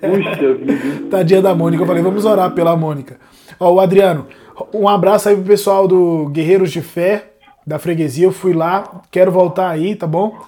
[0.00, 1.10] Puxa vida.
[1.10, 1.82] Tadinha da Mônica.
[1.82, 3.18] Eu falei, vamos orar pela Mônica.
[3.60, 4.26] Ó, o Adriano,
[4.72, 7.24] um abraço aí pro pessoal do Guerreiros de Fé,
[7.66, 8.24] da freguesia.
[8.24, 10.38] Eu fui lá, quero voltar aí, tá bom?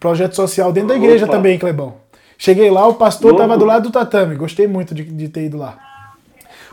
[0.00, 1.34] Projeto social dentro da igreja Opa.
[1.34, 1.94] também, Clebão.
[2.44, 3.40] Cheguei lá, o pastor louco.
[3.40, 4.36] tava do lado do tatame.
[4.36, 5.78] Gostei muito de, de ter ido lá.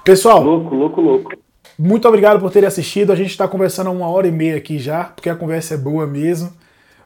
[0.03, 0.43] Pessoal.
[0.43, 1.31] Louco, louco, louco.
[1.79, 3.09] Muito obrigado por terem assistido.
[3.09, 5.77] A gente está conversando há uma hora e meia aqui já, porque a conversa é
[5.77, 6.51] boa mesmo.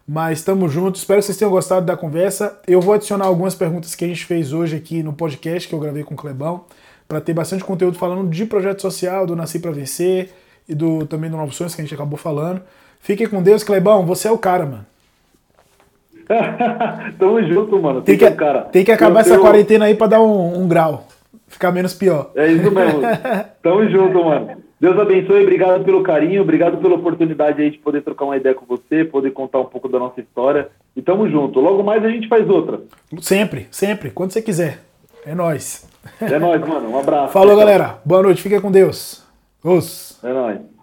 [0.08, 1.02] Mas estamos juntos.
[1.02, 2.60] Espero que vocês tenham gostado da conversa.
[2.66, 5.80] Eu vou adicionar algumas perguntas que a gente fez hoje aqui no podcast que eu
[5.80, 6.66] gravei com o Clebão,
[7.08, 10.32] para ter bastante conteúdo falando de projeto social, do Nasci para Vencer
[10.68, 12.64] e do também do Novos Sonhos que a gente acabou falando.
[13.00, 14.08] Fiquem com Deus, Clebão.
[14.08, 14.95] Você é o cara, mano.
[17.18, 18.02] Tamo junto, mano.
[18.02, 18.62] Tem, que, cara.
[18.62, 21.08] Tem que acabar essa quarentena aí para dar um, um grau.
[21.48, 22.32] Ficar menos pior.
[22.36, 23.02] É isso mesmo.
[23.62, 24.66] Tamo junto, mano.
[24.80, 28.66] Deus abençoe, obrigado pelo carinho, obrigado pela oportunidade aí de poder trocar uma ideia com
[28.66, 30.70] você, poder contar um pouco da nossa história.
[30.96, 31.60] E tamo junto.
[31.60, 32.82] Logo mais a gente faz outra.
[33.22, 34.80] Sempre, sempre, quando você quiser.
[35.26, 35.88] É nós.
[36.22, 36.90] É nós, mano.
[36.92, 37.34] Um abraço.
[37.34, 38.00] Falou, galera.
[38.06, 39.24] Boa noite, fica com Deus.
[39.64, 40.20] Os.
[40.24, 40.75] É nóis.